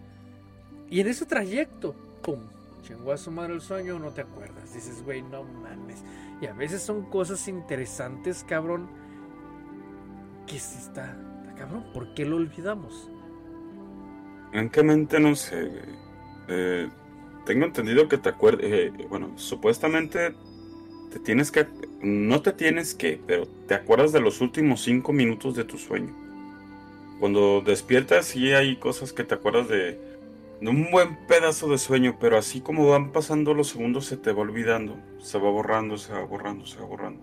Y 0.88 1.00
en 1.00 1.08
ese 1.08 1.26
trayecto, 1.26 1.96
pum, 2.22 2.38
chingó 2.84 3.10
a 3.10 3.16
su 3.16 3.32
el 3.42 3.60
sueño, 3.60 3.98
no 3.98 4.12
te 4.12 4.20
acuerdas. 4.20 4.72
Dices, 4.72 5.02
güey, 5.02 5.20
no 5.20 5.42
mames. 5.42 6.04
Y 6.40 6.46
a 6.46 6.52
veces 6.52 6.80
son 6.80 7.06
cosas 7.06 7.48
interesantes, 7.48 8.44
cabrón, 8.48 8.88
que 10.46 10.56
sí 10.60 10.78
está, 10.78 11.18
cabrón. 11.58 11.86
¿Por 11.92 12.14
qué 12.14 12.24
lo 12.24 12.36
olvidamos? 12.36 13.10
Francamente 14.52 15.18
no 15.18 15.34
sé, 15.34 15.60
güey. 15.64 15.98
Eh, 16.46 16.88
tengo 17.46 17.64
entendido 17.64 18.06
que 18.06 18.18
te 18.18 18.28
acuerdas, 18.28 18.70
bueno, 19.08 19.32
supuestamente 19.34 20.36
te 21.10 21.18
tienes 21.18 21.50
que, 21.50 21.66
no 22.02 22.42
te 22.42 22.52
tienes 22.52 22.94
que, 22.94 23.20
pero 23.26 23.46
te 23.66 23.74
acuerdas 23.74 24.12
de 24.12 24.20
los 24.20 24.40
últimos 24.40 24.82
cinco 24.82 25.12
minutos 25.12 25.54
de 25.54 25.64
tu 25.64 25.78
sueño. 25.78 26.14
Cuando 27.20 27.62
despiertas 27.62 28.26
sí 28.26 28.52
hay 28.52 28.76
cosas 28.76 29.12
que 29.12 29.24
te 29.24 29.34
acuerdas 29.34 29.68
de, 29.68 29.98
de 30.60 30.68
un 30.68 30.90
buen 30.90 31.16
pedazo 31.26 31.68
de 31.68 31.78
sueño, 31.78 32.16
pero 32.20 32.36
así 32.36 32.60
como 32.60 32.88
van 32.88 33.12
pasando 33.12 33.54
los 33.54 33.68
segundos 33.68 34.06
se 34.06 34.16
te 34.16 34.32
va 34.32 34.42
olvidando, 34.42 34.96
se 35.18 35.38
va 35.38 35.50
borrando, 35.50 35.96
se 35.96 36.12
va 36.12 36.24
borrando, 36.24 36.66
se 36.66 36.78
va 36.78 36.86
borrando. 36.86 37.22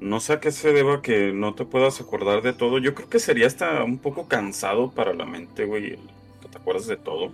No 0.00 0.20
sé 0.20 0.34
a 0.34 0.40
qué 0.40 0.52
se 0.52 0.72
deba 0.72 1.00
que 1.00 1.32
no 1.32 1.54
te 1.54 1.64
puedas 1.64 2.00
acordar 2.00 2.42
de 2.42 2.52
todo. 2.52 2.78
Yo 2.78 2.94
creo 2.94 3.08
que 3.08 3.18
sería 3.18 3.46
hasta 3.46 3.82
un 3.82 3.98
poco 3.98 4.28
cansado 4.28 4.90
para 4.90 5.14
la 5.14 5.24
mente, 5.24 5.64
güey, 5.64 5.96
que 6.42 6.48
te 6.50 6.58
acuerdas 6.58 6.86
de 6.86 6.96
todo. 6.96 7.32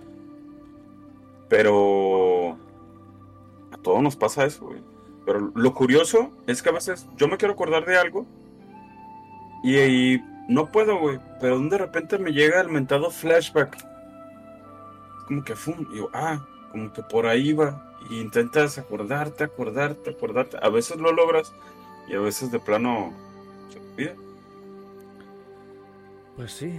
Pero 1.49 2.57
a 3.71 3.77
todos 3.81 4.01
nos 4.01 4.15
pasa 4.15 4.45
eso, 4.45 4.67
güey. 4.67 4.92
Pero 5.25 5.51
lo 5.55 5.73
curioso 5.73 6.31
es 6.47 6.61
que 6.61 6.69
a 6.69 6.73
veces 6.73 7.07
yo 7.15 7.27
me 7.27 7.37
quiero 7.37 7.53
acordar 7.53 7.85
de 7.85 7.97
algo 7.97 8.25
y, 9.63 10.21
no 10.49 10.71
puedo, 10.71 10.99
güey. 10.99 11.19
Pero 11.39 11.59
de 11.59 11.77
repente 11.77 12.17
me 12.17 12.33
llega 12.33 12.59
el 12.59 12.67
mentado 12.67 13.09
flashback. 13.09 13.77
Como 15.27 15.43
que 15.43 15.55
fum, 15.55 15.87
yo, 15.95 16.09
ah, 16.13 16.45
como 16.71 16.91
que 16.91 17.01
por 17.03 17.25
ahí 17.25 17.53
va. 17.53 17.95
Y 18.09 18.19
intentas 18.19 18.77
acordarte, 18.77 19.45
acordarte, 19.45 20.09
acordarte. 20.09 20.57
A 20.61 20.67
veces 20.67 20.97
lo 20.97 21.13
logras 21.13 21.53
y 22.09 22.15
a 22.15 22.19
veces 22.19 22.51
de 22.51 22.59
plano 22.59 23.13
se 23.69 23.79
olvida. 23.79 24.15
Pues 26.35 26.51
sí. 26.51 26.77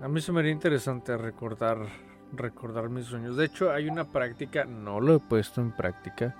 A 0.00 0.08
mí 0.08 0.20
se 0.20 0.32
me 0.32 0.40
haría 0.40 0.52
interesante 0.52 1.16
recordar 1.16 1.86
recordar 2.32 2.88
mis 2.88 3.06
sueños. 3.06 3.36
De 3.36 3.46
hecho, 3.46 3.70
hay 3.70 3.88
una 3.88 4.04
práctica, 4.04 4.64
no 4.64 5.00
lo 5.00 5.16
he 5.16 5.18
puesto 5.20 5.60
en 5.60 5.72
práctica, 5.72 6.34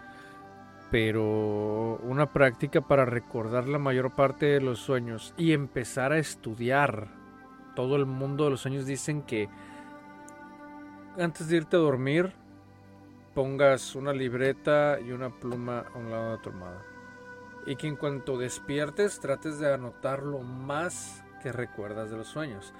pero 0.98 1.98
una 2.04 2.32
práctica 2.32 2.80
para 2.80 3.04
recordar 3.04 3.68
la 3.68 3.78
mayor 3.78 4.14
parte 4.16 4.46
de 4.46 4.62
los 4.62 4.78
sueños 4.78 5.35
y 5.37 5.52
empezar 5.52 6.12
a 6.12 6.18
estudiar 6.18 7.09
todo 7.74 7.96
el 7.96 8.06
mundo 8.06 8.44
de 8.44 8.50
los 8.52 8.62
sueños. 8.62 8.87
Dicen 8.87 9.20
que 9.20 9.46
antes 11.18 11.48
de 11.48 11.59
irte 11.59 11.76
a 11.76 11.80
dormir 11.80 12.32
pongas 13.35 13.94
una 13.94 14.14
libreta 14.14 14.98
y 14.98 15.12
una 15.12 15.28
pluma 15.28 15.85
a 15.94 15.98
un 15.98 16.11
lado 16.11 16.30
de 16.30 16.38
tu 16.38 16.48
almohada. 16.48 16.80
Y 17.66 17.76
que 17.76 17.88
en 17.88 17.96
cuanto 17.96 18.38
despiertes 18.38 19.20
trates 19.20 19.59
de 19.59 19.74
anotar 19.74 20.22
lo 20.22 20.38
más 20.38 21.22
que 21.42 21.52
recuerdas 21.52 22.11
de 22.11 22.16
los 22.16 22.28
sueños. 22.28 22.72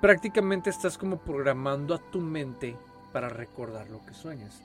Prácticamente 0.00 0.70
estás 0.70 0.98
como 0.98 1.18
programando 1.18 1.94
a 1.94 1.98
tu 1.98 2.20
mente 2.20 2.76
para 3.12 3.28
recordar 3.28 3.88
lo 3.90 4.04
que 4.04 4.12
sueñas. 4.12 4.60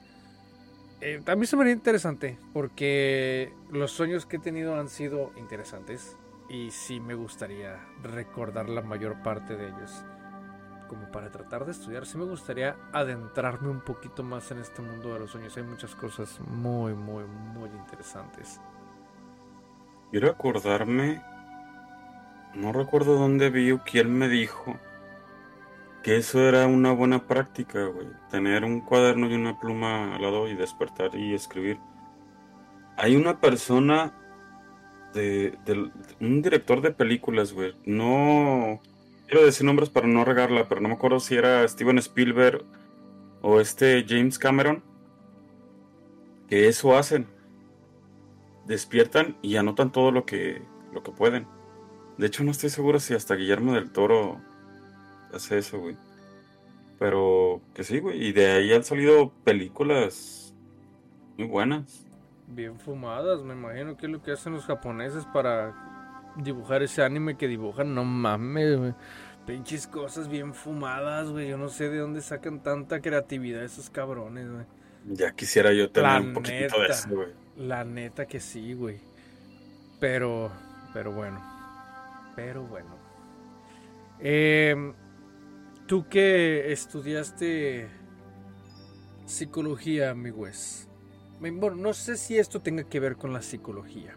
Eh, 1.06 1.22
mí 1.36 1.46
se 1.46 1.58
me 1.58 1.64
haría 1.64 1.74
interesante 1.74 2.38
porque 2.54 3.52
los 3.70 3.92
sueños 3.92 4.26
que 4.26 4.38
he 4.38 4.40
tenido 4.40 4.80
han 4.80 4.88
sido 4.88 5.34
interesantes 5.36 6.16
y 6.48 6.72
sí 6.72 7.02
me 7.02 7.14
gustaría 7.14 7.78
recordar 8.02 8.70
la 8.70 8.82
mayor 8.82 9.22
parte 9.22 9.58
de 9.58 9.68
ellos. 9.68 10.06
Como 10.88 11.12
para 11.12 11.30
tratar 11.30 11.66
de 11.66 11.74
estudiar, 11.74 12.06
sí 12.06 12.18
me 12.18 12.24
gustaría 12.24 12.78
adentrarme 12.94 13.68
un 13.68 13.82
poquito 13.82 14.24
más 14.24 14.50
en 14.52 14.60
este 14.60 14.82
mundo 14.82 15.14
de 15.14 15.20
los 15.20 15.32
sueños. 15.32 15.58
Hay 15.58 15.64
muchas 15.64 15.94
cosas 15.94 16.40
muy, 16.40 16.94
muy, 16.94 17.26
muy 17.26 17.70
interesantes. 17.70 18.62
Quiero 20.10 20.30
acordarme. 20.30 21.22
No 22.54 22.72
recuerdo 22.72 23.16
dónde 23.16 23.50
vi 23.50 23.74
o 23.74 23.84
quién 23.84 24.18
me 24.18 24.30
dijo 24.30 24.80
que 26.04 26.18
eso 26.18 26.42
era 26.42 26.68
una 26.68 26.92
buena 26.92 27.28
práctica, 27.28 27.86
güey. 27.86 28.08
Tener 28.30 28.64
un 28.66 28.82
cuaderno 28.82 29.28
y 29.30 29.36
una 29.36 29.60
pluma 29.60 30.16
al 30.16 30.22
lado 30.22 30.48
y 30.50 30.56
despertar 30.56 31.16
y 31.16 31.34
escribir. 31.34 31.80
Hay 32.98 33.16
una 33.16 33.40
persona 33.40 34.14
de, 35.14 35.58
del- 35.66 35.92
un 36.20 36.42
director 36.42 36.82
de 36.82 36.92
películas, 36.92 37.54
güey. 37.54 37.74
No 37.86 38.82
quiero 39.28 39.46
decir 39.46 39.66
nombres 39.66 39.90
para 39.90 40.08
no 40.08 40.26
regarla, 40.26 40.68
pero 40.68 40.82
no 40.82 40.90
me 40.90 40.96
acuerdo 40.96 41.20
si 41.20 41.36
era 41.36 41.68
Steven 41.68 41.98
Spielberg 42.00 42.66
o 43.42 43.60
este 43.60 44.06
James 44.08 44.38
Cameron. 44.40 44.84
Que 46.48 46.68
eso 46.68 46.96
hacen 46.98 47.28
despiertan 48.68 49.36
y 49.42 49.56
anotan 49.58 49.92
todo 49.92 50.12
lo 50.12 50.26
que, 50.26 50.62
lo 50.94 51.04
que 51.04 51.12
pueden. 51.12 51.48
De 52.18 52.28
hecho, 52.28 52.44
no 52.44 52.52
estoy 52.52 52.70
seguro 52.70 53.00
si 53.00 53.14
hasta 53.14 53.36
Guillermo 53.36 53.74
del 53.74 53.92
Toro 53.92 54.40
hace 55.34 55.58
eso, 55.58 55.80
güey. 55.80 55.98
Pero 57.00 57.62
que 57.74 57.84
sí, 57.84 58.00
güey. 58.00 58.28
Y 58.28 58.32
de 58.32 58.52
ahí 58.52 58.74
han 58.74 58.84
salido 58.84 59.32
películas 59.44 60.54
muy 61.38 61.48
buenas. 61.48 62.06
Bien 62.48 62.80
fumadas, 62.80 63.42
me 63.42 63.54
imagino 63.54 63.98
que 63.98 64.06
es 64.06 64.12
lo 64.12 64.22
que 64.22 64.32
hacen 64.32 64.54
los 64.54 64.66
japoneses 64.66 65.26
para 65.34 65.74
dibujar 66.38 66.84
ese 66.84 67.04
anime 67.04 67.38
que 67.38 67.48
dibujan. 67.48 67.94
No 67.94 68.04
mames, 68.04 68.78
güey. 68.78 68.94
Pinches 69.46 69.88
cosas 69.88 70.30
bien 70.30 70.54
fumadas, 70.54 71.30
güey. 71.30 71.50
Yo 71.50 71.58
no 71.58 71.70
sé 71.70 71.90
de 71.90 71.98
dónde 71.98 72.22
sacan 72.22 72.62
tanta 72.62 73.02
creatividad 73.02 73.64
esos 73.64 73.90
cabrones, 73.90 74.50
güey. 74.50 74.66
Ya 75.06 75.34
quisiera 75.34 75.74
yo 75.74 75.92
tener 75.92 76.12
La 76.12 76.20
un 76.22 76.34
poquito 76.34 76.80
de 76.80 76.88
eso, 76.88 77.10
güey. 77.10 77.30
La 77.58 77.84
neta 77.84 78.26
que 78.26 78.40
sí, 78.40 78.74
güey. 78.74 79.00
Pero, 80.00 80.52
pero 80.94 81.12
bueno. 81.12 81.42
Pero 82.36 82.64
bueno. 82.64 82.96
Em, 84.20 84.94
Tú 85.88 86.08
que 86.10 86.72
estudiaste 86.72 87.88
psicología, 89.26 90.14
mi 90.14 90.32
Bueno, 90.32 91.76
no 91.76 91.94
sé 91.94 92.18
si 92.18 92.38
esto 92.38 92.62
tenga 92.62 92.84
que 92.84 93.00
ver 93.00 93.18
con 93.18 93.34
la 93.34 93.42
psicología. 93.42 94.16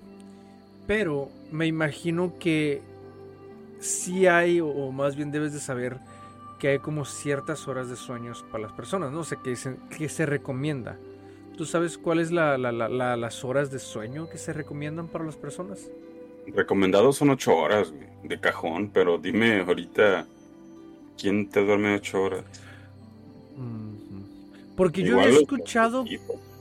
Pero 0.86 1.28
me 1.50 1.66
imagino 1.66 2.34
que 2.38 2.82
sí 3.80 4.26
hay, 4.26 4.60
o- 4.60 4.92
más 4.92 5.16
bien 5.16 5.32
debes 5.32 5.52
de 5.52 5.58
saber 5.60 5.98
que 6.60 6.68
hay 6.68 6.78
como 6.78 7.04
ciertas 7.04 7.68
horas 7.68 7.88
de 7.90 7.96
sueños 7.96 8.44
para 8.50 8.62
las 8.64 8.72
personas, 8.72 9.10
¿no? 9.12 9.20
O 9.20 9.24
sea, 9.24 9.38
que 9.42 9.56
se, 9.56 9.76
que 9.96 10.08
se 10.08 10.24
recomienda. 10.24 10.96
¿Tú 11.56 11.66
sabes 11.66 11.98
cuáles 11.98 12.30
la, 12.30 12.56
la- 12.56 12.72
la- 12.72 12.88
la- 12.88 13.16
las 13.16 13.44
horas 13.44 13.70
de 13.70 13.78
sueño 13.78 14.28
que 14.28 14.38
se 14.38 14.52
recomiendan 14.52 15.08
para 15.08 15.24
las 15.24 15.36
personas? 15.36 15.90
Recomendados 16.46 17.16
son 17.16 17.30
ocho 17.30 17.56
horas, 17.56 17.92
de 18.22 18.40
cajón, 18.40 18.90
pero 18.90 19.18
dime 19.18 19.60
ahorita, 19.60 20.26
¿quién 21.18 21.48
te 21.48 21.64
duerme 21.64 21.94
ocho 21.94 22.22
horas? 22.22 22.44
Porque 24.76 25.02
yo 25.02 25.20
había 25.20 25.38
escuchado, 25.38 26.04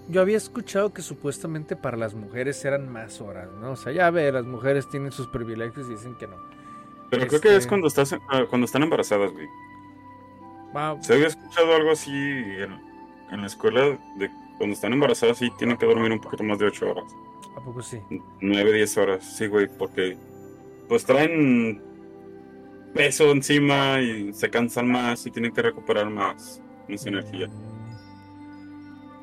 yo 0.10 0.22
había 0.22 0.38
escuchado 0.38 0.94
que 0.94 1.02
supuestamente 1.02 1.76
para 1.76 1.98
las 1.98 2.14
mujeres 2.14 2.64
eran 2.64 2.90
más 2.92 3.20
horas, 3.20 3.50
¿no? 3.60 3.72
O 3.72 3.76
sea, 3.76 3.92
ya 3.92 4.10
ve, 4.10 4.32
las 4.32 4.46
mujeres 4.46 4.88
tienen 4.90 5.12
sus 5.12 5.28
privilegios 5.28 5.88
y 5.90 5.92
dicen 5.92 6.16
que 6.16 6.28
no. 6.28 6.36
Pero 7.10 7.28
creo 7.28 7.42
que 7.42 7.50
es 7.50 7.56
Este- 7.56 7.70
cuando 7.70 7.88
estás 7.88 8.14
ah, 8.14 8.46
cuando 8.50 8.66
están 8.66 8.84
embarazadas, 8.84 9.32
güey. 9.32 9.48
Va- 10.76 11.02
Se 11.04 11.14
había 11.14 11.28
escuchado 11.28 11.76
algo 11.76 11.92
así 11.92 12.12
en, 12.12 12.80
en 13.32 13.42
la 13.42 13.48
escuela 13.48 13.82
de 14.18 14.30
cuando 14.58 14.74
están 14.74 14.94
embarazadas 14.94 15.38
sí 15.38 15.50
tienen 15.58 15.78
que 15.78 15.86
dormir 15.86 16.12
un 16.14 16.20
poquito 16.22 16.44
más 16.44 16.58
de 16.58 16.66
ocho 16.68 16.90
horas. 16.90 17.06
¿A 17.58 17.60
poco 17.62 17.82
sí? 17.82 18.00
Nueve, 18.42 18.72
diez 18.72 18.98
horas, 18.98 19.24
sí, 19.38 19.48
güey, 19.48 19.68
porque 19.68 20.18
pues 20.88 21.04
traen 21.06 21.82
peso 22.96 23.30
encima 23.32 24.00
y 24.00 24.32
se 24.32 24.50
cansan 24.50 24.88
más 24.88 25.26
y 25.28 25.32
tienen 25.32 25.52
que 25.52 25.62
recuperar 25.62 26.10
más, 26.10 26.62
más 26.88 27.06
energía. 27.06 27.50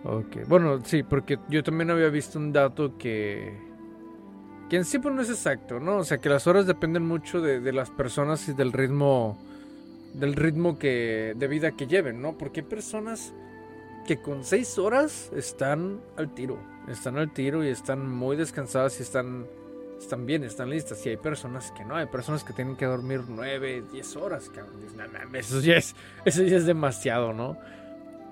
Ok, 0.04 0.46
bueno, 0.46 0.84
sí, 0.84 1.02
porque 1.02 1.38
yo 1.48 1.62
también 1.62 1.90
había 1.90 2.10
visto 2.10 2.38
un 2.38 2.52
dato 2.52 2.98
que, 2.98 3.56
que 4.68 4.76
en 4.76 4.84
sí 4.84 4.98
pues 4.98 5.14
no 5.14 5.22
es 5.22 5.30
exacto, 5.30 5.80
¿no? 5.80 5.98
O 5.98 6.04
sea, 6.04 6.18
que 6.18 6.28
las 6.28 6.46
horas 6.46 6.66
dependen 6.66 7.06
mucho 7.06 7.40
de, 7.40 7.60
de 7.60 7.72
las 7.72 7.88
personas 7.88 8.46
y 8.48 8.52
del 8.52 8.72
ritmo, 8.72 9.38
del 10.12 10.34
ritmo 10.34 10.78
que, 10.78 11.34
de 11.34 11.48
vida 11.48 11.72
que 11.72 11.86
lleven, 11.86 12.20
¿no? 12.20 12.36
Porque 12.36 12.60
hay 12.60 12.66
personas 12.66 13.32
que 14.06 14.20
con 14.20 14.44
seis 14.44 14.76
horas 14.76 15.30
están 15.34 16.00
al 16.16 16.34
tiro, 16.34 16.58
están 16.88 17.16
al 17.16 17.32
tiro 17.32 17.64
y 17.64 17.68
están 17.68 18.06
muy 18.10 18.36
descansadas 18.36 19.00
y 19.00 19.02
están, 19.04 19.46
están 20.02 20.26
bien, 20.26 20.44
están 20.44 20.70
listas. 20.70 21.04
Y 21.06 21.10
hay 21.10 21.16
personas 21.16 21.72
que 21.72 21.84
no, 21.84 21.96
hay 21.96 22.06
personas 22.06 22.44
que 22.44 22.52
tienen 22.52 22.76
que 22.76 22.84
dormir 22.84 23.22
nueve, 23.28 23.84
diez 23.92 24.16
horas, 24.16 24.50
cabrón. 24.50 24.80
"No 24.96 25.04
mames, 25.08 25.50
Eso 25.50 25.60
ya 25.60 25.76
es, 25.76 25.94
eso 26.24 26.42
ya 26.42 26.56
es 26.56 26.66
demasiado, 26.66 27.32
¿no? 27.32 27.56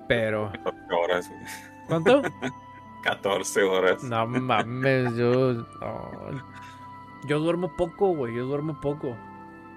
Pero... 0.09 0.51
14 0.53 0.95
horas. 0.95 1.31
¿Cuánto? 1.87 2.23
14 3.05 3.63
horas. 3.63 4.03
No 4.03 4.27
mames, 4.27 5.15
yo. 5.17 5.55
no. 5.81 6.61
Yo 7.27 7.39
duermo 7.39 7.77
poco, 7.77 8.15
güey. 8.15 8.35
Yo 8.35 8.45
duermo 8.47 8.81
poco. 8.81 9.17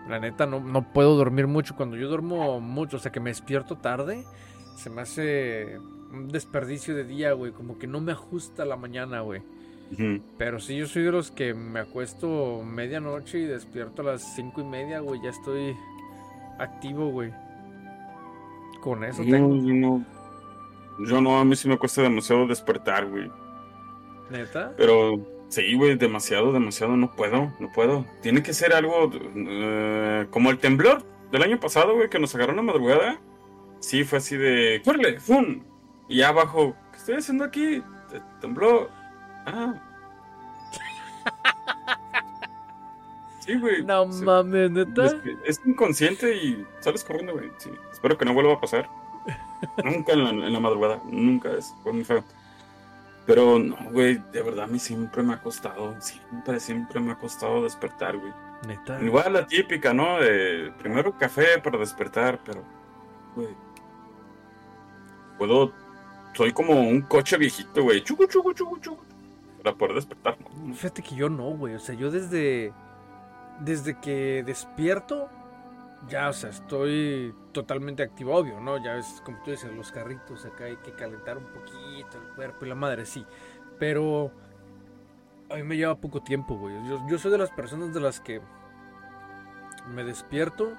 La 0.08 0.20
neta, 0.20 0.46
no, 0.46 0.60
no 0.60 0.92
puedo 0.92 1.16
dormir 1.16 1.48
mucho. 1.48 1.76
Cuando 1.76 1.96
yo 1.96 2.08
duermo 2.10 2.60
mucho, 2.60 2.98
o 2.98 3.00
sea, 3.00 3.12
que 3.12 3.20
me 3.20 3.30
despierto 3.30 3.78
tarde, 3.78 4.26
se 4.76 4.90
me 4.90 5.02
hace 5.02 5.78
un 6.12 6.28
desperdicio 6.30 6.96
de 6.96 7.04
día, 7.06 7.34
güey. 7.34 7.52
Como 7.52 7.78
que 7.78 7.88
no 7.88 8.02
me 8.02 8.12
ajusta 8.12 8.66
la 8.66 8.76
mañana, 8.76 9.22
güey. 9.22 9.42
Pero 10.38 10.60
sí, 10.60 10.78
yo 10.78 10.88
soy 10.88 11.04
de 11.04 11.12
los 11.12 11.32
que 11.32 11.54
me 11.54 11.80
acuesto 11.80 12.62
medianoche 12.64 13.40
y 13.40 13.46
despierto 13.46 14.02
a 14.02 14.06
las 14.06 14.36
cinco 14.36 14.62
y 14.62 14.66
media, 14.66 15.00
güey. 15.00 15.22
Ya 15.24 15.30
estoy 15.30 15.76
activo, 16.60 17.10
güey. 17.10 17.32
Con 18.82 19.04
eso 19.04 19.24
No, 19.24 19.32
tengo. 19.32 19.56
yo 19.56 19.74
no. 19.74 20.06
Yo 21.08 21.22
no, 21.22 21.40
a 21.40 21.46
mí 21.46 21.56
sí 21.56 21.68
me 21.68 21.78
cuesta 21.78 22.02
demasiado 22.02 22.46
despertar, 22.48 23.08
güey. 23.10 23.32
¿Neta? 24.30 24.74
Pero 24.78 25.20
sí, 25.50 25.74
güey, 25.76 25.96
demasiado, 25.98 26.52
demasiado, 26.54 26.96
no 26.98 27.12
puedo, 27.16 27.52
no 27.60 27.72
puedo. 27.74 28.06
Tiene 28.22 28.44
que 28.44 28.54
ser 28.54 28.74
algo 28.74 29.10
eh, 29.36 30.28
como 30.30 30.52
el 30.52 30.60
temblor 30.60 31.04
del 31.32 31.44
año 31.44 31.60
pasado, 31.60 31.96
güey, 31.96 32.10
que 32.10 32.20
nos 32.20 32.36
agarró 32.36 32.52
en 32.52 32.58
la 32.58 32.64
madrugada. 32.64 33.20
Sí, 33.80 34.04
fue 34.04 34.20
así 34.20 34.38
de, 34.38 34.82
¡córrele! 34.86 35.20
¡Fum! 35.20 35.62
Y 36.08 36.18
ya 36.18 36.30
abajo, 36.30 36.76
¿qué 36.92 36.98
estoy 36.98 37.16
haciendo 37.16 37.44
aquí? 37.44 37.82
Te- 38.12 38.22
Tembló. 38.40 38.90
Ah. 39.46 39.74
Sí, 43.46 43.56
güey. 43.60 43.84
No 43.84 44.12
sí. 44.12 44.24
mames, 44.24 44.72
neta. 44.72 45.06
Es, 45.06 45.14
que 45.16 45.38
es 45.46 45.62
inconsciente 45.66 46.34
y 46.34 46.66
sales 46.80 47.04
corriendo, 47.04 47.34
güey. 47.34 47.52
Sí. 47.58 47.72
Espero 47.92 48.18
que 48.18 48.24
no 48.24 48.34
vuelva 48.34 48.54
a 48.54 48.62
pasar. 48.62 48.90
nunca 49.84 50.14
en 50.14 50.24
la, 50.24 50.30
en 50.30 50.54
la 50.54 50.60
madrugada. 50.60 51.02
Nunca 51.06 51.52
es. 51.52 51.74
Fue 51.84 51.92
muy 51.92 52.06
feo. 52.06 52.24
Pero 53.26 53.60
no, 53.60 53.76
güey. 53.92 54.22
De 54.32 54.42
verdad, 54.42 54.66
a 54.66 54.68
mí 54.68 54.80
siempre 54.80 55.24
me 55.24 55.34
ha 55.34 55.42
costado. 55.42 56.00
Siempre, 56.00 56.60
siempre 56.60 57.00
me 57.02 57.12
ha 57.12 57.16
costado 57.16 57.64
despertar, 57.64 58.18
güey. 58.18 58.32
Neta. 58.66 59.02
Igual 59.02 59.34
la 59.34 59.46
típica, 59.46 59.94
¿no? 59.94 60.20
De 60.20 60.72
primero 60.80 61.18
café 61.18 61.60
para 61.62 61.78
despertar, 61.78 62.40
pero, 62.46 62.64
güey. 63.36 63.50
Puedo. 65.38 65.74
Soy 66.34 66.54
como 66.54 66.80
un 66.80 67.02
coche 67.02 67.38
viejito, 67.38 67.84
güey. 67.84 68.02
Chucu, 68.04 68.26
chucu, 68.26 68.54
chucu, 68.54 68.80
chucu. 68.80 69.13
Para 69.64 69.78
poder 69.78 69.96
despertar, 69.96 70.38
¿no? 70.40 70.74
Fíjate 70.74 71.02
que 71.02 71.16
yo 71.16 71.30
no, 71.30 71.52
güey. 71.52 71.76
O 71.76 71.80
sea, 71.80 71.96
yo 71.96 72.12
desde. 72.12 72.74
Desde 73.60 74.00
que 74.00 74.44
despierto, 74.44 75.30
ya, 76.10 76.30
o 76.30 76.34
sea, 76.34 76.50
estoy 76.50 77.34
totalmente 77.52 78.02
activo, 78.02 78.36
obvio, 78.36 78.60
¿no? 78.60 78.84
Ya 78.84 78.96
ves, 78.96 79.22
como 79.24 79.38
tú 79.44 79.52
dices, 79.52 79.72
los 79.74 79.92
carritos 79.92 80.44
acá 80.44 80.66
hay 80.66 80.76
que 80.78 80.92
calentar 80.94 81.38
un 81.38 81.46
poquito 81.46 82.18
el 82.18 82.36
cuerpo 82.36 82.66
y 82.66 82.70
la 82.70 82.76
madre, 82.76 83.06
sí. 83.06 83.26
Pero. 83.80 84.32
A 85.50 85.56
mí 85.56 85.64
me 85.64 85.78
lleva 85.78 85.96
poco 85.96 86.22
tiempo, 86.22 86.56
güey. 86.56 86.76
Yo, 86.88 87.00
yo 87.08 87.18
soy 87.20 87.32
de 87.32 87.38
las 87.38 87.52
personas 87.52 87.94
de 87.94 88.00
las 88.00 88.20
que. 88.20 88.42
Me 89.94 90.04
despierto. 90.04 90.74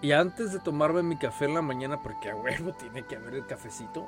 Y 0.00 0.12
antes 0.12 0.52
de 0.52 0.60
tomarme 0.60 1.02
mi 1.02 1.16
café 1.16 1.46
en 1.46 1.54
la 1.54 1.62
mañana, 1.62 2.00
porque 2.02 2.30
a 2.30 2.36
huevo 2.36 2.72
tiene 2.78 3.04
que 3.04 3.16
haber 3.16 3.34
el 3.34 3.46
cafecito, 3.46 4.06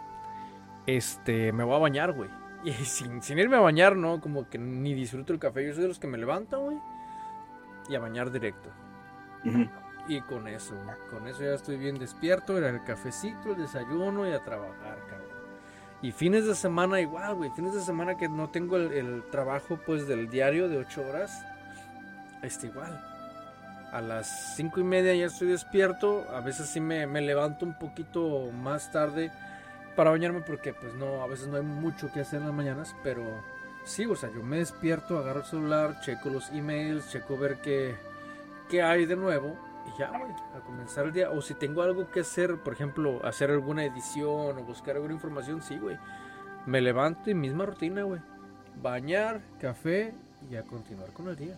este, 0.87 1.53
me 1.53 1.65
voy 1.65 1.77
a 1.77 1.79
bañar, 1.79 2.13
güey. 2.13 2.31
Y 2.65 2.73
sin, 2.73 3.23
sin 3.23 3.39
irme 3.39 3.57
a 3.57 3.61
bañar, 3.61 3.97
¿no? 3.97 4.21
Como 4.21 4.49
que 4.49 4.59
ni 4.59 4.95
disfruto 4.95 5.33
el 5.33 5.39
café. 5.39 5.67
Yo 5.67 5.73
soy 5.73 5.83
de 5.83 5.89
los 5.89 5.99
que 5.99 6.07
me 6.07 6.19
levantan, 6.19 6.61
güey. 6.61 6.79
Y 7.89 7.95
a 7.95 8.01
bañar 8.01 8.31
directo. 8.31 8.69
Y 10.07 10.21
con 10.23 10.47
eso, 10.47 10.75
con 11.11 11.27
eso 11.27 11.43
ya 11.43 11.55
estoy 11.55 11.77
bien 11.77 11.99
despierto. 11.99 12.59
Era 12.59 12.69
el 12.69 12.85
cafecito, 12.85 13.53
el 13.53 13.63
desayuno 13.63 14.29
y 14.29 14.33
a 14.33 14.43
trabajar, 14.43 14.99
cabrón. 15.09 15.41
Y 16.03 16.13
fines 16.13 16.47
de 16.47 16.55
semana 16.55 17.01
igual, 17.01 17.35
güey. 17.35 17.51
Fines 17.51 17.75
de 17.75 17.81
semana 17.81 18.17
que 18.17 18.29
no 18.29 18.51
tengo 18.51 18.77
el, 18.77 18.93
el 18.93 19.23
trabajo, 19.31 19.79
pues, 19.85 20.07
del 20.07 20.29
diario 20.29 20.69
de 20.69 20.79
8 20.79 21.03
horas. 21.09 21.45
Este 22.43 22.69
igual. 22.69 23.03
A 23.93 24.01
las 24.01 24.55
cinco 24.55 24.81
y 24.81 24.85
media 24.85 25.15
ya 25.15 25.27
estoy 25.27 25.49
despierto. 25.49 26.27
A 26.31 26.41
veces 26.41 26.69
sí 26.69 26.81
me, 26.81 27.07
me 27.07 27.21
levanto 27.21 27.67
un 27.67 27.77
poquito 27.77 28.51
más 28.53 28.93
tarde 28.93 29.33
para 29.97 30.11
bañarme 30.11 30.41
porque 30.41 30.73
pues 30.73 30.95
no, 30.95 31.23
a 31.23 31.27
veces 31.27 31.49
no 31.49 31.57
hay 31.57 31.63
mucho 31.63 32.13
que 32.13 32.21
hacer 32.21 32.41
en 32.41 32.47
las 32.47 32.55
mañanas, 32.55 32.95
pero 33.03 33.23
sí, 33.85 34.07
o 34.07 34.17
sea, 34.17 34.31
yo 34.31 34.43
me 34.43 34.59
despierto, 34.59 35.19
agarro 35.19 35.41
el 35.41 35.47
celular, 35.47 36.01
checo 36.01 36.31
los 36.31 36.51
emails, 36.51 37.11
checo 37.11 37.37
ver 37.37 37.61
qué, 37.61 37.97
qué 38.69 38.83
hay 38.83 39.07
de 39.07 39.17
nuevo 39.17 39.57
y 39.87 39.99
ya, 39.99 40.09
güey, 40.11 40.33
a 40.57 40.61
comenzar 40.65 41.07
el 41.07 41.13
día. 41.13 41.31
O 41.31 41.41
si 41.43 41.55
tengo 41.55 41.83
algo 41.83 42.11
que 42.11 42.21
hacer, 42.21 42.59
por 42.59 42.73
ejemplo, 42.73 43.25
hacer 43.25 43.51
alguna 43.51 43.85
edición 43.85 44.59
o 44.59 44.65
buscar 44.65 44.97
alguna 44.97 45.15
información, 45.15 45.63
sí, 45.63 45.79
güey. 45.79 45.97
Me 46.67 46.81
levanto 46.81 47.31
y 47.31 47.35
misma 47.35 47.67
rutina, 47.67 48.03
güey. 48.03 48.21
Bañar, 48.83 49.41
café 49.61 50.15
y 50.51 50.57
a 50.57 50.63
continuar 50.63 51.13
con 51.13 51.29
el 51.29 51.37
día. 51.37 51.57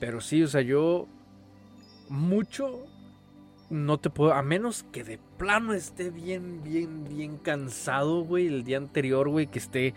Pero 0.00 0.20
sí, 0.20 0.42
o 0.42 0.48
sea, 0.48 0.62
yo 0.62 1.06
mucho 2.08 2.86
no 3.70 3.98
te 3.98 4.10
puedo, 4.10 4.32
a 4.32 4.42
menos 4.42 4.84
que 4.92 5.04
de 5.04 5.18
plano 5.36 5.72
esté 5.72 6.10
bien, 6.10 6.62
bien, 6.62 7.04
bien 7.08 7.36
cansado, 7.38 8.24
güey, 8.24 8.46
el 8.46 8.64
día 8.64 8.78
anterior, 8.78 9.28
güey, 9.28 9.46
que 9.46 9.58
esté 9.58 9.94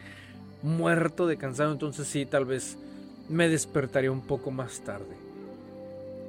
muerto 0.61 1.27
de 1.27 1.37
cansado, 1.37 1.71
entonces 1.71 2.07
sí, 2.07 2.25
tal 2.25 2.45
vez 2.45 2.77
me 3.29 3.47
despertaría 3.47 4.11
un 4.11 4.21
poco 4.21 4.51
más 4.51 4.81
tarde. 4.81 5.15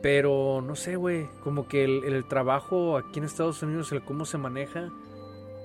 Pero 0.02 0.62
no 0.66 0.76
sé, 0.76 0.96
güey, 0.96 1.26
como 1.44 1.68
que 1.68 1.84
el, 1.84 2.04
el 2.04 2.26
trabajo 2.26 2.96
aquí 2.96 3.18
en 3.18 3.24
Estados 3.24 3.62
Unidos, 3.62 3.92
el 3.92 4.02
cómo 4.02 4.24
se 4.24 4.38
maneja, 4.38 4.90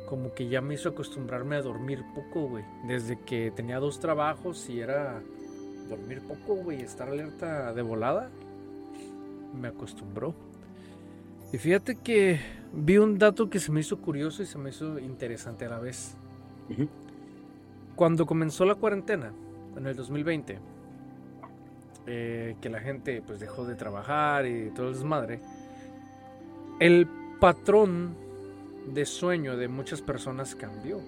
como 0.09 0.33
que 0.33 0.47
ya 0.47 0.61
me 0.61 0.73
hizo 0.73 0.89
acostumbrarme 0.89 1.55
a 1.55 1.61
dormir 1.61 2.03
poco, 2.13 2.47
güey. 2.47 2.63
Desde 2.87 3.19
que 3.21 3.51
tenía 3.51 3.79
dos 3.79 3.99
trabajos 3.99 4.69
y 4.69 4.79
era 4.79 5.21
dormir 5.89 6.21
poco, 6.21 6.55
güey, 6.55 6.81
estar 6.81 7.09
alerta 7.09 7.73
de 7.73 7.81
volada, 7.81 8.29
me 9.53 9.69
acostumbró. 9.69 10.33
Y 11.56 11.58
fíjate 11.58 11.95
que 11.95 12.41
vi 12.74 12.97
un 12.97 13.18
dato 13.18 13.49
que 13.49 13.62
se 13.62 13.72
me 13.72 13.80
hizo 13.80 14.01
curioso 14.01 14.43
y 14.43 14.45
se 14.45 14.58
me 14.58 14.72
hizo 14.72 14.99
interesante 14.99 15.64
a 15.64 15.70
la 15.70 15.80
vez. 15.80 16.18
Ujú. 16.70 16.89
Cuando 17.95 18.26
comenzó 18.26 18.66
la 18.66 18.76
cuarentena, 18.76 19.32
en 19.78 19.88
el 19.88 19.95
2020, 19.95 20.60
eh, 22.08 22.58
que 22.60 22.70
la 22.70 22.82
gente 22.82 23.24
pues 23.26 23.39
dejó 23.39 23.64
de 23.64 23.76
trabajar 23.76 24.45
y 24.45 24.72
todo 24.72 24.89
el 24.89 24.95
desmadre, 24.95 25.39
el 26.82 27.08
patrón 27.39 28.18
de 28.93 29.06
sueño 29.06 29.56
de 29.56 29.70
muchas 29.70 30.01
personas 30.01 30.56
cambió. 30.56 30.99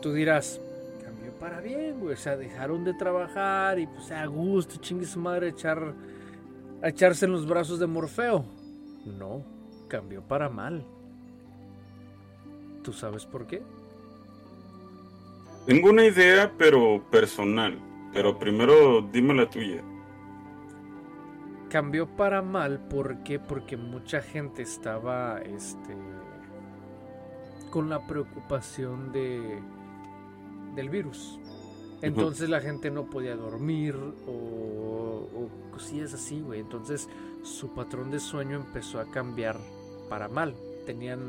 Tú 0.00 0.14
dirás, 0.14 0.58
cambió 1.04 1.32
para 1.32 1.60
bien, 1.60 2.00
güey. 2.00 2.14
O 2.14 2.16
sea, 2.16 2.34
dejaron 2.38 2.82
de 2.82 2.94
trabajar 2.94 3.78
y 3.78 3.86
pues 3.86 4.10
a 4.10 4.24
gusto, 4.24 4.76
chingue 4.76 5.04
su 5.04 5.20
madre, 5.20 5.48
echar, 5.48 5.92
a 6.80 6.88
echarse 6.88 7.26
en 7.26 7.32
los 7.32 7.46
brazos 7.46 7.78
de 7.78 7.86
Morfeo. 7.86 8.58
No, 9.04 9.42
cambió 9.88 10.22
para 10.22 10.48
mal. 10.48 10.84
¿Tú 12.82 12.92
sabes 12.92 13.26
por 13.26 13.46
qué? 13.46 13.62
Tengo 15.66 15.90
una 15.90 16.04
idea, 16.04 16.52
pero 16.56 17.02
personal. 17.10 17.78
Pero 18.12 18.38
primero 18.38 19.02
dime 19.02 19.34
la 19.34 19.48
tuya. 19.48 19.82
Cambió 21.68 22.08
para 22.08 22.42
mal, 22.42 22.80
¿por 22.88 23.22
qué? 23.22 23.38
Porque 23.38 23.76
mucha 23.76 24.20
gente 24.20 24.62
estaba, 24.62 25.40
este, 25.40 25.94
con 27.70 27.88
la 27.88 28.06
preocupación 28.06 29.12
de, 29.12 29.60
del 30.74 30.90
virus. 30.90 31.38
Entonces 32.02 32.48
la 32.48 32.60
gente 32.60 32.90
no 32.90 33.04
podía 33.04 33.36
dormir 33.36 33.94
o, 34.26 34.30
o 34.32 35.48
cosillas 35.70 36.14
así, 36.14 36.40
güey. 36.40 36.60
Entonces 36.60 37.08
su 37.42 37.74
patrón 37.74 38.10
de 38.10 38.20
sueño 38.20 38.56
empezó 38.56 39.00
a 39.00 39.10
cambiar 39.10 39.56
para 40.08 40.28
mal. 40.28 40.54
Tenían, 40.86 41.20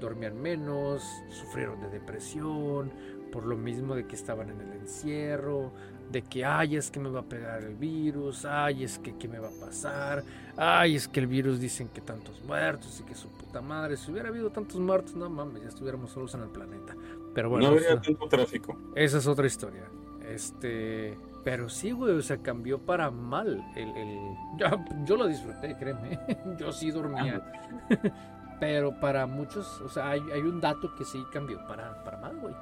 dormían 0.00 0.40
menos, 0.40 1.02
sufrieron 1.30 1.80
de 1.80 1.90
depresión, 1.90 2.90
por 3.32 3.44
lo 3.46 3.56
mismo 3.56 3.94
de 3.94 4.06
que 4.06 4.16
estaban 4.16 4.50
en 4.50 4.60
el 4.60 4.72
encierro, 4.72 5.72
de 6.10 6.22
que, 6.22 6.44
ay, 6.44 6.76
es 6.76 6.90
que 6.90 7.00
me 7.00 7.10
va 7.10 7.20
a 7.20 7.24
pegar 7.24 7.62
el 7.62 7.74
virus, 7.74 8.44
ay, 8.44 8.84
es 8.84 8.98
que, 8.98 9.16
¿qué 9.16 9.28
me 9.28 9.38
va 9.38 9.48
a 9.48 9.66
pasar? 9.66 10.24
Ay, 10.56 10.96
es 10.96 11.06
que 11.06 11.20
el 11.20 11.26
virus 11.26 11.60
dicen 11.60 11.88
que 11.88 12.00
tantos 12.00 12.42
muertos 12.42 13.00
y 13.00 13.04
que 13.04 13.14
su 13.14 13.28
puta 13.28 13.60
madre, 13.60 13.96
si 13.96 14.10
hubiera 14.10 14.28
habido 14.28 14.50
tantos 14.50 14.80
muertos, 14.80 15.14
no 15.14 15.28
mames, 15.28 15.62
ya 15.62 15.68
estuviéramos 15.68 16.10
solos 16.10 16.34
en 16.34 16.42
el 16.42 16.48
planeta. 16.48 16.96
Pero 17.34 17.50
bueno, 17.50 17.70
no 17.70 17.76
habría 17.76 18.00
tanto 18.00 18.26
tráfico. 18.26 18.76
esa 18.94 19.18
es 19.18 19.26
otra 19.26 19.46
historia. 19.46 19.84
Este, 20.26 21.16
pero 21.44 21.68
sí, 21.68 21.92
güey, 21.92 22.14
o 22.14 22.22
sea, 22.22 22.38
cambió 22.38 22.78
para 22.78 23.10
mal. 23.10 23.64
El, 23.76 23.88
el- 23.96 24.36
yo, 24.58 24.66
yo 25.04 25.16
lo 25.16 25.26
disfruté, 25.26 25.76
créeme. 25.78 26.18
Yo 26.58 26.72
sí 26.72 26.90
dormía. 26.90 27.40
pero 28.60 28.98
para 29.00 29.26
muchos, 29.26 29.80
o 29.82 29.88
sea, 29.88 30.10
hay, 30.10 30.20
hay 30.32 30.40
un 30.40 30.60
dato 30.60 30.94
que 30.96 31.04
sí 31.04 31.24
cambió 31.32 31.64
para, 31.68 32.02
para 32.04 32.18
mal, 32.18 32.36
güey. 32.38 32.54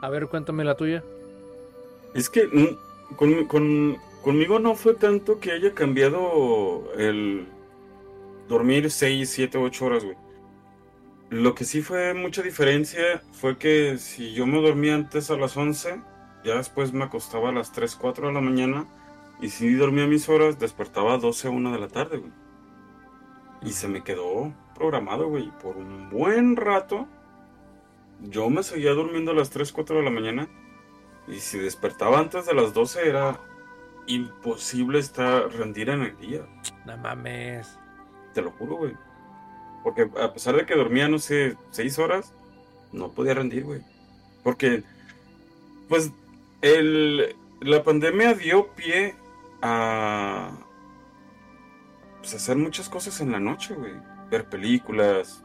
A 0.00 0.08
ver, 0.08 0.28
cuéntame 0.28 0.64
la 0.64 0.76
tuya. 0.76 1.02
Es 2.14 2.30
que 2.30 2.46
mm, 2.46 3.14
con- 3.16 3.44
con- 3.46 3.96
conmigo 4.22 4.58
no 4.58 4.74
fue 4.74 4.94
tanto 4.94 5.40
que 5.40 5.52
haya 5.52 5.74
cambiado 5.74 6.92
el 6.96 7.46
dormir 8.48 8.90
6, 8.90 9.28
7, 9.28 9.58
8 9.58 9.84
horas, 9.86 10.04
güey. 10.04 10.16
Lo 11.30 11.54
que 11.54 11.64
sí 11.64 11.82
fue 11.82 12.14
mucha 12.14 12.40
diferencia 12.42 13.20
fue 13.32 13.58
que 13.58 13.98
si 13.98 14.32
yo 14.32 14.46
me 14.46 14.62
dormía 14.62 14.94
antes 14.94 15.30
a 15.30 15.36
las 15.36 15.56
11, 15.56 16.00
ya 16.48 16.56
después 16.56 16.92
me 16.92 17.04
acostaba 17.04 17.50
a 17.50 17.52
las 17.52 17.72
3, 17.72 17.94
4 17.96 18.28
de 18.28 18.32
la 18.32 18.40
mañana. 18.40 18.86
Y 19.40 19.50
si 19.50 19.74
dormía 19.74 20.06
mis 20.06 20.28
horas, 20.28 20.58
despertaba 20.58 21.14
a 21.14 21.18
12, 21.18 21.48
1 21.48 21.72
de 21.72 21.78
la 21.78 21.88
tarde, 21.88 22.18
güey. 22.18 22.32
Y 23.62 23.72
se 23.72 23.86
me 23.86 24.02
quedó 24.02 24.52
programado, 24.74 25.28
güey. 25.28 25.50
Por 25.62 25.76
un 25.76 26.08
buen 26.08 26.56
rato, 26.56 27.06
yo 28.22 28.48
me 28.48 28.62
seguía 28.62 28.92
durmiendo 28.92 29.32
a 29.32 29.34
las 29.34 29.50
3, 29.50 29.72
4 29.72 29.98
de 29.98 30.02
la 30.02 30.10
mañana. 30.10 30.48
Y 31.28 31.40
si 31.40 31.58
despertaba 31.58 32.18
antes 32.18 32.46
de 32.46 32.54
las 32.54 32.72
12 32.72 33.06
era 33.06 33.38
imposible 34.06 34.98
estar 34.98 35.52
rendir 35.52 35.90
en 35.90 36.02
el 36.02 36.16
día. 36.18 36.46
No 36.86 36.96
mames. 36.96 37.78
Te 38.32 38.40
lo 38.40 38.50
juro, 38.52 38.76
güey. 38.76 38.94
Porque 39.84 40.10
a 40.20 40.32
pesar 40.32 40.56
de 40.56 40.64
que 40.64 40.74
dormía, 40.74 41.08
no 41.08 41.18
sé, 41.18 41.56
6 41.70 41.98
horas, 41.98 42.32
no 42.92 43.12
podía 43.12 43.34
rendir, 43.34 43.64
güey. 43.64 43.82
Porque, 44.42 44.82
pues, 45.88 46.10
el, 46.62 47.36
la 47.60 47.82
pandemia 47.82 48.34
dio 48.34 48.68
pie 48.74 49.14
a 49.62 50.50
pues, 52.18 52.34
hacer 52.34 52.56
muchas 52.56 52.88
cosas 52.88 53.20
en 53.20 53.32
la 53.32 53.40
noche, 53.40 53.74
güey. 53.74 53.92
Ver 54.30 54.48
películas, 54.48 55.44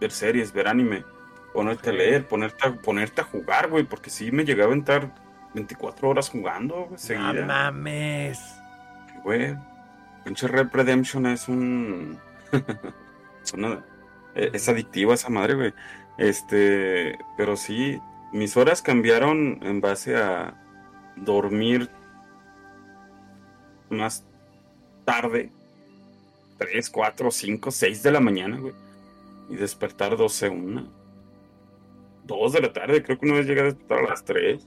ver 0.00 0.10
series, 0.12 0.52
ver 0.52 0.68
anime, 0.68 1.04
ponerte 1.52 1.90
a 1.90 1.92
leer, 1.92 2.26
ponerte 2.28 2.68
a, 2.68 2.72
ponerte 2.74 3.20
a 3.20 3.24
jugar, 3.24 3.68
güey. 3.68 3.84
Porque 3.84 4.10
sí 4.10 4.30
me 4.30 4.44
llegaba 4.44 4.68
a 4.70 4.72
aventar 4.72 5.14
24 5.54 6.08
horas 6.08 6.28
jugando, 6.30 6.74
güey, 6.74 6.90
No 6.92 6.98
seguida. 6.98 7.44
mames. 7.46 8.40
Güey, 9.24 9.56
pinche 10.24 10.46
Red 10.46 10.68
Redemption 10.72 11.26
es 11.26 11.48
un. 11.48 12.18
es 13.42 13.52
una- 13.52 13.84
e- 14.34 14.50
Es 14.52 14.68
adictiva 14.68 15.14
esa 15.14 15.30
madre, 15.30 15.54
güey. 15.54 15.74
Este. 16.18 17.18
Pero 17.36 17.56
sí, 17.56 18.00
mis 18.32 18.56
horas 18.56 18.82
cambiaron 18.82 19.60
en 19.62 19.80
base 19.80 20.16
a 20.16 20.62
dormir 21.16 21.88
más 23.90 24.24
tarde. 25.04 25.50
3, 26.58 26.90
4, 26.90 27.30
5, 27.30 27.70
6 27.70 28.02
de 28.02 28.10
la 28.10 28.20
mañana, 28.20 28.58
güey. 28.58 28.74
Y 29.50 29.56
despertar 29.56 30.16
12, 30.16 30.48
1. 30.48 30.92
2 32.24 32.52
de 32.52 32.60
la 32.60 32.72
tarde, 32.72 33.02
creo 33.02 33.18
que 33.18 33.26
una 33.26 33.36
vez 33.36 33.46
llegué 33.46 33.60
a 33.60 33.64
despertar 33.64 33.98
a 34.00 34.08
las 34.10 34.24
3. 34.24 34.66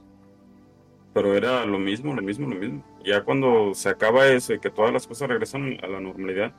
Pero 1.12 1.34
era 1.34 1.66
lo 1.66 1.78
mismo, 1.78 2.14
lo 2.14 2.22
mismo, 2.22 2.48
lo 2.48 2.56
mismo. 2.56 2.84
Ya 3.04 3.24
cuando 3.24 3.74
se 3.74 3.88
acaba 3.88 4.28
eso 4.28 4.54
y 4.54 4.60
que 4.60 4.70
todas 4.70 4.92
las 4.92 5.06
cosas 5.06 5.28
regresan 5.28 5.78
a 5.82 5.88
la 5.88 6.00
normalidad, 6.00 6.54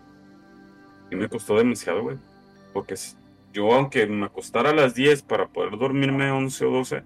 y 1.09 1.15
me 1.15 1.29
costó 1.29 1.57
demasiado, 1.57 2.03
güey. 2.03 2.17
Porque 2.73 2.95
yo, 3.53 3.73
aunque 3.73 4.05
me 4.07 4.25
acostara 4.25 4.71
a 4.71 4.73
las 4.75 4.95
10 4.95 5.23
para 5.23 5.47
poder 5.49 5.77
dormirme 5.77 6.31
11 6.31 6.65
o 6.65 6.71
12, 6.71 7.03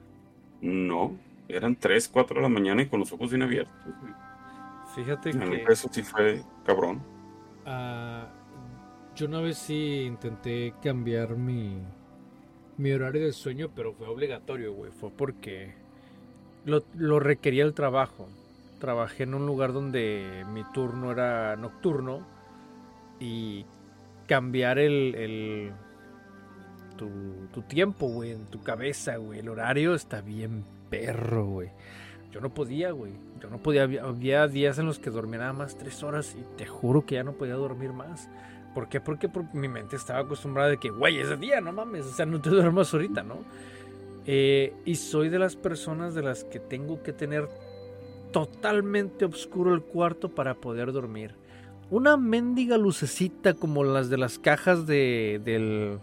no. 0.61 1.19
Eran 1.47 1.77
3, 1.77 2.09
4 2.09 2.37
de 2.37 2.43
la 2.43 2.49
mañana 2.49 2.81
y 2.83 2.89
con 2.89 2.99
los 3.01 3.11
ojos 3.13 3.29
bien 3.31 3.43
abiertos. 3.43 3.75
Fíjate 4.95 5.31
La 5.33 5.45
que 5.45 5.63
Eso 5.71 5.87
sí 5.91 6.01
fue 6.03 6.41
cabrón. 6.63 7.03
Ah, 7.65 8.27
yo 9.15 9.27
una 9.27 9.41
vez 9.41 9.57
sí 9.57 10.03
intenté 10.05 10.73
cambiar 10.81 11.35
mi, 11.37 11.81
mi 12.77 12.91
horario 12.91 13.25
de 13.25 13.33
sueño, 13.33 13.71
pero 13.75 13.93
fue 13.93 14.07
obligatorio, 14.07 14.73
güey. 14.73 14.91
fue 14.91 15.11
porque 15.11 15.73
lo, 16.65 16.83
lo 16.95 17.19
requería 17.19 17.63
el 17.65 17.73
trabajo. 17.73 18.29
Trabajé 18.79 19.23
en 19.23 19.35
un 19.35 19.45
lugar 19.45 19.73
donde 19.73 20.45
mi 20.53 20.63
turno 20.73 21.11
era 21.11 21.55
nocturno 21.57 22.27
y 23.19 23.65
cambiar 24.27 24.79
el, 24.79 25.15
el- 25.15 25.73
tu, 26.95 27.61
tiempo, 27.63 28.07
güey, 28.07 28.31
en 28.31 28.45
tu 28.45 28.61
cabeza, 28.61 29.17
güey, 29.17 29.39
el 29.39 29.49
horario 29.49 29.95
está 29.95 30.21
bien 30.21 30.63
perro, 30.89 31.45
güey. 31.45 31.69
Yo 32.31 32.41
no 32.41 32.53
podía, 32.53 32.91
güey. 32.91 33.13
Yo 33.39 33.49
no 33.49 33.59
podía. 33.59 33.83
Había, 33.83 34.47
días 34.47 34.77
en 34.77 34.85
los 34.85 34.99
que 34.99 35.09
dormía 35.09 35.39
nada 35.39 35.53
más 35.53 35.77
tres 35.77 36.03
horas 36.03 36.35
y 36.37 36.57
te 36.57 36.65
juro 36.65 37.05
que 37.05 37.15
ya 37.15 37.23
no 37.23 37.33
podía 37.33 37.53
dormir 37.53 37.93
más. 37.93 38.29
¿Por 38.73 38.89
qué? 38.89 38.99
Porque, 38.99 39.29
porque 39.29 39.57
mi 39.57 39.69
mente 39.69 39.95
estaba 39.95 40.19
acostumbrada 40.19 40.69
de 40.69 40.77
que, 40.77 40.89
güey, 40.89 41.17
es 41.17 41.29
de 41.29 41.37
día, 41.37 41.61
no 41.61 41.71
mames. 41.71 42.05
O 42.05 42.11
sea, 42.11 42.25
no 42.25 42.41
te 42.41 42.49
duermas 42.49 42.93
ahorita, 42.93 43.23
¿no? 43.23 43.37
Eh, 44.25 44.73
y 44.83 44.95
soy 44.95 45.29
de 45.29 45.39
las 45.39 45.55
personas 45.55 46.13
de 46.13 46.23
las 46.23 46.43
que 46.43 46.59
tengo 46.59 47.01
que 47.03 47.13
tener 47.13 47.47
totalmente 48.31 49.23
oscuro 49.23 49.73
el 49.73 49.81
cuarto 49.81 50.35
para 50.35 50.55
poder 50.55 50.91
dormir. 50.91 51.35
Una 51.89 52.17
mendiga 52.17 52.77
lucecita 52.77 53.53
como 53.53 53.83
las 53.83 54.09
de 54.09 54.17
las 54.17 54.39
cajas 54.39 54.87
de 54.87 55.39
del 55.45 55.99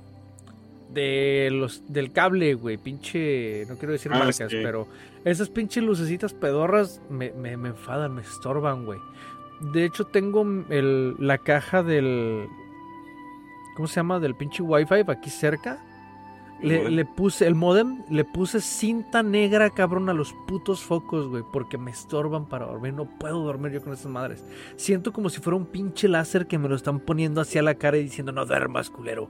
de 0.93 1.49
los 1.53 1.83
del 1.93 2.13
cable, 2.13 2.55
güey, 2.55 2.77
pinche, 2.79 3.65
no 3.69 3.77
quiero 3.77 3.93
decir 3.93 4.13
Ah, 4.15 4.19
marcas, 4.19 4.51
sí. 4.51 4.59
pero 4.63 4.87
esas 5.25 5.49
pinches 5.49 5.83
lucecitas 5.83 6.35
pedorras 6.35 7.01
me, 7.09 7.31
me, 7.33 7.57
me 7.57 7.71
enfadan, 7.71 8.15
me 8.15 8.23
estorban, 8.23 8.85
güey. 8.85 8.99
De 9.73 9.85
hecho 9.85 10.05
tengo 10.07 10.45
el, 10.71 11.15
la 11.19 11.39
caja 11.39 11.83
del 11.83 12.47
¿cómo 13.77 13.87
se 13.89 13.97
llama? 13.97 14.19
del 14.21 14.35
pinche 14.35 14.63
wifi 14.63 15.05
aquí 15.09 15.31
cerca. 15.31 15.79
Le, 16.61 16.89
le 16.91 17.05
puse 17.05 17.45
el 17.49 17.57
modem, 17.57 18.05
le 18.09 18.25
puse 18.25 18.61
cinta 18.61 19.25
negra, 19.25 19.71
cabrón, 19.71 20.09
a 20.09 20.13
los 20.15 20.33
putos 20.47 20.81
focos, 20.81 21.27
güey, 21.27 21.43
porque 21.53 21.77
me 21.77 21.91
estorban 21.91 22.47
para 22.47 22.67
dormir. 22.67 22.95
No 22.95 23.05
puedo 23.07 23.41
dormir 23.43 23.73
yo 23.73 23.83
con 23.83 23.93
esas 23.93 24.07
madres. 24.07 24.45
Siento 24.77 25.13
como 25.13 25.29
si 25.29 25.41
fuera 25.41 25.57
un 25.57 25.67
pinche 25.67 26.07
láser 26.07 26.47
que 26.47 26.59
me 26.59 26.69
lo 26.69 26.77
están 26.77 27.01
poniendo 27.01 27.41
hacia 27.41 27.63
la 27.63 27.75
cara 27.75 27.97
y 27.97 28.05
diciendo, 28.05 28.31
no 28.31 28.47
duermas, 28.47 28.91
culero. 28.91 29.29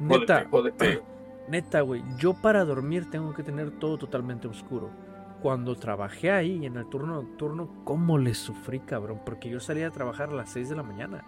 Neta, 0.00 0.46
Jódete, 0.50 0.50
jódete. 0.50 1.02
Neta, 1.48 1.80
güey, 1.82 2.02
yo 2.18 2.34
para 2.34 2.64
dormir 2.64 3.10
tengo 3.10 3.34
que 3.34 3.42
tener 3.42 3.70
todo 3.72 3.98
totalmente 3.98 4.48
oscuro. 4.48 4.90
Cuando 5.42 5.76
trabajé 5.76 6.30
ahí 6.30 6.64
en 6.64 6.76
el 6.76 6.86
turno 6.86 7.16
nocturno, 7.16 7.68
¿cómo 7.84 8.16
le 8.16 8.32
sufrí, 8.32 8.80
cabrón? 8.80 9.20
Porque 9.26 9.50
yo 9.50 9.60
salía 9.60 9.88
a 9.88 9.90
trabajar 9.90 10.30
a 10.30 10.34
las 10.34 10.50
6 10.50 10.70
de 10.70 10.76
la 10.76 10.82
mañana. 10.82 11.24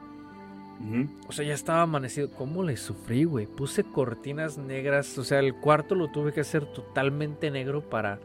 Ujú. 0.81 1.09
O 1.29 1.33
sea, 1.33 1.45
ya 1.45 1.53
estaba 1.53 1.83
amanecido. 1.83 2.31
¿Cómo 2.31 2.63
le 2.63 2.79
sufrí, 2.79 3.25
güey? 3.25 3.47
Puse 3.47 3.85
cortinas 3.85 4.57
negras. 4.57 5.19
O 5.19 5.25
sea, 5.25 5.41
el 5.41 5.55
cuarto 5.55 5.95
lo 5.95 6.09
tuve 6.09 6.33
que 6.33 6.41
hacer 6.41 6.65
totalmente 6.67 7.51
negro 7.51 7.83
para 7.89 8.19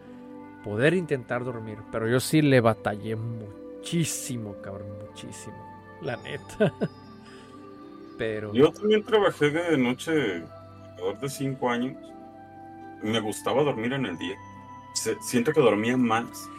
poder 0.63 0.93
intentar 0.93 1.43
dormir. 1.43 1.79
Pero 1.91 2.07
yo 2.07 2.21
sí 2.21 2.41
le 2.41 2.61
batallé 2.61 3.17
muchísimo, 3.17 4.55
cabrón, 4.61 4.87
muchísimo. 5.05 5.55
La 6.01 6.15
neta. 6.17 6.73
Pero... 8.17 8.53
Yo 8.53 8.71
también 8.71 9.03
trabajé 9.03 9.49
de 9.49 9.77
noche 9.77 10.43
alrededor 10.91 11.19
de 11.19 11.29
cinco 11.29 11.69
años. 11.69 11.95
Me 13.01 13.19
gustaba 13.19 13.63
dormir 13.63 13.93
en 13.93 14.05
el 14.05 14.17
día. 14.17 14.35
Se- 14.93 15.17
siento 15.21 15.51
que 15.53 15.61
dormía 15.61 15.97
más 15.97 16.49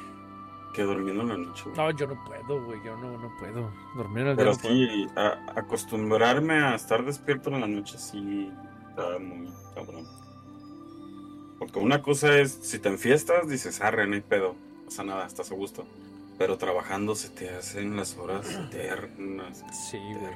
que 0.75 0.83
durmiendo 0.83 1.23
en 1.23 1.29
la 1.29 1.37
noche. 1.37 1.65
güey. 1.67 1.77
No, 1.77 1.91
yo 1.91 2.07
no 2.07 2.25
puedo, 2.25 2.65
güey. 2.65 2.81
Yo 2.85 2.97
no, 2.97 3.17
no 3.19 3.31
puedo. 3.39 3.71
Dormir 3.95 4.23
en 4.23 4.29
el 4.31 4.37
día 4.37 4.45
Pero 4.45 4.53
no 4.53 4.59
puedo. 4.59 4.75
sí, 4.75 5.07
a- 5.17 5.61
acostumbrarme 5.61 6.55
a 6.55 6.75
estar 6.75 7.05
despierto 7.05 7.51
en 7.51 7.61
la 7.61 7.67
noche 7.67 7.99
sí 7.99 8.51
está 8.89 9.19
muy 9.19 9.53
cabrón. 9.75 10.07
Porque 11.59 11.79
una 11.79 12.03
cosa 12.03 12.39
es, 12.41 12.59
si 12.63 12.79
te 12.79 12.89
enfiestas, 12.89 13.49
dices, 13.49 13.81
arre, 13.81 14.07
no 14.09 14.15
hay 14.15 14.21
pedo, 14.21 14.57
no 14.79 14.85
pasa 14.87 15.05
nada, 15.05 15.27
estás 15.27 15.53
a 15.53 15.55
gusto. 15.55 15.87
Pero 16.39 16.57
trabajando 16.59 17.15
se 17.15 17.29
te 17.29 17.51
hacen 17.51 17.97
las 17.97 18.17
horas 18.17 18.47
eternas. 18.73 19.63
Sí, 19.91 19.99
güey. 20.19 20.33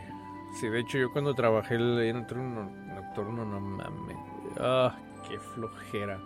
Sí, 0.60 0.68
de 0.68 0.80
hecho 0.80 0.98
yo 0.98 1.12
cuando 1.12 1.34
trabajé 1.34 1.74
el- 1.74 1.98
en 2.00 2.16
el 2.16 2.26
turno 2.26 2.64
nocturno, 2.64 3.44
no 3.44 3.60
mames. 3.60 4.16
Ah, 4.58 4.96
qué 5.28 5.38
flojera. 5.38 6.18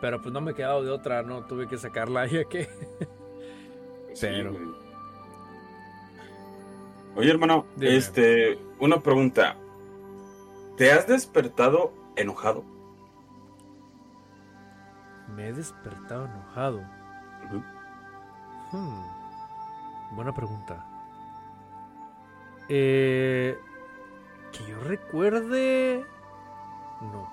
Pero 0.00 0.20
pues 0.20 0.32
no 0.34 0.40
me 0.40 0.50
he 0.50 0.54
quedado 0.54 0.82
de 0.84 0.90
otra, 0.90 1.22
no 1.22 1.44
tuve 1.46 1.66
que 1.66 1.78
sacarla 1.78 2.26
ya 2.26 2.44
que... 2.44 2.64
Sí, 4.14 4.26
Pero- 4.26 4.52
güey. 4.52 4.84
Oye, 7.16 7.30
hermano, 7.30 7.64
Dime. 7.76 7.96
este, 7.96 8.58
una 8.80 8.98
pregunta. 9.00 9.56
¿Te 10.76 10.90
has 10.90 11.06
despertado 11.06 11.92
enojado? 12.16 12.64
Me 15.34 15.48
he 15.48 15.52
despertado 15.52 16.26
enojado. 16.26 16.80
Hmm, 18.72 19.04
Buena 20.16 20.34
pregunta. 20.34 20.84
Eh, 22.68 23.58
que 24.52 24.64
yo 24.66 24.78
recuerde... 24.80 26.04
No. 27.00 27.28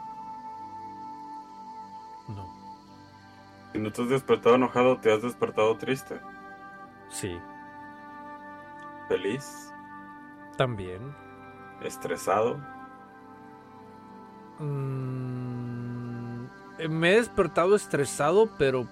No. 2.27 2.45
Si 3.71 3.79
no 3.79 3.91
te 3.91 4.01
has 4.01 4.09
despertado 4.09 4.55
enojado, 4.55 4.97
¿te 4.97 5.13
has 5.13 5.21
despertado 5.21 5.77
triste? 5.77 6.19
Sí, 7.09 7.37
¿Feliz? 9.07 9.71
también. 10.57 11.13
¿Estresado? 11.81 12.57
Mm, 14.59 16.45
me 16.89 17.11
he 17.11 17.15
despertado 17.15 17.75
estresado, 17.75 18.49
pero 18.57 18.87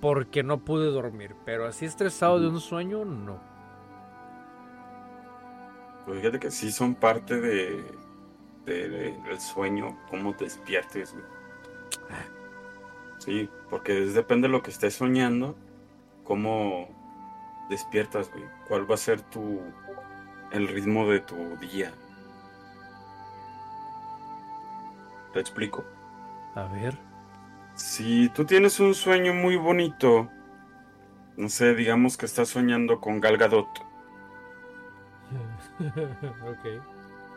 porque 0.00 0.42
no 0.42 0.58
pude 0.58 0.90
dormir. 0.90 1.36
Pero 1.44 1.66
así 1.66 1.84
estresado 1.84 2.40
de 2.40 2.48
un 2.48 2.60
sueño, 2.60 3.04
no. 3.04 3.38
Pues 6.04 6.18
fíjate 6.20 6.38
que 6.38 6.50
sí 6.50 6.70
son 6.70 6.94
parte 6.94 7.40
de, 7.40 7.84
de- 8.66 8.88
de- 8.88 9.18
del 9.22 9.40
sueño, 9.40 9.98
cómo 10.10 10.32
despiertes, 10.34 11.12
güey. 11.12 11.24
Sí, 13.18 13.48
porque 13.70 14.02
es- 14.04 14.14
depende 14.14 14.48
de 14.48 14.52
lo 14.52 14.62
que 14.62 14.70
estés 14.70 14.94
soñando, 14.94 15.56
cómo 16.24 16.88
despiertas, 17.70 18.30
güey. 18.30 18.44
¿Cuál 18.68 18.90
va 18.90 18.94
a 18.94 18.98
ser 18.98 19.20
tu 19.22 19.60
el 20.52 20.68
ritmo 20.68 21.08
de 21.08 21.20
tu 21.20 21.36
día? 21.58 21.92
Te 25.32 25.40
explico. 25.40 25.84
A 26.54 26.64
ver. 26.64 26.96
Si 27.74 28.28
tú 28.30 28.44
tienes 28.44 28.80
un 28.80 28.94
sueño 28.94 29.34
muy 29.34 29.56
bonito, 29.56 30.30
no 31.36 31.48
sé, 31.48 31.74
digamos 31.74 32.16
que 32.16 32.26
estás 32.26 32.48
soñando 32.48 33.00
con 33.00 33.20
Gal 33.20 33.36
Gadot, 33.36 33.68
ok. 36.42 36.82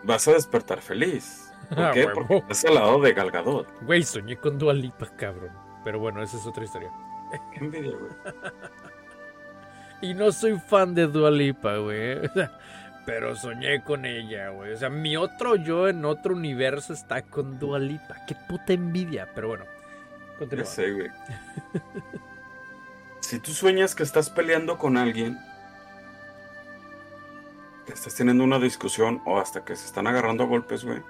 vas 0.03 0.27
a 0.27 0.33
despertar 0.33 0.81
feliz. 0.81 1.51
¿Por 1.69 1.79
Ah, 1.79 1.91
qué? 1.93 2.05
huevo. 2.05 2.27
Porque 2.27 2.35
estás 2.53 2.65
al 2.65 2.75
lado 2.75 3.01
de 3.01 3.13
Gal 3.13 3.31
Gadot. 3.31 3.67
Güey, 3.81 4.03
soñé 4.03 4.37
con 4.37 4.57
Dualipa, 4.57 5.07
cabrón. 5.17 5.51
Pero 5.83 5.99
bueno, 5.99 6.21
esa 6.23 6.37
es 6.37 6.45
otra 6.45 6.63
historia. 6.63 6.91
Qué 7.53 7.59
envidia, 7.65 7.91
güey. 7.97 8.11
Y 9.99 10.13
no 10.13 10.31
soy 10.31 10.59
fan 10.59 10.93
de 10.93 11.07
Dualipa, 11.07 11.77
güey. 11.77 12.19
Pero 13.05 13.35
soñé 13.35 13.83
con 13.83 14.05
ella, 14.05 14.49
güey. 14.49 14.73
O 14.73 14.77
sea, 14.77 14.89
mi 14.91 15.17
otro 15.17 15.55
yo 15.55 15.87
en 15.87 16.05
otro 16.05 16.35
universo 16.35 16.93
está 16.93 17.23
con 17.23 17.57
Dualipa. 17.57 18.15
Qué 18.27 18.35
puta 18.47 18.73
envidia. 18.73 19.27
Pero 19.33 19.47
bueno, 19.47 19.65
Ya 20.33 20.37
continúa. 20.37 20.65
sé, 20.65 20.91
güey. 20.91 21.09
si 23.21 23.39
tú 23.39 23.51
sueñas 23.53 23.95
que 23.95 24.03
estás 24.03 24.29
peleando 24.29 24.77
con 24.77 24.97
alguien, 24.97 25.39
estás 27.93 28.15
teniendo 28.15 28.43
una 28.43 28.59
discusión 28.59 29.21
o 29.25 29.39
hasta 29.39 29.63
que 29.63 29.75
se 29.75 29.85
están 29.85 30.07
agarrando 30.07 30.43
a 30.43 30.47
golpes, 30.47 30.83
güey, 30.83 31.01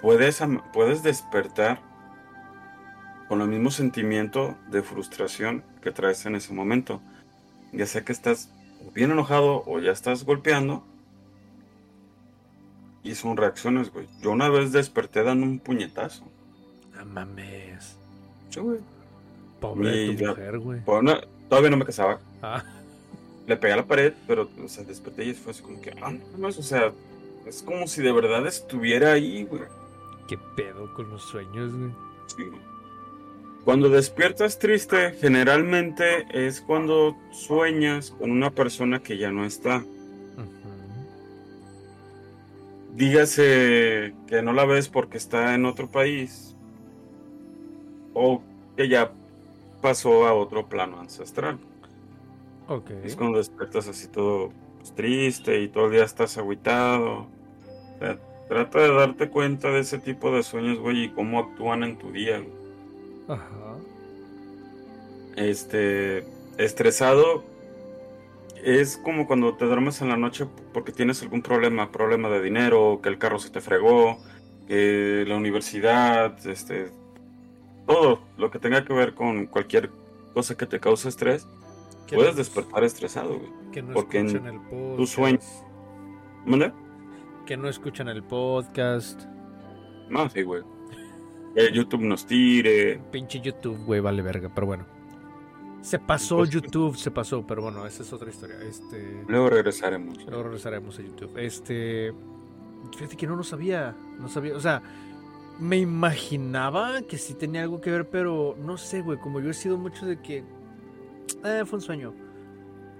puedes, 0.00 0.42
puedes 0.72 1.02
despertar 1.02 1.80
con 3.28 3.40
el 3.40 3.48
mismo 3.48 3.70
sentimiento 3.70 4.56
de 4.68 4.82
frustración 4.82 5.64
que 5.82 5.90
traes 5.90 6.24
en 6.26 6.36
ese 6.36 6.52
momento. 6.52 7.00
Ya 7.72 7.86
sea 7.86 8.04
que 8.04 8.12
estás 8.12 8.50
bien 8.94 9.10
enojado 9.10 9.64
o 9.66 9.78
ya 9.80 9.92
estás 9.92 10.24
golpeando. 10.24 10.84
Y 13.02 13.14
son 13.14 13.36
reacciones, 13.36 13.92
güey. 13.92 14.08
Yo 14.20 14.30
una 14.30 14.48
vez 14.48 14.72
desperté 14.72 15.22
dando 15.22 15.46
un 15.46 15.58
puñetazo. 15.58 16.24
No 16.96 17.04
mames. 17.06 17.96
Sí, 18.50 18.60
güey. 18.60 18.80
Pobre 19.60 19.90
de 19.90 20.14
tu 20.14 20.26
mujer, 20.26 20.58
güey. 20.58 20.80
Todavía 21.48 21.70
no 21.70 21.76
me 21.76 21.84
casaba. 21.84 22.18
Ah, 22.42 22.64
Le 23.46 23.56
pegué 23.56 23.74
a 23.74 23.76
la 23.76 23.86
pared, 23.86 24.12
pero, 24.26 24.50
o 24.62 24.68
sea, 24.68 24.84
desperté 24.84 25.24
y 25.24 25.34
fue 25.34 25.52
así 25.52 25.62
como 25.62 25.80
que, 25.80 25.92
ah, 26.02 26.10
no 26.10 26.38
más, 26.38 26.58
o 26.58 26.62
sea, 26.62 26.92
es 27.46 27.62
como 27.62 27.86
si 27.86 28.02
de 28.02 28.12
verdad 28.12 28.46
estuviera 28.46 29.12
ahí, 29.12 29.44
güey. 29.44 29.62
qué 30.28 30.36
pedo 30.56 30.92
con 30.94 31.08
los 31.10 31.22
sueños, 31.22 31.72
güey. 31.72 31.90
Sí. 32.26 32.44
Cuando 33.64 33.88
despiertas 33.88 34.60
triste, 34.60 35.12
generalmente 35.20 36.26
es 36.30 36.60
cuando 36.60 37.16
sueñas 37.32 38.12
con 38.12 38.30
una 38.30 38.50
persona 38.50 39.00
que 39.00 39.18
ya 39.18 39.32
no 39.32 39.44
está. 39.44 39.84
Dígase 42.94 44.14
que 44.26 44.40
no 44.40 44.52
la 44.52 44.64
ves 44.64 44.88
porque 44.88 45.18
está 45.18 45.54
en 45.54 45.66
otro 45.66 45.88
país. 45.88 46.54
O 48.14 48.40
que 48.76 48.88
ya 48.88 49.10
pasó 49.82 50.26
a 50.26 50.32
otro 50.32 50.68
plano 50.68 51.00
ancestral. 51.00 51.58
Es 53.04 53.14
cuando 53.16 53.38
despiertas 53.38 53.86
así 53.88 54.08
todo 54.08 54.50
pues, 54.78 54.92
triste 54.94 55.60
y 55.60 55.68
todo 55.68 55.86
el 55.86 55.92
día 55.92 56.04
estás 56.04 56.36
agüitado. 56.38 57.28
O 57.94 57.98
sea, 57.98 58.18
trata 58.48 58.80
de 58.80 58.92
darte 58.92 59.28
cuenta 59.28 59.70
de 59.70 59.80
ese 59.80 59.98
tipo 59.98 60.30
de 60.32 60.42
sueños, 60.42 60.78
güey, 60.78 61.04
y 61.04 61.08
cómo 61.10 61.38
actúan 61.38 61.84
en 61.84 61.96
tu 61.96 62.10
día. 62.10 62.38
güey. 62.38 62.52
Ajá. 63.28 63.76
Este, 65.36 66.24
estresado 66.56 67.44
es 68.64 68.96
como 68.96 69.26
cuando 69.26 69.54
te 69.54 69.64
duermes 69.64 70.00
en 70.00 70.08
la 70.08 70.16
noche 70.16 70.46
porque 70.72 70.92
tienes 70.92 71.22
algún 71.22 71.42
problema, 71.42 71.92
problema 71.92 72.28
de 72.28 72.42
dinero, 72.42 73.00
que 73.02 73.08
el 73.08 73.18
carro 73.18 73.38
se 73.38 73.50
te 73.50 73.60
fregó, 73.60 74.18
que 74.66 75.24
la 75.26 75.36
universidad, 75.36 76.44
este, 76.46 76.90
todo 77.86 78.20
lo 78.36 78.50
que 78.50 78.58
tenga 78.58 78.84
que 78.84 78.92
ver 78.92 79.14
con 79.14 79.46
cualquier 79.46 79.90
cosa 80.34 80.56
que 80.56 80.66
te 80.66 80.80
cause 80.80 81.08
estrés, 81.08 81.46
puedes 82.14 82.36
despertar 82.36 82.84
estresado, 82.84 83.38
güey. 83.38 83.50
Que 83.72 83.82
no 83.82 83.94
porque 83.94 84.18
en 84.20 84.26
escuchan 84.26 84.46
el 84.54 84.60
podcast. 84.60 84.96
tu 84.96 85.06
sueño- 85.06 85.38
¿Mande? 86.44 86.72
Que 87.44 87.56
no 87.56 87.68
escuchan 87.68 88.08
el 88.08 88.22
podcast. 88.22 89.22
No, 90.08 90.28
sí, 90.30 90.42
güey. 90.42 90.62
Que 91.54 91.72
YouTube 91.72 92.02
nos 92.02 92.26
tire. 92.26 93.00
Pinche 93.10 93.40
YouTube, 93.40 93.78
güey, 93.84 94.00
vale 94.00 94.22
verga, 94.22 94.50
pero 94.54 94.66
bueno. 94.66 94.84
Se 95.80 95.98
pasó 95.98 96.38
Pues- 96.38 96.50
YouTube, 96.50 96.96
se 96.96 97.10
pasó, 97.10 97.46
pero 97.46 97.62
bueno, 97.62 97.86
esa 97.86 98.02
es 98.02 98.12
otra 98.12 98.28
historia. 98.30 98.56
Este. 98.62 99.24
Luego 99.28 99.50
regresaremos. 99.50 100.24
Luego 100.26 100.42
regresaremos 100.44 100.98
a 100.98 101.02
YouTube. 101.02 101.36
Este. 101.38 102.12
Fíjate 102.96 103.16
que 103.16 103.26
no 103.26 103.36
lo 103.36 103.42
sabía. 103.44 103.96
No 104.18 104.28
sabía. 104.28 104.54
O 104.56 104.60
sea, 104.60 104.82
me 105.58 105.78
imaginaba 105.78 107.02
que 107.02 107.18
sí 107.18 107.34
tenía 107.34 107.62
algo 107.62 107.80
que 107.80 107.90
ver, 107.90 108.08
pero 108.10 108.56
no 108.58 108.76
sé, 108.76 109.00
güey. 109.02 109.18
Como 109.18 109.40
yo 109.40 109.50
he 109.50 109.54
sido 109.54 109.76
mucho 109.78 110.06
de 110.06 110.20
que. 110.20 110.44
Eh, 111.44 111.64
fue 111.66 111.78
un 111.78 111.82
sueño. 111.82 112.14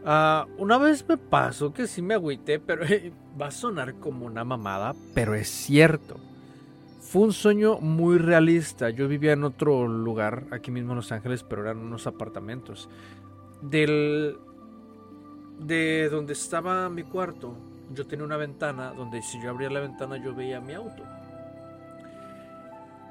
Ah, 0.05 0.47
una 0.59 0.79
vez 0.79 1.05
me 1.09 1.16
pasó 1.16 1.72
que 1.72 1.87
sí 1.87 2.01
me 2.01 2.14
agüité, 2.14 2.61
pero 2.61 2.85
va 3.41 3.49
a 3.49 3.51
sonar 3.51 3.95
como 3.95 4.27
una 4.27 4.45
mamada, 4.45 4.95
pero 5.14 5.35
es 5.35 5.49
cierto. 5.49 6.16
Fue 7.01 7.22
un 7.22 7.33
sueño 7.33 7.79
muy 7.79 8.18
realista. 8.18 8.91
Yo 8.91 9.09
vivía 9.09 9.33
en 9.33 9.45
otro 9.45 9.87
lugar, 9.87 10.45
aquí 10.51 10.70
mismo 10.70 10.93
en 10.93 10.97
Los 10.97 11.12
Ángeles, 11.12 11.45
pero 11.45 11.62
eran 11.62 11.79
unos 11.79 12.07
apartamentos. 12.07 12.89
Del. 13.62 14.39
De 15.61 16.09
donde 16.11 16.35
estaba 16.35 16.89
mi 16.91 17.03
cuarto, 17.03 17.57
yo 17.95 18.07
tenía 18.07 18.24
una 18.24 18.37
ventana 18.37 18.93
donde 18.93 19.22
si 19.22 19.43
yo 19.43 19.51
abría 19.51 19.70
la 19.70 19.81
ventana 19.81 20.18
yo 20.18 20.35
veía 20.35 20.61
mi 20.61 20.74
auto. 20.74 21.03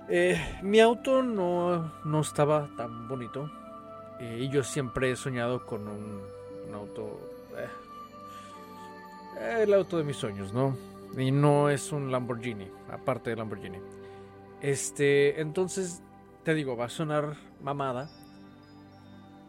Eh, 0.07 0.39
mi 0.61 0.79
auto 0.79 1.23
no, 1.23 1.91
no 2.03 2.21
estaba 2.21 2.69
tan 2.77 3.07
bonito. 3.07 3.49
Eh, 4.25 4.37
y 4.41 4.49
yo 4.49 4.63
siempre 4.63 5.11
he 5.11 5.15
soñado 5.15 5.65
con 5.65 5.87
un, 5.87 6.21
un 6.67 6.75
auto. 6.75 7.19
eh, 7.57 7.69
el 9.63 9.73
auto 9.73 9.97
de 9.97 10.03
mis 10.03 10.17
sueños, 10.17 10.53
¿no? 10.53 10.77
Y 11.17 11.31
no 11.31 11.69
es 11.69 11.91
un 11.91 12.11
Lamborghini, 12.11 12.69
aparte 12.89 13.29
de 13.31 13.35
Lamborghini. 13.37 13.79
Este, 14.61 15.41
entonces, 15.41 16.01
te 16.43 16.53
digo, 16.53 16.75
va 16.77 16.85
a 16.85 16.89
sonar 16.89 17.35
mamada. 17.61 18.11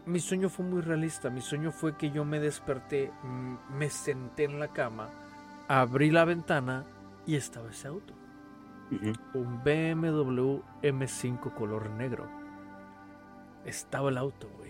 Mi 0.07 0.21
sueño 0.21 0.49
fue 0.49 0.65
muy 0.65 0.81
realista. 0.83 1.31
Mi 1.31 1.41
sueño 1.41 1.73
fue 1.73 1.97
que 1.97 2.11
yo 2.11 2.25
me 2.25 2.41
desperté, 2.41 3.13
mm, 3.23 3.57
me 3.71 3.91
senté 3.91 4.45
en 4.45 4.59
la 4.61 4.73
cama, 4.73 5.11
abrí 5.69 6.11
la 6.11 6.25
ventana 6.25 6.87
y 7.27 7.37
estaba 7.37 7.71
ese 7.71 7.89
auto. 7.89 8.15
Un 9.35 9.63
BMW 9.63 10.63
M5 10.83 11.55
color 11.55 11.91
negro. 11.91 12.29
Estaba 13.65 14.11
el 14.11 14.19
auto, 14.19 14.49
güey. 14.57 14.66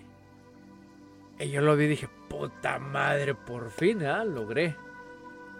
Y 1.38 1.50
yo 1.50 1.60
lo 1.60 1.76
vi 1.76 1.84
y 1.84 1.88
dije, 1.88 2.08
puta 2.28 2.78
madre, 2.78 3.34
por 3.34 3.70
fin, 3.70 4.04
ah, 4.04 4.24
logré. 4.24 4.76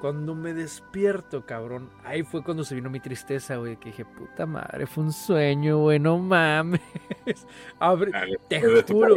Cuando 0.01 0.35
me 0.35 0.53
despierto, 0.53 1.45
cabrón, 1.47 1.91
ahí 2.05 2.23
fue 2.23 2.43
cuando 2.43 2.65
se 2.65 2.75
vino 2.75 2.91
mi 2.91 3.01
tristeza, 3.01 3.57
güey, 3.57 3.77
que 3.77 3.91
dije, 3.91 4.05
puta 4.05 4.47
madre, 4.47 4.87
fue 4.87 5.05
un 5.05 5.13
sueño, 5.13 5.79
güey, 5.79 5.99
no 5.99 6.19
mames. 6.19 6.81
Dale, 7.81 8.39
te 8.49 8.61
tu 8.83 8.95
juro. 8.95 9.17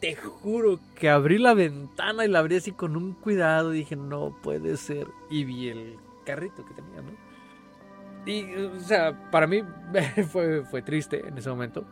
te 0.00 0.14
juro 0.16 0.80
que 0.94 1.10
abrí 1.10 1.38
la 1.38 1.54
ventana 1.54 2.24
y 2.24 2.28
la 2.28 2.40
abrí 2.40 2.56
así 2.56 2.72
con 2.72 2.96
un 2.96 3.14
cuidado 3.14 3.74
y 3.74 3.78
dije, 3.78 3.96
no 3.96 4.36
puede 4.42 4.76
ser. 4.76 5.08
Y 5.30 5.44
vi 5.44 5.68
el 5.68 5.98
carrito 6.24 6.64
que 6.64 6.74
tenía, 6.74 7.02
¿no? 7.02 7.26
Y, 8.26 8.54
o 8.54 8.80
sea, 8.80 9.30
para 9.30 9.46
mí 9.46 9.62
fue, 10.30 10.64
fue 10.64 10.82
triste 10.82 11.26
en 11.26 11.38
ese 11.38 11.48
momento. 11.48 11.86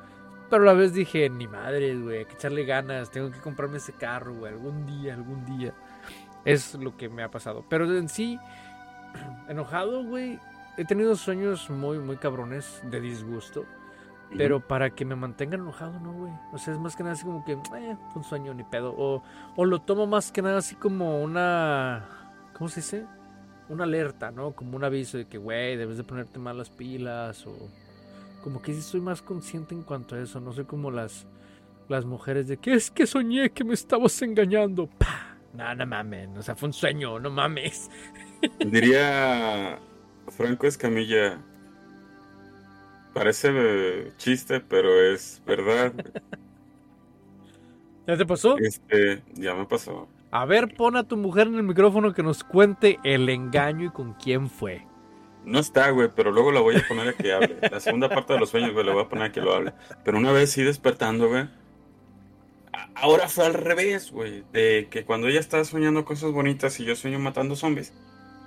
Pero 0.50 0.62
a 0.62 0.66
la 0.66 0.72
vez 0.74 0.92
dije, 0.92 1.28
ni 1.30 1.48
madre, 1.48 1.96
güey, 1.96 2.18
hay 2.18 2.24
que 2.26 2.34
echarle 2.34 2.64
ganas, 2.64 3.10
tengo 3.10 3.30
que 3.30 3.40
comprarme 3.40 3.78
ese 3.78 3.92
carro, 3.92 4.34
güey, 4.34 4.52
algún 4.52 4.86
día, 4.86 5.14
algún 5.14 5.44
día. 5.46 5.72
Es 6.44 6.74
lo 6.74 6.96
que 6.96 7.08
me 7.08 7.22
ha 7.22 7.30
pasado. 7.30 7.64
Pero 7.68 7.92
en 7.96 8.08
sí, 8.08 8.38
enojado, 9.48 10.04
güey, 10.04 10.38
he 10.76 10.84
tenido 10.84 11.16
sueños 11.16 11.70
muy, 11.70 11.98
muy 11.98 12.16
cabrones 12.16 12.82
de 12.84 13.00
disgusto. 13.00 13.64
Pero 14.36 14.60
para 14.60 14.90
que 14.90 15.04
me 15.04 15.14
mantenga 15.14 15.54
enojado, 15.54 16.00
no, 16.00 16.12
güey. 16.12 16.32
O 16.52 16.58
sea, 16.58 16.74
es 16.74 16.80
más 16.80 16.96
que 16.96 17.04
nada 17.04 17.14
así 17.14 17.24
como 17.24 17.44
que, 17.44 17.52
eh, 17.52 17.96
un 18.14 18.24
sueño, 18.24 18.52
ni 18.52 18.64
pedo. 18.64 18.92
O, 18.96 19.22
o 19.54 19.64
lo 19.64 19.80
tomo 19.82 20.06
más 20.06 20.32
que 20.32 20.42
nada 20.42 20.58
así 20.58 20.74
como 20.74 21.22
una. 21.22 22.04
¿Cómo 22.54 22.68
se 22.68 22.80
dice? 22.80 23.06
Una 23.68 23.84
alerta, 23.84 24.30
¿no? 24.32 24.52
Como 24.52 24.76
un 24.76 24.84
aviso 24.84 25.18
de 25.18 25.26
que, 25.26 25.38
güey, 25.38 25.76
debes 25.76 25.98
de 25.98 26.04
ponerte 26.04 26.38
más 26.38 26.56
las 26.56 26.70
pilas. 26.70 27.46
O. 27.46 27.54
Como 28.44 28.60
que 28.60 28.74
sí 28.74 28.82
soy 28.82 29.00
más 29.00 29.22
consciente 29.22 29.74
en 29.74 29.80
cuanto 29.80 30.16
a 30.16 30.20
eso. 30.20 30.38
No 30.38 30.52
soy 30.52 30.66
como 30.66 30.90
las. 30.90 31.26
Las 31.88 32.04
mujeres 32.04 32.46
de 32.46 32.58
que 32.58 32.74
es 32.74 32.90
que 32.90 33.06
soñé 33.06 33.50
que 33.50 33.64
me 33.64 33.72
estabas 33.72 34.20
engañando. 34.20 34.86
¡Pah! 34.86 35.38
No, 35.54 35.74
no 35.74 35.86
mames. 35.86 36.28
O 36.36 36.42
sea, 36.42 36.54
fue 36.54 36.66
un 36.66 36.74
sueño, 36.74 37.18
no 37.18 37.30
mames. 37.30 37.90
Diría 38.58 39.78
Franco 40.28 40.66
Escamilla. 40.66 41.38
Parece 43.14 44.12
chiste, 44.18 44.60
pero 44.60 45.00
es 45.00 45.40
verdad. 45.46 45.94
¿Ya 48.06 48.16
te 48.18 48.26
pasó? 48.26 48.58
Este, 48.58 49.22
ya 49.36 49.54
me 49.54 49.64
pasó. 49.64 50.06
A 50.30 50.44
ver, 50.44 50.74
pon 50.74 50.96
a 50.96 51.04
tu 51.04 51.16
mujer 51.16 51.46
en 51.46 51.54
el 51.54 51.62
micrófono 51.62 52.12
que 52.12 52.22
nos 52.22 52.44
cuente 52.44 52.98
el 53.04 53.30
engaño 53.30 53.86
y 53.86 53.90
con 53.90 54.12
quién 54.14 54.50
fue. 54.50 54.86
No 55.44 55.58
está, 55.58 55.90
güey, 55.90 56.08
pero 56.14 56.30
luego 56.30 56.52
la 56.52 56.60
voy 56.60 56.76
a 56.76 56.88
poner 56.88 57.08
a 57.08 57.12
que 57.12 57.32
hable. 57.32 57.58
La 57.70 57.80
segunda 57.80 58.08
parte 58.08 58.32
de 58.32 58.40
los 58.40 58.50
sueños, 58.50 58.72
güey, 58.72 58.86
la 58.86 58.92
voy 58.92 59.02
a 59.02 59.08
poner 59.08 59.24
a 59.24 59.32
que 59.32 59.40
lo 59.40 59.54
hable. 59.54 59.74
Pero 60.02 60.18
una 60.18 60.32
vez 60.32 60.52
sí 60.52 60.62
despertando, 60.62 61.28
güey. 61.28 61.48
Ahora 62.94 63.28
fue 63.28 63.44
al 63.44 63.54
revés, 63.54 64.10
güey. 64.10 64.44
De 64.52 64.88
que 64.90 65.04
cuando 65.04 65.28
ella 65.28 65.40
estaba 65.40 65.64
soñando 65.64 66.04
cosas 66.04 66.32
bonitas 66.32 66.80
y 66.80 66.84
yo 66.84 66.96
sueño 66.96 67.18
matando 67.18 67.56
zombies. 67.56 67.92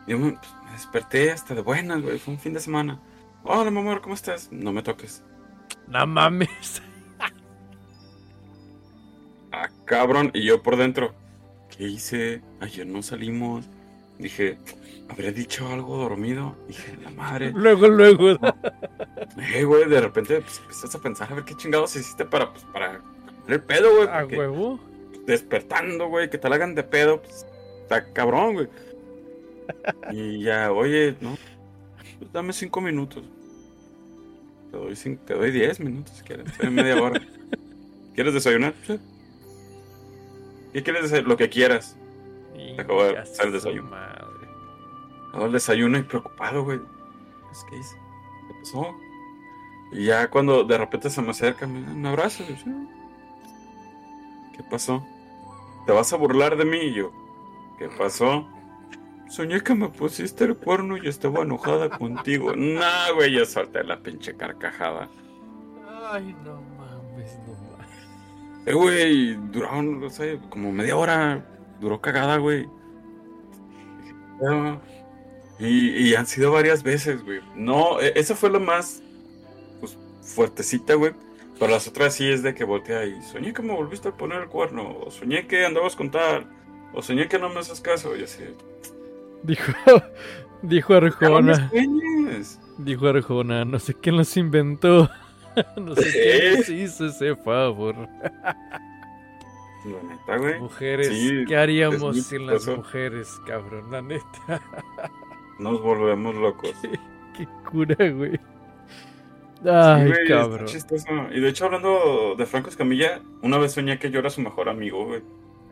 Yo 0.08 0.18
me, 0.18 0.32
pues, 0.32 0.52
me 0.66 0.72
desperté 0.72 1.32
hasta 1.32 1.54
de 1.54 1.62
buenas, 1.62 2.02
güey. 2.02 2.18
Fue 2.18 2.34
un 2.34 2.40
fin 2.40 2.54
de 2.54 2.60
semana. 2.60 3.00
Hola, 3.44 3.70
mi 3.70 3.80
amor, 3.80 4.02
¿cómo 4.02 4.16
estás? 4.16 4.52
No 4.52 4.74
me 4.74 4.82
toques. 4.82 5.24
No 5.88 6.08
mames. 6.08 6.82
Ah, 9.52 9.70
cabrón. 9.86 10.32
Y 10.34 10.44
yo 10.44 10.62
por 10.62 10.78
dentro. 10.78 11.16
¿Qué 11.70 11.86
hice? 11.86 12.42
Ayer 12.60 12.86
no 12.86 13.02
salimos. 13.02 13.66
Dije, 14.20 14.58
¿habré 15.10 15.32
dicho 15.32 15.68
algo 15.68 15.98
dormido? 15.98 16.56
Dije, 16.68 16.98
la 17.04 17.12
madre. 17.12 17.52
Luego, 17.54 17.88
luego. 17.88 18.38
Eh, 19.54 19.64
güey, 19.64 19.86
de 19.88 20.02
repente 20.02 20.42
pues, 20.42 20.60
empiezas 20.60 20.96
a 20.96 21.00
pensar 21.00 21.32
a 21.32 21.36
ver 21.36 21.44
qué 21.46 21.56
chingados 21.56 21.96
hiciste 21.96 22.26
para, 22.26 22.52
pues, 22.52 22.64
para 22.74 23.02
el 23.48 23.62
pedo, 23.62 23.96
güey. 23.96 24.08
A 24.08 24.26
huevo. 24.26 24.80
despertando, 25.26 26.08
güey, 26.08 26.30
que 26.30 26.38
te 26.38 26.50
la 26.50 26.56
hagan 26.56 26.74
de 26.74 26.84
pedo, 26.84 27.22
pues, 27.22 27.46
está 27.84 28.12
cabrón, 28.14 28.54
güey. 28.54 28.68
Y 30.12 30.44
ya, 30.44 30.72
oye, 30.72 31.16
no, 31.22 31.38
pues, 32.20 32.32
dame 32.34 32.54
cinco 32.54 32.80
minutos. 32.82 33.24
Te 34.72 34.78
doy, 34.78 34.94
cin- 34.94 35.20
te 35.26 35.34
doy 35.34 35.52
diez 35.52 35.80
minutos 35.80 36.16
si 36.18 36.24
quieres, 36.24 36.48
estoy 36.48 36.68
en 36.70 36.76
media 36.76 37.02
hora. 37.02 37.22
¿Quieres 38.16 38.34
desayunar? 38.34 38.74
Sí. 38.86 38.98
¿Qué 40.74 40.82
quieres 40.84 41.04
desayunar? 41.04 41.30
Lo 41.30 41.38
que 41.38 41.50
quieras. 41.50 41.97
Acabo 42.78 43.04
de 43.04 43.12
Inga 43.12 43.22
hacer 43.22 43.46
el 43.48 43.52
desayuno. 43.54 43.90
madre. 43.90 44.48
El 45.34 45.52
desayuno 45.52 45.98
y 45.98 46.04
preocupado, 46.04 46.64
güey. 46.64 46.80
Pues, 47.44 47.66
¿Qué 47.70 47.78
hice? 47.78 47.96
¿Qué 48.48 48.54
pasó? 48.60 48.96
Y 49.92 50.06
ya 50.06 50.30
cuando 50.30 50.64
de 50.64 50.78
repente 50.78 51.10
se 51.10 51.22
me 51.22 51.32
acerca, 51.32 51.68
me 51.68 51.82
da 51.82 51.92
un 51.94 52.06
abrazo. 52.06 52.44
yo. 52.48 52.56
¿Qué 54.56 54.64
pasó? 54.70 55.06
¿Te 55.86 55.92
vas 55.94 56.12
a 56.12 56.18
burlar 56.18 56.58
de 56.58 56.66
mí? 56.66 56.78
Y 56.78 56.94
yo, 56.96 57.12
¿qué 57.78 57.88
pasó? 57.90 58.48
Soñé 59.30 59.62
que 59.62 59.76
me 59.76 59.90
pusiste 59.90 60.46
el 60.46 60.58
cuerno 60.58 60.98
y 60.98 61.08
estaba 61.08 61.42
enojada 61.44 61.90
contigo. 61.90 62.54
Nah, 62.56 63.12
güey, 63.14 63.32
yo 63.34 63.46
solté 63.46 63.84
la 63.84 64.00
pinche 64.00 64.36
carcajada. 64.36 65.10
Ay, 66.12 66.36
no 66.44 66.62
mames, 66.78 67.38
no 67.46 67.54
mames. 67.78 68.66
Eh, 68.66 68.74
güey, 68.74 69.34
duraron, 69.52 70.00
no 70.00 70.10
sé, 70.10 70.40
como 70.50 70.72
media 70.72 70.96
hora. 70.98 71.46
Duró 71.80 72.02
cagada, 72.02 72.38
güey. 72.38 72.68
Y, 75.60 76.10
y 76.10 76.16
han 76.16 76.28
sido 76.28 76.52
varias 76.52 76.84
veces, 76.84 77.24
güey. 77.24 77.40
No, 77.56 78.00
e- 78.00 78.14
esa 78.16 78.36
fue 78.36 78.50
la 78.52 78.60
más 78.60 79.02
pues, 79.80 79.98
fuertecita, 80.22 80.94
güey. 80.96 81.14
Pero 81.60 81.72
las 81.72 81.88
otras 81.88 82.14
sí 82.14 82.30
es 82.30 82.44
de 82.44 82.54
que 82.54 82.64
voltea 82.64 83.04
y 83.06 83.20
soñé 83.24 83.52
que 83.54 83.64
me 83.64 83.74
volviste 83.74 84.10
a 84.10 84.12
poner 84.12 84.44
el 84.44 84.48
cuerno. 84.48 84.96
O 85.06 85.10
soñé 85.12 85.48
que 85.48 85.66
andabas 85.66 85.96
con 85.96 86.12
tal. 86.12 86.48
O 86.94 87.02
soñé 87.02 87.28
que 87.28 87.40
no 87.40 87.50
me 87.50 87.60
haces 87.60 87.82
caso. 87.82 88.16
Y 88.16 88.24
así. 88.24 88.44
Dijo, 89.44 89.72
dijo 90.62 90.94
"No 90.94 91.02
me 91.02 91.08
Arjona, 91.08 91.70
sueñes". 91.70 92.60
dijo 92.78 93.08
Arjona, 93.08 93.66
no 93.66 93.80
sé 93.80 93.94
quién 93.96 94.18
los 94.18 94.36
inventó. 94.38 95.10
No 95.76 95.96
sé 95.96 96.12
quién 96.12 96.54
les 96.54 96.70
hizo 96.70 97.08
ese 97.08 97.36
favor. 97.38 97.96
La 99.86 100.04
neta, 100.04 100.38
güey. 100.38 100.60
Mujeres, 100.60 101.08
Sí, 101.08 101.46
¿qué 101.48 101.56
haríamos 101.58 102.26
sin 102.26 102.46
las 102.48 102.68
mujeres, 102.68 103.40
cabrón? 103.46 103.92
La 103.92 104.02
neta, 104.02 104.26
Nos 105.60 105.82
volvemos 105.82 106.36
locos. 106.36 106.74
qué 107.38 107.48
cura, 107.70 107.96
güey. 108.10 108.40
Ay, 109.66 110.04
Sí, 110.04 110.08
güey, 110.10 110.22
está 110.24 110.28
cabrón. 110.28 110.66
chistoso. 110.68 111.08
Y 111.32 111.40
de 111.40 111.50
hecho, 111.50 111.66
hablando 111.66 112.36
de 112.38 112.46
Franco 112.46 112.70
Escamilla, 112.70 113.22
una 113.42 113.58
vez 113.58 113.74
soñé 113.74 113.98
que 113.98 114.12
yo 114.12 114.20
era 114.20 114.30
su 114.30 114.42
mejor 114.42 114.70
amigo, 114.70 115.06
güey. 115.06 115.22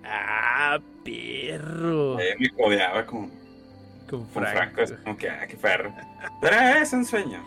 Ah, 0.03 0.79
perro. 1.03 2.19
Eh, 2.19 2.35
me 2.39 2.49
codeaba 2.51 3.05
con, 3.05 3.29
Con 4.09 4.21
con 4.21 4.27
Franco. 4.27 4.51
Franco. 4.75 4.81
es 4.81 4.91
como 5.03 5.17
que, 5.17 5.29
ah, 5.29 5.45
qué 5.47 5.55
perro. 5.57 5.93
Pero 6.41 6.55
es 6.81 6.93
un 6.93 7.05
sueño. 7.05 7.43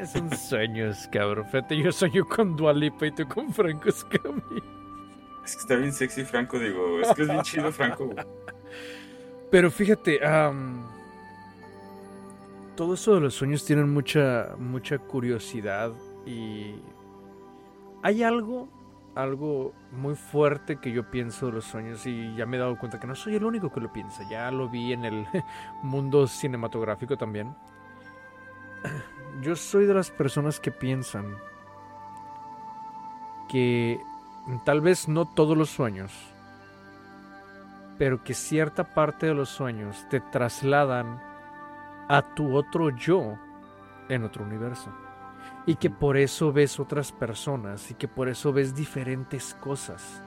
Es 0.00 0.14
un 0.14 0.30
sueño, 0.36 0.90
cabrón. 1.12 1.46
Fíjate, 1.46 1.76
yo 1.76 1.90
sueño 1.92 2.24
con 2.28 2.56
Dualipa 2.56 3.06
y 3.06 3.12
tú 3.12 3.26
con 3.28 3.52
Franco 3.52 3.88
Escamilla. 3.88 4.62
Es 5.48 5.56
que 5.56 5.62
está 5.62 5.76
bien 5.76 5.94
sexy 5.94 6.24
Franco, 6.24 6.58
digo. 6.58 7.00
Es 7.00 7.10
que 7.14 7.22
es 7.22 7.28
bien 7.28 7.40
chido 7.40 7.72
Franco. 7.72 8.10
Pero 9.50 9.70
fíjate, 9.70 10.20
todo 12.76 12.92
eso 12.92 13.14
de 13.14 13.20
los 13.20 13.34
sueños 13.34 13.64
tienen 13.64 13.88
mucha, 13.88 14.54
mucha 14.58 14.98
curiosidad 14.98 15.92
y 16.26 16.74
hay 18.02 18.22
algo, 18.22 18.68
algo 19.14 19.72
muy 19.90 20.16
fuerte 20.16 20.76
que 20.76 20.92
yo 20.92 21.10
pienso 21.10 21.46
de 21.46 21.52
los 21.52 21.64
sueños 21.64 22.04
y 22.04 22.36
ya 22.36 22.44
me 22.44 22.58
he 22.58 22.60
dado 22.60 22.78
cuenta 22.78 23.00
que 23.00 23.06
no 23.06 23.14
soy 23.14 23.36
el 23.36 23.44
único 23.44 23.72
que 23.72 23.80
lo 23.80 23.90
piensa. 23.90 24.28
Ya 24.28 24.50
lo 24.50 24.68
vi 24.68 24.92
en 24.92 25.06
el 25.06 25.26
mundo 25.82 26.26
cinematográfico 26.26 27.16
también. 27.16 27.56
yo 29.40 29.56
soy 29.56 29.86
de 29.86 29.94
las 29.94 30.10
personas 30.10 30.60
que 30.60 30.70
piensan 30.70 31.38
que 33.48 33.98
tal 34.64 34.80
vez 34.80 35.08
no 35.08 35.26
todos 35.26 35.56
los 35.56 35.68
sueños, 35.68 36.12
pero 37.98 38.22
que 38.22 38.32
cierta 38.32 38.94
parte 38.94 39.26
de 39.26 39.34
los 39.34 39.50
sueños 39.50 40.06
te 40.08 40.20
trasladan 40.20 41.20
a 42.08 42.34
tu 42.34 42.56
otro 42.56 42.90
yo 42.96 43.36
en 44.08 44.24
otro 44.24 44.44
universo. 44.44 44.90
Y 45.66 45.76
que 45.76 45.90
por 45.90 46.16
eso 46.16 46.50
ves 46.52 46.80
otras 46.80 47.12
personas 47.12 47.90
y 47.90 47.94
que 47.94 48.08
por 48.08 48.28
eso 48.28 48.52
ves 48.52 48.74
diferentes 48.74 49.54
cosas. 49.54 50.22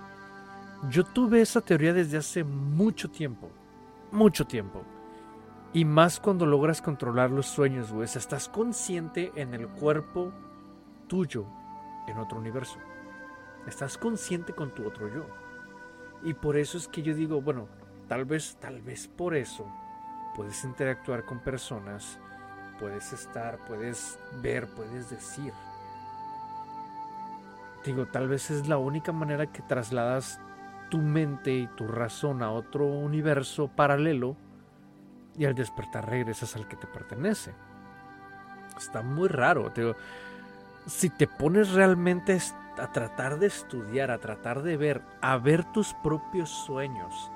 Yo 0.90 1.04
tuve 1.04 1.42
esa 1.42 1.62
teoría 1.62 1.94
desde 1.94 2.18
hace 2.18 2.44
mucho 2.44 3.10
tiempo. 3.10 3.50
Mucho 4.12 4.46
tiempo. 4.46 4.84
Y 5.74 5.86
más 5.86 6.20
cuando 6.20 6.46
logras 6.46 6.82
controlar 6.82 7.32
los 7.32 7.48
sueños, 7.48 7.92
güey. 7.92 8.04
O 8.04 8.08
sea, 8.08 8.20
estás 8.20 8.50
consciente 8.50 9.32
en 9.36 9.54
el 9.54 9.68
cuerpo 9.68 10.32
tuyo 11.08 11.46
en 12.08 12.18
otro 12.20 12.38
universo. 12.38 12.78
Estás 13.68 13.98
consciente 13.98 14.54
con 14.54 14.72
tu 14.72 14.86
otro 14.86 15.08
yo. 15.08 15.26
Y 16.24 16.34
por 16.34 16.58
eso 16.58 16.78
es 16.78 16.88
que 16.88 17.02
yo 17.02 17.16
digo, 17.16 17.42
bueno, 17.42 17.68
tal 18.08 18.26
vez, 18.26 18.58
tal 18.60 18.82
vez 18.82 19.08
por 19.08 19.36
eso 19.36 19.66
puedes 20.36 20.64
interactuar 20.64 21.26
con 21.26 21.40
personas, 21.40 22.20
puedes 22.80 23.14
estar, 23.14 23.58
puedes 23.66 24.20
ver, 24.42 24.68
puedes 24.68 25.10
decir. 25.10 25.54
Digo, 27.86 28.06
tal 28.06 28.28
vez 28.28 28.52
es 28.52 28.68
la 28.68 28.78
única 28.78 29.12
manera 29.12 29.48
que 29.48 29.62
trasladas 29.64 30.40
tu 30.90 31.00
mente 31.00 31.54
y 31.54 31.68
tu 31.68 31.88
razón 31.88 32.44
a 32.44 32.52
otro 32.52 32.86
universo 32.86 33.70
paralelo 33.70 34.36
y 35.38 35.46
al 35.46 35.56
despertar 35.56 36.10
regresas 36.10 36.56
al 36.56 36.68
que 36.68 36.76
te 36.76 36.86
pertenece. 36.86 37.54
Está 38.78 39.02
muy 39.02 39.30
raro. 39.30 39.72
Si 40.86 41.10
te 41.10 41.28
pones 41.28 41.72
realmente 41.72 42.34
a 42.34 42.36
tratar 42.92 43.40
de 43.40 43.48
estudiar, 43.48 44.12
a 44.12 44.20
tratar 44.20 44.62
de 44.64 44.78
ver, 44.78 45.02
a 45.22 45.38
ver 45.38 45.64
tus 45.72 45.94
propios 45.96 46.50
sueños 46.50 47.32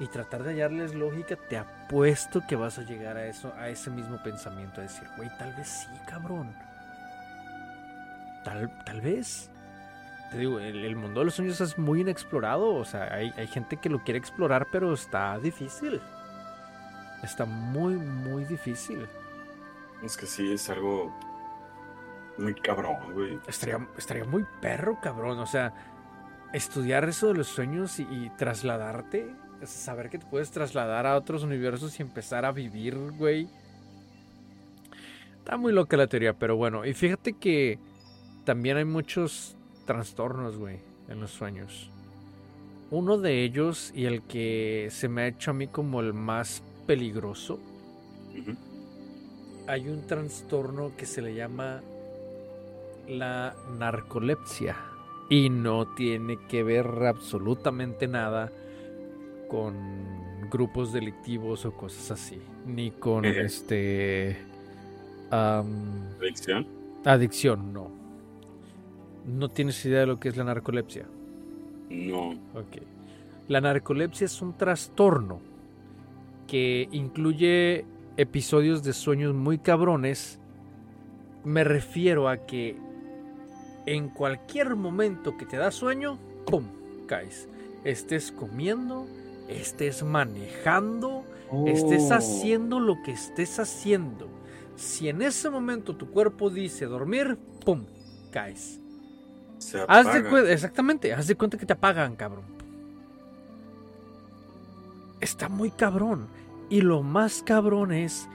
y 0.00 0.06
tratar 0.06 0.42
de 0.42 0.50
hallarles 0.50 0.94
lógica, 0.94 1.36
te 1.36 1.58
apuesto 1.58 2.42
que 2.46 2.56
vas 2.56 2.78
a 2.78 2.82
llegar 2.82 3.16
a 3.16 3.26
eso, 3.26 3.52
a 3.56 3.68
ese 3.68 3.90
mismo 3.90 4.22
pensamiento, 4.22 4.80
a 4.80 4.84
decir, 4.84 5.06
güey, 5.16 5.28
tal 5.38 5.54
vez 5.54 5.68
sí, 5.68 6.00
cabrón. 6.06 6.54
Tal, 8.44 8.70
tal 8.84 9.00
vez. 9.02 9.50
Te 10.30 10.38
digo, 10.38 10.58
el, 10.58 10.96
mundo 10.96 11.20
de 11.20 11.26
los 11.26 11.34
sueños 11.34 11.60
es 11.60 11.76
muy 11.76 12.00
inexplorado, 12.00 12.74
o 12.74 12.84
sea, 12.84 13.12
hay, 13.12 13.32
hay 13.36 13.46
gente 13.46 13.76
que 13.76 13.90
lo 13.90 14.02
quiere 14.02 14.18
explorar, 14.18 14.68
pero 14.72 14.94
está 14.94 15.38
difícil. 15.38 16.00
Está 17.22 17.44
muy, 17.44 17.94
muy 17.96 18.44
difícil. 18.44 19.06
Es 20.02 20.16
que 20.16 20.26
sí, 20.26 20.52
es 20.52 20.70
algo 20.70 21.12
muy 22.40 22.54
cabrón, 22.54 22.96
güey. 23.12 23.38
Estaría, 23.46 23.86
estaría 23.96 24.24
muy 24.24 24.44
perro, 24.60 24.98
cabrón. 25.00 25.38
O 25.38 25.46
sea, 25.46 25.72
estudiar 26.52 27.08
eso 27.08 27.28
de 27.28 27.34
los 27.34 27.48
sueños 27.48 28.00
y, 28.00 28.30
trasladarte, 28.36 29.34
saber 29.64 30.10
que 30.10 30.18
te 30.18 30.26
puedes 30.26 30.50
trasladar 30.50 31.06
a 31.06 31.16
otros 31.16 31.42
universos 31.42 31.98
y 31.98 32.02
empezar 32.02 32.44
a 32.44 32.52
vivir, 32.52 32.96
güey. 33.12 33.48
Está 35.38 35.56
muy 35.56 35.72
loca 35.72 35.96
la 35.96 36.06
teoría, 36.06 36.32
pero 36.32 36.56
bueno. 36.56 36.84
Y 36.84 36.94
fíjate 36.94 37.34
que 37.34 37.78
también 38.44 38.76
hay 38.76 38.84
muchos 38.84 39.56
trastornos, 39.86 40.56
güey, 40.56 40.78
en 41.08 41.20
los 41.20 41.30
sueños. 41.30 41.90
Uno 42.90 43.18
de 43.18 43.44
ellos 43.44 43.92
y 43.94 44.06
el 44.06 44.22
que 44.22 44.88
se 44.90 45.08
me 45.08 45.22
ha 45.22 45.26
hecho 45.28 45.52
a 45.52 45.54
mí 45.54 45.68
como 45.68 46.00
el 46.00 46.12
más 46.12 46.62
peligroso. 46.86 47.60
Hay 49.68 49.88
un 49.88 50.06
trastorno 50.06 50.92
que 50.96 51.06
se 51.06 51.22
le 51.22 51.34
llama 51.34 51.82
la 53.08 53.54
narcolepsia 53.78 54.76
y 55.28 55.48
no 55.48 55.86
tiene 55.94 56.38
que 56.48 56.62
ver 56.62 56.86
absolutamente 57.06 58.08
nada 58.08 58.50
con 59.48 59.74
grupos 60.50 60.92
delictivos 60.92 61.64
o 61.64 61.72
cosas 61.72 62.10
así, 62.10 62.40
ni 62.66 62.90
con 62.90 63.24
este 63.24 64.36
adicción. 65.30 66.66
Adicción, 67.04 67.72
no. 67.72 67.90
¿No 69.26 69.48
tienes 69.48 69.84
idea 69.84 70.00
de 70.00 70.06
lo 70.06 70.18
que 70.18 70.28
es 70.28 70.36
la 70.36 70.44
narcolepsia? 70.44 71.06
No. 71.88 72.30
Ok. 72.54 72.82
La 73.48 73.60
narcolepsia 73.60 74.24
es 74.24 74.42
un 74.42 74.56
trastorno 74.56 75.40
que 76.46 76.88
incluye 76.92 77.84
episodios 78.16 78.82
de 78.82 78.92
sueños 78.92 79.34
muy 79.34 79.58
cabrones. 79.58 80.40
Me 81.44 81.64
refiero 81.64 82.28
a 82.28 82.46
que 82.46 82.76
en 83.86 84.08
cualquier 84.08 84.76
momento 84.76 85.36
que 85.36 85.46
te 85.46 85.56
da 85.56 85.70
sueño, 85.70 86.18
¡pum! 86.46 86.64
caes. 87.06 87.48
Estés 87.84 88.30
comiendo, 88.30 89.06
estés 89.48 90.02
manejando, 90.02 91.24
estés 91.66 92.10
oh. 92.10 92.14
haciendo 92.14 92.78
lo 92.78 93.02
que 93.02 93.12
estés 93.12 93.58
haciendo. 93.58 94.28
Si 94.76 95.08
en 95.08 95.22
ese 95.22 95.50
momento 95.50 95.96
tu 95.96 96.10
cuerpo 96.10 96.50
dice 96.50 96.86
dormir, 96.86 97.38
¡pum! 97.64 97.84
caes. 98.30 98.80
Haz 99.88 100.12
de 100.12 100.52
exactamente, 100.52 101.12
haz 101.12 101.26
de 101.26 101.34
cuenta 101.34 101.58
que 101.58 101.66
te 101.66 101.72
apagan, 101.72 102.16
cabrón. 102.16 102.44
Está 105.20 105.48
muy 105.48 105.70
cabrón. 105.70 106.28
Y 106.70 106.80
lo 106.80 107.02
más 107.02 107.42
cabrón 107.42 107.92
es 107.92 108.28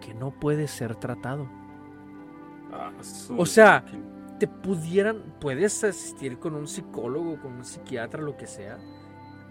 que 0.00 0.14
no 0.14 0.30
puede 0.30 0.68
ser 0.68 0.94
tratado. 0.94 1.48
Ah, 2.72 2.92
o 3.36 3.44
sea, 3.44 3.84
te 4.40 4.48
pudieran, 4.48 5.36
puedes 5.38 5.84
asistir 5.84 6.38
con 6.38 6.54
un 6.54 6.66
psicólogo, 6.66 7.38
con 7.40 7.52
un 7.52 7.64
psiquiatra, 7.64 8.22
lo 8.22 8.38
que 8.38 8.46
sea, 8.46 8.78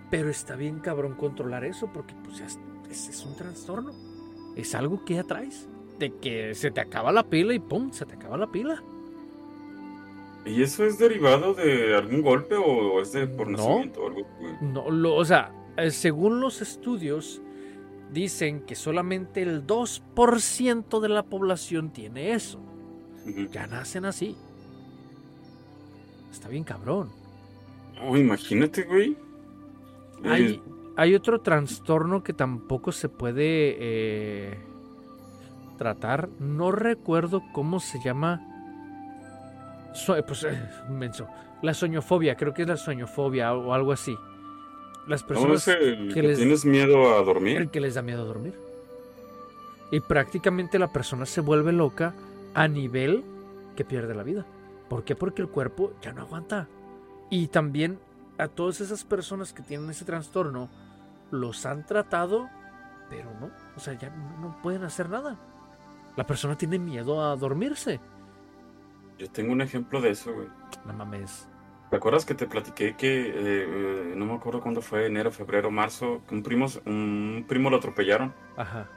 pero 0.10 0.30
está 0.30 0.56
bien 0.56 0.80
cabrón 0.80 1.14
controlar 1.14 1.64
eso 1.64 1.94
porque 1.94 2.16
pues 2.24 2.42
es, 2.42 2.60
es, 2.90 3.24
un 3.24 3.36
trastorno. 3.36 3.92
Es 4.56 4.74
algo 4.74 5.06
que 5.06 5.14
ya 5.14 5.24
traes. 5.24 5.70
De 6.00 6.16
que 6.16 6.56
se 6.56 6.72
te 6.72 6.82
acaba 6.82 7.12
la 7.12 7.24
pila 7.24 7.54
y 7.54 7.60
pum, 7.60 7.92
se 7.92 8.06
te 8.06 8.16
acaba 8.16 8.36
la 8.36 8.48
pila. 8.48 8.84
¿Y 10.46 10.64
eso 10.64 10.84
es 10.86 10.98
derivado 10.98 11.54
de 11.54 11.96
algún 11.96 12.24
golpe 12.24 12.56
o 12.56 13.00
es 13.00 13.12
de 13.12 13.28
por 13.28 13.48
nacimiento? 13.48 14.08
algo? 14.08 14.26
No, 14.62 14.90
lo, 14.90 15.16
o 15.16 15.26
sea, 15.26 15.52
eh, 15.78 15.92
según 15.92 16.40
los 16.40 16.64
estudios, 16.64 17.44
dicen 18.12 18.62
que 18.62 18.74
solamente 18.74 19.44
el 19.44 19.68
2% 19.68 21.00
de 21.00 21.10
la 21.10 21.24
población 21.24 21.92
tiene 21.92 22.34
eso. 22.34 22.60
Ya 23.52 23.68
nacen 23.68 24.06
así. 24.06 24.36
Está 26.32 26.48
bien 26.48 26.64
cabrón. 26.64 27.10
Oh, 28.02 28.16
imagínate, 28.16 28.84
güey. 28.84 29.18
Hay, 30.24 30.62
hay, 30.96 31.16
otro 31.16 31.42
trastorno 31.42 32.24
que 32.24 32.34
tampoco 32.34 32.92
se 32.92 33.10
puede 33.10 33.76
eh, 33.80 34.58
tratar. 35.78 36.30
No 36.40 36.72
recuerdo 36.72 37.42
cómo 37.54 37.80
se 37.80 38.00
llama. 38.02 38.42
pues, 40.28 40.44
eh, 40.44 40.70
menso. 40.90 41.28
La 41.62 41.74
soñofobia, 41.74 42.36
creo 42.36 42.54
que 42.54 42.62
es 42.62 42.68
la 42.68 42.78
soñofobia 42.78 43.54
o 43.54 43.74
algo 43.74 43.92
así. 43.92 44.16
Las 45.08 45.24
personas 45.24 45.66
que, 45.66 46.22
les, 46.22 46.38
tienes 46.38 46.66
miedo 46.66 47.18
a 47.18 47.24
dormir. 47.24 47.58
El 47.58 47.70
que 47.70 47.82
les 47.82 47.96
da 47.96 48.02
miedo 48.02 48.22
a 48.22 48.26
dormir. 48.26 48.54
Y 49.92 50.02
prácticamente 50.02 50.78
la 50.78 50.94
persona 50.94 51.26
se 51.26 51.42
vuelve 51.42 51.72
loca 51.72 52.14
a 52.54 52.68
nivel 52.68 53.24
que 53.76 53.84
pierde 53.84 54.14
la 54.14 54.24
vida. 54.24 54.46
¿Por 54.90 55.04
qué? 55.04 55.16
Porque 55.16 55.42
el 55.42 55.50
cuerpo 55.50 55.94
ya 56.02 56.12
no 56.14 56.22
aguanta. 56.22 56.68
Y 57.30 57.48
también 57.48 58.00
a 58.40 58.48
todas 58.48 58.82
esas 58.82 59.04
personas 59.04 59.54
que 59.54 59.62
tienen 59.62 59.90
ese 59.90 60.06
trastorno, 60.06 60.70
los 61.30 61.66
han 61.66 61.86
tratado, 61.86 62.50
pero 63.10 63.30
no, 63.40 63.52
o 63.76 63.80
sea, 63.80 63.94
ya 63.94 64.10
no 64.10 64.60
pueden 64.64 64.84
hacer 64.84 65.10
nada. 65.10 65.38
La 66.16 66.26
persona 66.26 66.58
tiene 66.58 66.80
miedo 66.80 67.24
a 67.24 67.36
dormirse. 67.36 68.00
Yo 69.18 69.30
tengo 69.30 69.52
un 69.52 69.62
ejemplo 69.62 70.02
de 70.02 70.12
eso, 70.12 70.34
güey. 70.34 70.48
No 70.86 70.94
mames. 70.94 71.48
¿Te 71.90 71.98
acuerdas 71.98 72.26
que 72.26 72.36
te 72.36 72.48
platiqué 72.48 72.96
que, 72.96 73.30
eh, 73.30 73.34
eh, 73.36 74.14
no 74.16 74.26
me 74.26 74.36
acuerdo 74.36 74.62
cuándo 74.62 74.82
fue, 74.82 75.08
enero, 75.08 75.32
febrero, 75.32 75.70
marzo, 75.70 76.22
que 76.28 76.36
un 76.36 76.44
primo, 76.44 76.68
un 76.86 77.46
primo 77.48 77.70
lo 77.70 77.78
atropellaron? 77.78 78.34
Ajá. 78.56 78.88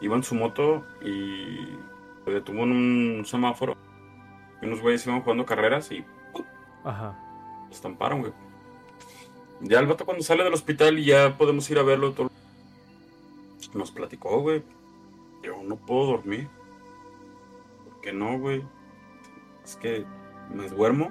Iba 0.00 0.16
en 0.16 0.22
su 0.22 0.34
moto 0.34 0.84
y 1.02 1.76
se 2.24 2.30
detuvo 2.30 2.62
en 2.62 2.72
un 2.72 3.24
semáforo 3.24 3.76
y 4.60 4.66
unos 4.66 4.80
güeyes 4.80 5.06
iban 5.06 5.22
jugando 5.22 5.46
carreras 5.46 5.90
y 5.92 6.04
Ajá. 6.84 7.16
estamparon, 7.70 8.20
güey. 8.20 8.32
Ya 9.60 9.78
el 9.80 9.86
vato 9.86 10.04
cuando 10.04 10.22
sale 10.22 10.44
del 10.44 10.54
hospital 10.54 10.98
y 10.98 11.06
ya 11.06 11.36
podemos 11.36 11.68
ir 11.70 11.78
a 11.78 11.82
verlo, 11.82 12.12
todo... 12.12 12.30
nos 13.74 13.90
platicó, 13.90 14.40
güey. 14.40 14.62
Yo 15.42 15.62
no 15.62 15.76
puedo 15.76 16.06
dormir. 16.06 16.48
¿Por 17.84 18.00
qué 18.00 18.12
no, 18.12 18.38
güey? 18.38 18.62
Es 19.64 19.76
que 19.76 20.04
me 20.52 20.68
duermo 20.68 21.10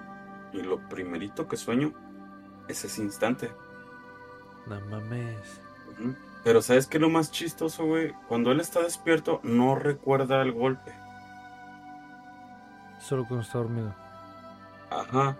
y 0.53 0.61
lo 0.61 0.77
primerito 0.89 1.47
que 1.47 1.57
sueño 1.57 1.93
es 2.67 2.85
ese 2.85 3.01
instante. 3.01 3.51
No 4.67 4.79
mames. 4.81 5.61
Pero 6.43 6.61
¿sabes 6.61 6.87
qué 6.87 6.97
es 6.97 7.01
lo 7.01 7.09
más 7.09 7.31
chistoso, 7.31 7.85
güey? 7.85 8.13
Cuando 8.27 8.51
él 8.51 8.59
está 8.59 8.81
despierto, 8.81 9.39
no 9.43 9.75
recuerda 9.75 10.41
el 10.41 10.51
golpe. 10.51 10.93
Solo 13.08 13.28
cuando 13.28 13.43
está 13.43 13.60
dormido. 13.60 13.93
Ajá. 14.89 15.38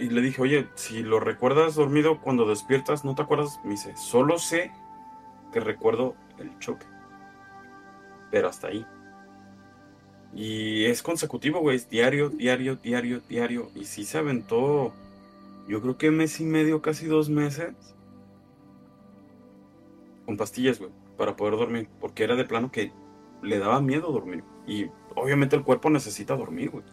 Y 0.00 0.10
le 0.10 0.20
dije, 0.20 0.42
oye, 0.42 0.68
si 0.74 1.04
lo 1.04 1.20
recuerdas 1.20 1.76
dormido 1.76 2.20
cuando 2.20 2.44
despiertas, 2.44 3.04
¿no 3.04 3.14
te 3.14 3.22
acuerdas? 3.22 3.60
Me 3.62 3.70
dice, 3.70 3.96
solo 3.96 4.36
sé 4.40 4.72
que 5.52 5.60
recuerdo 5.60 6.16
el 6.38 6.58
choque. 6.58 6.86
Pero 8.32 8.48
hasta 8.48 8.66
ahí. 8.66 8.84
Y 10.34 10.86
es 10.86 11.04
consecutivo, 11.04 11.60
güey. 11.60 11.76
Es 11.76 11.88
diario, 11.88 12.30
diario, 12.30 12.74
diario, 12.74 13.20
diario. 13.28 13.70
Y 13.76 13.84
sí 13.84 14.04
se 14.04 14.18
aventó, 14.18 14.92
yo 15.68 15.80
creo 15.80 15.98
que 15.98 16.10
mes 16.10 16.40
y 16.40 16.44
medio, 16.44 16.82
casi 16.82 17.06
dos 17.06 17.28
meses. 17.30 17.74
Con 20.26 20.36
pastillas, 20.36 20.80
güey. 20.80 20.90
Para 21.16 21.36
poder 21.36 21.56
dormir. 21.56 21.88
Porque 22.00 22.24
era 22.24 22.34
de 22.34 22.44
plano 22.44 22.72
que 22.72 22.92
le 23.40 23.60
daba 23.60 23.80
miedo 23.80 24.10
dormir. 24.10 24.42
Y 24.66 24.86
obviamente 25.16 25.56
el 25.56 25.64
cuerpo 25.64 25.90
necesita 25.90 26.36
dormir, 26.36 26.70
güey. 26.70 26.84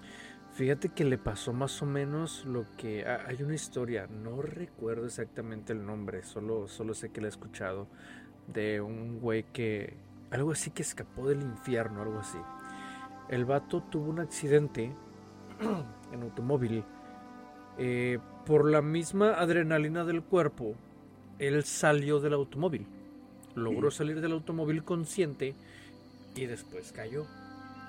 Fíjate 0.52 0.90
que 0.90 1.06
le 1.06 1.18
pasó 1.20 1.54
más 1.54 1.82
o 1.82 1.86
menos 1.86 2.46
lo 2.46 2.66
que... 2.78 3.06
ah, 3.06 3.24
Hay 3.28 3.44
una 3.44 3.54
historia, 3.56 4.08
no 4.08 4.42
recuerdo 4.42 5.06
exactamente 5.06 5.74
el 5.74 5.86
nombre, 5.86 6.24
solo, 6.24 6.68
solo 6.68 6.94
sé 6.96 7.12
que 7.12 7.22
la 7.22 7.28
he 7.28 7.30
escuchado, 7.30 7.90
de 8.48 8.82
un 8.82 9.20
güey 9.20 9.46
que... 9.54 10.04
Algo 10.32 10.52
así 10.52 10.72
que 10.72 10.82
escapó 10.82 11.28
del 11.30 11.42
infierno, 11.44 12.02
algo 12.02 12.20
así. 12.20 12.46
El 13.30 13.46
vato 13.46 13.84
tuvo 13.84 14.10
un 14.10 14.20
accidente 14.20 14.98
en 16.12 16.24
automóvil. 16.24 16.86
eh, 17.78 18.20
por 18.46 18.70
la 18.70 18.82
misma 18.82 19.34
adrenalina 19.36 20.06
del 20.06 20.24
cuerpo, 20.24 20.80
él 21.40 21.64
salió 21.66 22.20
del 22.22 22.34
automóvil. 22.34 22.90
Logró 23.56 23.92
salir 23.92 24.22
del 24.22 24.34
automóvil 24.34 24.84
consciente 24.86 25.58
y 26.36 26.46
después 26.48 26.92
cayó. 26.94 27.30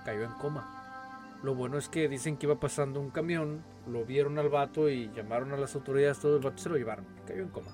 Cayó 0.09 0.25
en 0.25 0.33
coma. 0.33 1.37
Lo 1.43 1.55
bueno 1.55 1.77
es 1.77 1.91
que 1.91 2.09
dicen 2.09 2.39
que 2.39 2.47
iba 2.47 2.59
pasando 2.59 2.99
un 2.99 3.11
camión, 3.11 3.63
lo 3.87 4.07
vieron 4.07 4.39
al 4.39 4.49
vato 4.49 4.89
y 4.89 5.11
llamaron 5.15 5.53
a 5.53 5.59
las 5.59 5.75
autoridades, 5.75 6.19
todo 6.19 6.39
el 6.39 6.43
vato 6.43 6.57
se 6.57 6.71
lo 6.71 6.79
llevaron, 6.79 7.05
cayó 7.27 7.43
en 7.43 7.51
coma. 7.51 7.73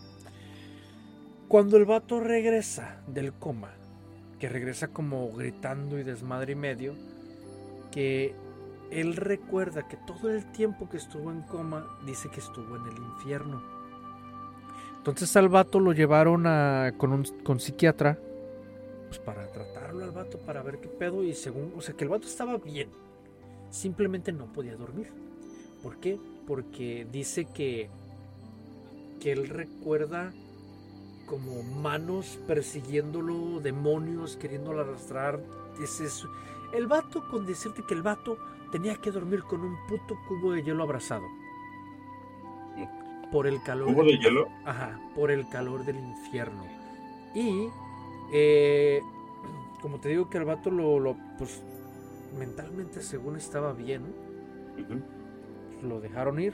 Cuando 1.46 1.76
el 1.76 1.84
vato 1.84 2.18
regresa 2.18 3.00
del 3.06 3.34
coma, 3.34 3.70
que 4.40 4.48
regresa 4.48 4.88
como 4.88 5.30
gritando 5.30 5.96
y 5.96 6.02
desmadre 6.02 6.54
y 6.54 6.56
medio, 6.56 6.96
que 7.92 8.34
él 8.90 9.14
recuerda 9.14 9.86
que 9.86 9.96
todo 9.96 10.28
el 10.28 10.44
tiempo 10.50 10.88
que 10.88 10.96
estuvo 10.96 11.30
en 11.30 11.42
coma 11.42 11.86
dice 12.04 12.30
que 12.30 12.40
estuvo 12.40 12.74
en 12.74 12.82
el 12.88 12.96
infierno. 12.96 13.62
Entonces 14.96 15.36
al 15.36 15.48
vato 15.48 15.78
lo 15.78 15.92
llevaron 15.92 16.48
a, 16.48 16.94
con 16.98 17.12
un 17.12 17.22
con 17.44 17.60
psiquiatra 17.60 18.18
pues 19.14 19.18
para 19.24 19.46
tratarlo 19.52 20.04
al 20.04 20.10
vato 20.10 20.38
para 20.38 20.62
ver 20.62 20.78
qué 20.80 20.88
pedo 20.88 21.22
y 21.22 21.34
según, 21.34 21.72
o 21.76 21.80
sea, 21.80 21.94
que 21.94 22.04
el 22.04 22.10
vato 22.10 22.26
estaba 22.26 22.56
bien. 22.58 22.88
Simplemente 23.70 24.32
no 24.32 24.46
podía 24.46 24.76
dormir. 24.76 25.08
¿Por 25.82 25.96
qué? 25.98 26.18
Porque 26.46 27.06
dice 27.10 27.46
que 27.46 27.90
que 29.20 29.32
él 29.32 29.48
recuerda 29.48 30.32
como 31.26 31.62
manos 31.62 32.38
persiguiéndolo, 32.46 33.60
demonios 33.60 34.36
queriéndolo 34.36 34.80
arrastrar. 34.82 35.40
Ese 35.82 36.06
es- 36.06 36.24
el 36.74 36.86
vato, 36.86 37.26
con 37.30 37.46
decirte 37.46 37.82
que 37.86 37.94
el 37.94 38.02
vato 38.02 38.36
tenía 38.72 38.96
que 38.96 39.10
dormir 39.10 39.42
con 39.44 39.60
un 39.60 39.76
puto 39.88 40.16
cubo 40.28 40.52
de 40.52 40.62
hielo 40.62 40.82
abrazado. 40.82 41.24
Por 43.32 43.46
el 43.46 43.62
calor. 43.62 43.88
¿Cubo 43.88 44.04
de 44.04 44.18
hielo? 44.18 44.48
Ajá, 44.64 45.00
por 45.14 45.30
el 45.30 45.48
calor 45.48 45.84
del 45.84 45.96
infierno. 45.98 46.64
Y, 47.34 47.68
eh, 48.36 49.00
como 49.80 50.00
te 50.00 50.08
digo 50.08 50.28
que 50.28 50.38
el 50.38 50.44
vato 50.44 50.68
lo, 50.68 50.98
lo, 50.98 51.16
pues, 51.38 51.62
mentalmente 52.36 53.00
según 53.00 53.36
estaba 53.36 53.72
bien, 53.72 54.02
lo 55.82 56.00
dejaron 56.00 56.40
ir. 56.40 56.52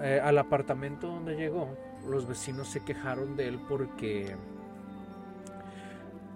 Eh, 0.00 0.18
al 0.22 0.38
apartamento 0.38 1.08
donde 1.08 1.36
llegó, 1.36 1.68
los 2.08 2.26
vecinos 2.26 2.68
se 2.68 2.82
quejaron 2.84 3.36
de 3.36 3.48
él 3.48 3.60
porque 3.68 4.34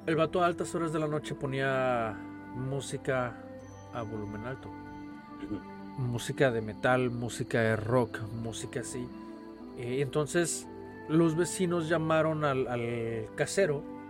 el 0.05 0.17
vato 0.17 0.43
a 0.43 0.47
altas 0.47 0.75
horas 0.75 0.93
de 0.93 0.99
la 0.99 1.07
noche 1.07 1.35
ponía 1.35 2.15
música 2.55 3.35
a 3.95 4.03
volumen 4.03 4.45
alto. 4.45 4.69
Música 5.97 6.51
de 6.51 6.61
metal, 6.61 7.11
música 7.11 7.61
de 7.61 7.77
rock, 7.77 8.21
música 8.43 8.81
así. 8.81 9.09
Eh, 9.79 10.03
entonces 10.03 10.69
los 11.09 11.37
vecinos 11.37 11.89
llamaron 11.89 12.45
al, 12.45 12.67
al 12.67 13.29
casero 13.35 14.02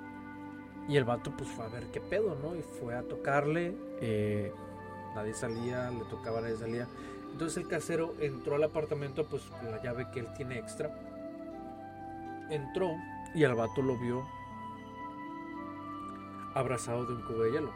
y 0.88 0.96
el 0.96 1.04
vato 1.04 1.32
pues 1.36 1.48
fue 1.50 1.64
a 1.64 1.68
ver 1.68 1.86
qué 1.92 2.00
pedo, 2.00 2.36
¿no? 2.42 2.56
Y 2.56 2.62
fue 2.62 2.94
a 2.94 3.02
tocarle. 3.02 3.74
eh, 4.00 4.52
nadie 5.14 5.34
salía, 5.34 5.90
le 5.90 6.04
tocaba, 6.04 6.40
nadie 6.40 6.56
salía. 6.56 6.88
Entonces 7.32 7.58
el 7.58 7.68
casero 7.68 8.14
entró 8.20 8.56
al 8.56 8.64
apartamento 8.64 9.26
pues 9.26 9.42
con 9.44 9.70
la 9.70 9.82
llave 9.82 10.08
que 10.12 10.20
él 10.20 10.28
tiene 10.36 10.58
extra. 10.58 10.90
Entró 12.50 12.90
y 13.34 13.44
al 13.44 13.54
vato 13.54 13.80
lo 13.82 13.96
vio 13.98 14.26
abrazado 16.54 17.06
de 17.06 17.14
un 17.14 17.22
cubo 17.22 17.42
de 17.44 17.52
hielo. 17.52 17.72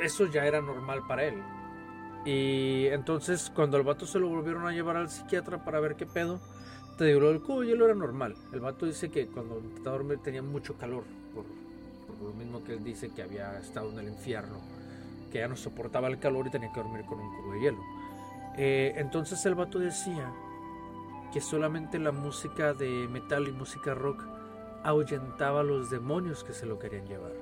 Eso 0.00 0.26
ya 0.26 0.46
era 0.46 0.60
normal 0.60 1.02
para 1.06 1.24
él. 1.24 1.42
Y 2.24 2.86
entonces 2.86 3.50
cuando 3.54 3.76
al 3.76 3.82
vato 3.82 4.06
se 4.06 4.18
lo 4.18 4.28
volvieron 4.28 4.66
a 4.66 4.72
llevar 4.72 4.96
al 4.96 5.10
psiquiatra 5.10 5.64
para 5.64 5.80
ver 5.80 5.96
qué 5.96 6.06
pedo, 6.06 6.38
te 6.96 7.06
digo, 7.06 7.28
del 7.28 7.40
cubo 7.40 7.62
de 7.62 7.68
hielo 7.68 7.86
era 7.86 7.94
normal. 7.94 8.36
El 8.52 8.60
vato 8.60 8.86
dice 8.86 9.10
que 9.10 9.26
cuando 9.26 9.58
intentaba 9.58 9.96
dormir 9.96 10.18
tenía 10.18 10.42
mucho 10.42 10.76
calor, 10.76 11.04
por, 11.34 11.44
lo 12.22 12.34
mismo 12.34 12.62
que 12.62 12.74
él 12.74 12.84
dice 12.84 13.10
que 13.10 13.22
había 13.22 13.58
estado 13.58 13.90
en 13.92 13.98
el 14.00 14.08
infierno, 14.08 14.58
que 15.32 15.38
ya 15.38 15.48
no 15.48 15.56
soportaba 15.56 16.08
el 16.08 16.18
calor 16.18 16.46
y 16.46 16.50
tenía 16.50 16.72
que 16.72 16.80
dormir 16.80 17.04
con 17.06 17.20
un 17.20 17.34
cubo 17.36 17.52
de 17.52 17.60
hielo. 17.60 17.78
Eh, 18.56 18.94
entonces 18.96 19.44
el 19.46 19.54
vato 19.54 19.78
decía 19.78 20.32
que 21.32 21.40
solamente 21.40 21.98
la 21.98 22.12
música 22.12 22.74
de 22.74 23.08
metal 23.08 23.46
y 23.48 23.52
música 23.52 23.94
rock 23.94 24.22
ahuyentaba 24.82 25.60
a 25.60 25.64
los 25.64 25.90
demonios 25.90 26.44
que 26.44 26.52
se 26.52 26.66
lo 26.66 26.78
querían 26.78 27.06
llevar. 27.06 27.32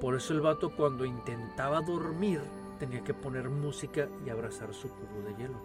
Por 0.00 0.14
eso 0.14 0.34
el 0.34 0.40
vato 0.40 0.70
cuando 0.76 1.04
intentaba 1.04 1.80
dormir 1.80 2.40
tenía 2.78 3.02
que 3.02 3.14
poner 3.14 3.48
música 3.48 4.08
y 4.24 4.30
abrazar 4.30 4.72
su 4.74 4.88
cubo 4.88 5.22
de 5.26 5.34
hielo. 5.36 5.58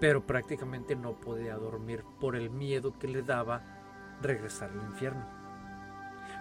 Pero 0.00 0.26
prácticamente 0.26 0.96
no 0.96 1.12
podía 1.14 1.56
dormir 1.56 2.04
por 2.20 2.36
el 2.36 2.50
miedo 2.50 2.94
que 2.98 3.08
le 3.08 3.22
daba 3.22 3.62
regresar 4.22 4.70
al 4.70 4.82
infierno. 4.82 5.39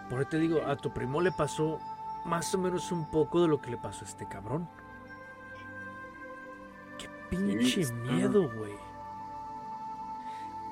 Por 0.10 0.22
eso 0.22 0.30
te 0.30 0.39
digo, 0.39 0.62
a 0.66 0.76
tu 0.76 0.91
primo 0.91 1.22
le 1.22 1.32
pasó 1.32 1.80
más 2.26 2.53
o 2.55 2.57
menos 2.57 2.91
un 2.91 3.05
poco 3.10 3.41
de 3.41 3.47
lo 3.47 3.62
que 3.62 3.72
le 3.72 3.78
pasó 3.78 4.05
a 4.05 4.07
este 4.07 4.28
cabrón. 4.28 4.68
Qué 6.97 7.10
pinche 7.30 7.91
miedo, 7.93 8.49
güey. 8.51 8.74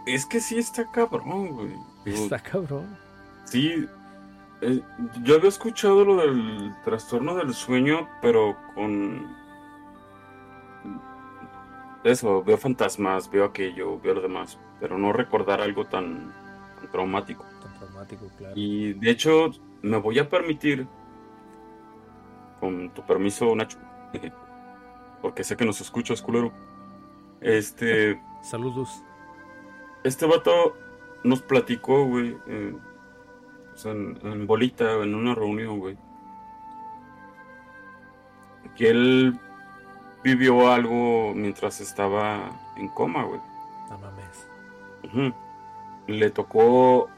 Es 0.05 0.25
que 0.25 0.39
sí 0.39 0.57
está 0.57 0.89
cabrón, 0.89 1.49
güey. 1.53 1.75
Está 2.05 2.39
cabrón. 2.39 2.97
Sí, 3.45 3.87
eh, 4.61 4.81
yo 5.23 5.35
había 5.35 5.49
escuchado 5.49 6.03
lo 6.03 6.15
del 6.17 6.73
trastorno 6.83 7.35
del 7.35 7.53
sueño, 7.53 8.09
pero 8.21 8.57
con 8.73 9.35
eso, 12.03 12.43
veo 12.43 12.57
fantasmas, 12.57 13.29
veo 13.29 13.45
aquello, 13.45 13.99
veo 13.99 14.15
lo 14.15 14.21
demás, 14.21 14.57
pero 14.79 14.97
no 14.97 15.11
recordar 15.11 15.61
algo 15.61 15.85
tan, 15.85 16.33
tan 16.79 16.91
traumático. 16.91 17.45
Claro. 18.37 18.53
Y 18.55 18.93
de 18.93 19.09
hecho, 19.09 19.51
me 19.81 19.97
voy 19.97 20.19
a 20.19 20.29
permitir, 20.29 20.87
con 22.59 22.89
tu 22.91 23.05
permiso, 23.05 23.55
Nacho, 23.55 23.77
porque 25.21 25.43
sé 25.43 25.55
que 25.57 25.65
nos 25.65 25.81
escuchas, 25.81 26.21
culero. 26.21 26.51
Este, 27.41 28.21
Saludos. 28.41 29.03
este 30.03 30.25
vato 30.25 30.75
nos 31.23 31.41
platicó, 31.41 32.05
güey, 32.05 32.35
eh, 32.47 32.75
sea, 33.75 33.91
en, 33.91 34.19
en 34.23 34.47
bolita, 34.47 34.91
en 35.03 35.13
una 35.15 35.35
reunión, 35.35 35.79
güey, 35.79 35.97
que 38.75 38.89
él 38.89 39.39
vivió 40.23 40.71
algo 40.71 41.33
mientras 41.35 41.79
estaba 41.81 42.49
en 42.75 42.87
coma, 42.89 43.23
güey. 43.23 43.39
No 43.89 43.97
mames. 43.97 45.37
Le 46.07 46.29
tocó 46.31 47.09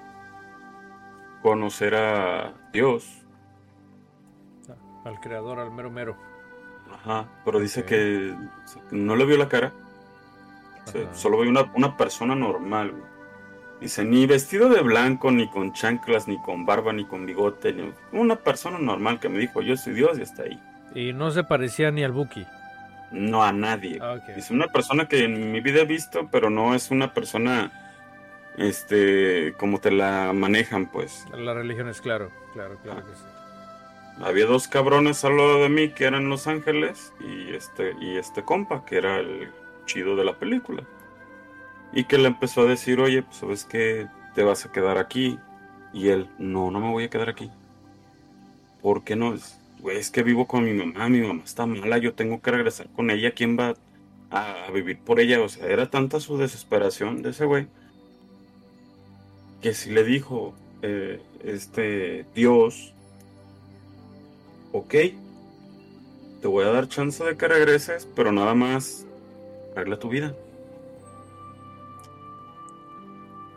conocer 1.41 1.95
a 1.95 2.53
Dios, 2.73 3.07
Al 5.05 5.19
creador, 5.21 5.59
al 5.59 5.71
mero 5.71 5.89
mero. 5.89 6.15
ajá, 6.93 7.25
pero 7.45 7.59
dice 7.59 7.85
que 7.85 8.33
no 8.91 9.15
le 9.15 9.25
vio 9.25 9.37
la 9.37 9.47
cara, 9.47 9.71
o 10.85 10.91
sea, 10.91 11.01
Ajá. 11.03 11.13
solo 11.15 11.39
vio 11.39 11.49
una, 11.49 11.71
una 11.75 11.95
persona 11.97 12.35
normal, 12.35 12.91
güey. 12.91 13.03
Dice, 13.81 14.03
ni 14.03 14.25
vestido 14.25 14.67
de 14.67 14.81
blanco, 14.81 15.31
ni 15.31 15.49
con 15.49 15.71
chanclas, 15.71 16.27
ni 16.27 16.37
con 16.41 16.65
barba, 16.65 16.91
ni 16.91 17.05
con 17.05 17.25
bigote, 17.25 17.71
ni 17.71 17.93
una 18.11 18.35
persona 18.35 18.77
normal 18.77 19.21
que 19.21 19.29
me 19.29 19.39
dijo, 19.39 19.61
yo 19.61 19.77
soy 19.77 19.93
Dios 19.93 20.19
y 20.19 20.23
está 20.23 20.43
ahí. 20.43 20.61
Y 20.93 21.13
no 21.13 21.31
se 21.31 21.45
parecía 21.45 21.89
ni 21.89 22.03
al 22.03 22.11
Buki. 22.11 22.45
No 23.11 23.41
a 23.41 23.53
nadie. 23.53 23.97
Ah. 24.01 24.17
Dice, 24.35 24.53
una 24.53 24.67
persona 24.67 25.07
que 25.07 25.23
en 25.23 25.51
mi 25.53 25.61
vida 25.61 25.81
he 25.81 25.85
visto, 25.85 26.27
pero 26.29 26.49
no 26.49 26.75
es 26.75 26.91
una 26.91 27.13
persona, 27.13 27.71
este, 28.59 29.55
como 29.57 29.79
te 29.81 29.91
la 29.91 30.33
manejan, 30.33 30.91
pues. 30.91 31.27
La 31.31 31.53
religión 31.53 31.89
es 31.89 32.01
claro, 32.01 32.35
claro, 32.53 32.79
claro 32.81 33.05
que 33.05 33.15
sí. 33.15 33.27
había 34.17 34.45
dos 34.45 34.67
cabrones 34.67 35.23
al 35.25 35.37
lado 35.37 35.63
de 35.63 35.69
mí 35.69 35.93
que 35.93 36.05
eran 36.05 36.29
Los 36.29 36.47
Ángeles 36.47 37.15
y 37.19 37.53
este, 37.55 37.95
y 37.99 38.17
este 38.17 38.43
compa 38.45 38.85
que 38.85 38.97
era 38.97 39.19
el 39.19 39.55
chido 39.85 40.15
de 40.15 40.25
la 40.25 40.39
película. 40.39 40.87
Y 41.91 42.05
que 42.05 42.17
le 42.19 42.27
empezó 42.29 42.61
a 42.63 42.65
decir, 42.65 42.99
oye, 43.01 43.23
pues 43.23 43.37
sabes 43.37 43.65
que 43.65 44.09
te 44.33 44.43
vas 44.43 44.65
a 44.65 44.71
quedar 44.71 44.97
aquí. 44.97 45.45
Y 45.93 46.09
él, 46.09 46.31
no, 46.37 46.71
no 46.71 46.79
me 46.81 46.91
voy 46.91 47.05
a 47.05 47.09
quedar 47.11 47.29
aquí. 47.29 47.51
¿Por 48.81 49.03
qué 49.03 49.15
no? 49.15 49.33
Es, 49.33 49.59
es 49.91 50.11
que 50.11 50.23
vivo 50.23 50.47
con 50.47 50.63
mi 50.65 50.73
mamá, 50.73 51.09
mi 51.09 51.21
mamá 51.21 51.43
está 51.43 51.65
mala, 51.65 51.97
yo 51.97 52.13
tengo 52.15 52.41
que 52.41 52.51
regresar 52.51 52.89
con 52.91 53.11
ella, 53.11 53.33
¿quién 53.33 53.57
va 53.59 53.75
a, 54.31 54.65
a 54.67 54.71
vivir 54.71 54.99
por 55.03 55.19
ella? 55.19 55.41
O 55.41 55.49
sea, 55.49 55.67
era 55.67 55.89
tanta 55.89 56.19
su 56.19 56.37
desesperación 56.37 57.21
de 57.21 57.31
ese 57.31 57.45
güey 57.45 57.67
que 59.61 59.73
si 59.73 59.91
le 59.91 60.03
dijo, 60.03 60.53
eh, 60.81 61.21
este 61.43 62.25
Dios, 62.35 62.93
ok, 64.71 64.95
te 66.41 66.47
voy 66.47 66.65
a 66.65 66.69
dar 66.71 66.87
chance 66.87 67.23
de 67.23 67.35
que 67.35 67.47
regreses, 67.47 68.07
pero 68.15 68.31
nada 68.31 68.53
más 68.53 69.05
arregla 69.75 69.99
tu 69.99 70.09
vida. 70.09 70.35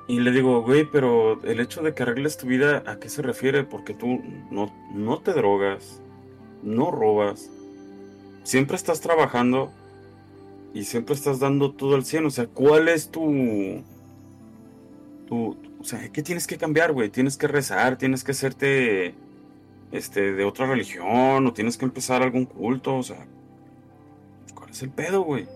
Y 0.09 0.21
le 0.21 0.33
digo, 0.33 0.63
güey, 0.63 0.85
pero 0.85 1.43
el 1.45 1.61
hecho 1.61 1.81
de 1.83 1.95
que 1.95 2.03
arregles 2.03 2.37
tu 2.37 2.47
vida, 2.47 2.83
¿a 2.87 2.99
qué 2.99 3.09
se 3.09 3.23
refiere? 3.23 3.65
Porque 3.65 3.95
tú 3.95 4.21
no, 4.51 4.73
no 4.95 5.21
te 5.21 5.33
drogas, 5.33 6.01
no 6.63 6.91
robas, 6.91 7.51
siempre 8.43 8.77
estás 8.77 9.01
trabajando 9.01 9.71
y 10.75 10.85
siempre 10.85 11.15
estás 11.15 11.39
dando 11.39 11.73
todo 11.73 11.95
al 11.95 12.05
100. 12.05 12.27
O 12.27 12.31
sea, 12.31 12.47
¿cuál 12.47 12.89
es 12.89 13.11
tu, 13.11 13.83
tu, 15.29 15.57
o 15.83 15.85
sea, 15.85 16.09
¿qué 16.11 16.23
tienes 16.23 16.47
que 16.47 16.59
cambiar, 16.59 16.93
güey? 16.93 17.11
Tienes 17.11 17.37
que 17.37 17.49
rezar, 17.49 17.99
tienes 17.99 18.23
que 18.23 18.31
hacerte 18.31 19.15
este, 19.91 20.33
de 20.33 20.45
otra 20.45 20.67
religión, 20.67 21.45
o 21.45 21.53
tienes 21.53 21.77
que 21.77 21.85
empezar 21.85 22.23
algún 22.23 22.45
culto, 22.45 22.97
o 22.97 23.03
sea, 23.03 23.27
¿cuál 24.55 24.71
es 24.71 24.81
el 24.83 24.91
pedo, 24.91 25.23
güey? 25.23 25.49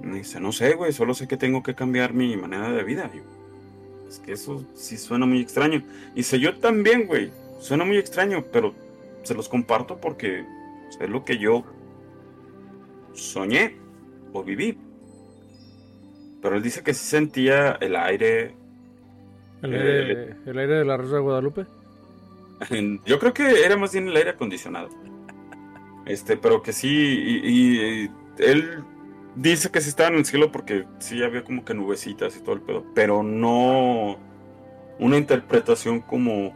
Dice, 0.00 0.40
no 0.40 0.50
sé, 0.50 0.74
güey, 0.74 0.92
solo 0.92 1.12
sé 1.12 1.28
que 1.28 1.36
tengo 1.36 1.62
que 1.62 1.74
cambiar 1.74 2.14
mi 2.14 2.36
manera 2.38 2.70
de 2.70 2.82
vida. 2.84 3.10
Es 4.08 4.18
que 4.18 4.32
eso 4.32 4.64
sí 4.74 4.96
suena 4.96 5.26
muy 5.26 5.42
extraño. 5.42 5.82
Y 6.14 6.22
sé 6.22 6.40
yo 6.40 6.58
también, 6.58 7.06
güey, 7.06 7.30
suena 7.60 7.84
muy 7.84 7.98
extraño, 7.98 8.46
pero 8.50 8.74
se 9.24 9.34
los 9.34 9.50
comparto 9.50 10.00
porque 10.00 10.44
es 10.88 11.10
lo 11.10 11.24
que 11.24 11.36
yo 11.36 11.64
soñé 13.12 13.76
o 14.32 14.42
viví. 14.42 14.78
Pero 16.40 16.56
él 16.56 16.62
dice 16.62 16.82
que 16.82 16.94
sí 16.94 17.04
sentía 17.06 17.72
el 17.72 17.94
aire, 17.94 18.54
¿El 19.64 19.74
aire, 19.74 20.40
¿El 20.44 20.58
aire 20.58 20.74
de 20.76 20.84
la 20.84 20.96
Rosa 20.96 21.16
de 21.16 21.20
Guadalupe? 21.22 21.66
Yo 23.04 23.18
creo 23.18 23.32
que 23.34 23.64
era 23.64 23.76
más 23.76 23.92
bien 23.92 24.08
el 24.08 24.16
aire 24.16 24.30
acondicionado. 24.30 24.94
Este, 26.04 26.36
pero 26.36 26.62
que 26.62 26.72
sí, 26.72 26.88
y, 26.88 28.04
y 28.06 28.10
él 28.38 28.84
dice 29.34 29.70
que 29.70 29.80
sí 29.80 29.88
estaba 29.88 30.10
en 30.10 30.16
el 30.16 30.26
cielo 30.26 30.52
porque 30.52 30.86
sí 30.98 31.22
había 31.22 31.44
como 31.44 31.64
que 31.64 31.74
nubecitas 31.74 32.36
y 32.36 32.42
todo 32.42 32.54
el 32.54 32.62
pedo, 32.62 32.86
pero 32.94 33.22
no 33.22 34.22
una 34.98 35.18
interpretación 35.18 36.02
como, 36.02 36.54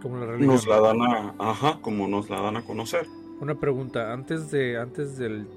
Como 0.00 0.18
la 0.18 0.26
nos 0.38 0.66
la 0.66 0.80
dan 0.80 1.02
a, 1.02 1.34
ajá, 1.38 1.80
como 1.82 2.08
nos 2.08 2.30
la 2.30 2.40
dan 2.40 2.56
a 2.58 2.64
conocer. 2.64 3.06
Una 3.38 3.58
pregunta, 3.60 4.12
antes 4.12 4.50
de 4.50 4.78
antes 4.78 5.16
del, 5.18 5.48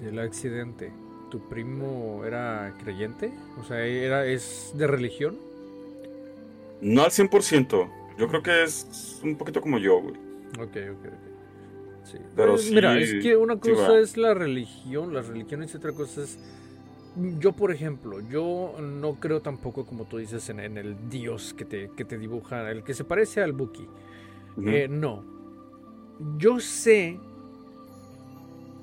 del 0.00 0.18
accidente, 0.18 0.92
¿tu 1.30 1.48
primo 1.48 2.24
era 2.24 2.76
creyente? 2.78 3.38
O 3.56 3.64
sea, 3.64 3.84
era 3.84 4.26
es 4.26 4.72
de 4.74 4.86
religión? 4.86 5.40
No 6.80 7.02
al 7.02 7.10
100%, 7.10 7.90
yo 8.18 8.28
creo 8.28 8.42
que 8.42 8.62
es 8.64 9.20
un 9.24 9.36
poquito 9.36 9.60
como 9.60 9.78
yo, 9.78 10.00
güey. 10.00 10.14
Ok, 10.58 10.76
ok, 10.92 11.06
ok. 11.06 12.04
Sí. 12.04 12.18
Pero 12.36 12.52
Pues, 12.52 12.64
sí- 12.64 12.74
Mira, 12.74 12.98
es 12.98 13.14
que 13.22 13.36
una 13.36 13.58
cosa 13.58 13.98
es 13.98 14.16
la 14.16 14.32
religión, 14.34 15.12
las 15.12 15.26
religiones 15.28 15.72
y 15.74 15.76
otra 15.76 15.92
cosa 15.92 16.22
es... 16.22 16.38
Yo, 17.40 17.52
por 17.52 17.72
ejemplo, 17.72 18.20
yo 18.20 18.76
no 18.80 19.14
creo 19.16 19.40
tampoco, 19.40 19.84
como 19.84 20.04
tú 20.04 20.18
dices, 20.18 20.48
en, 20.50 20.60
en 20.60 20.78
el 20.78 21.08
dios 21.10 21.52
que 21.52 21.64
te, 21.64 21.90
que 21.96 22.04
te 22.04 22.16
dibuja, 22.16 22.70
el 22.70 22.84
que 22.84 22.94
se 22.94 23.02
parece 23.04 23.42
al 23.42 23.52
Buki. 23.52 23.86
Eh, 24.64 24.86
no. 24.88 25.24
Yo 26.38 26.60
sé 26.60 27.18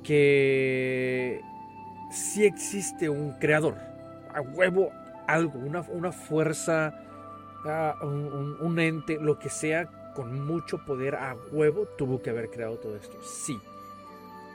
que 0.03 1.41
sí 2.11 2.43
existe 2.45 3.09
un 3.09 3.31
creador. 3.39 3.75
A 4.33 4.41
huevo, 4.41 4.91
algo, 5.27 5.59
una, 5.59 5.81
una 5.81 6.11
fuerza, 6.11 6.93
un, 8.01 8.79
ente, 8.79 9.17
lo 9.19 9.39
que 9.39 9.49
sea, 9.49 10.13
con 10.13 10.45
mucho 10.45 10.85
poder 10.85 11.15
a 11.15 11.35
huevo 11.51 11.87
tuvo 11.97 12.21
que 12.21 12.29
haber 12.29 12.49
creado 12.49 12.77
todo 12.77 12.95
esto. 12.95 13.17
Sí. 13.23 13.59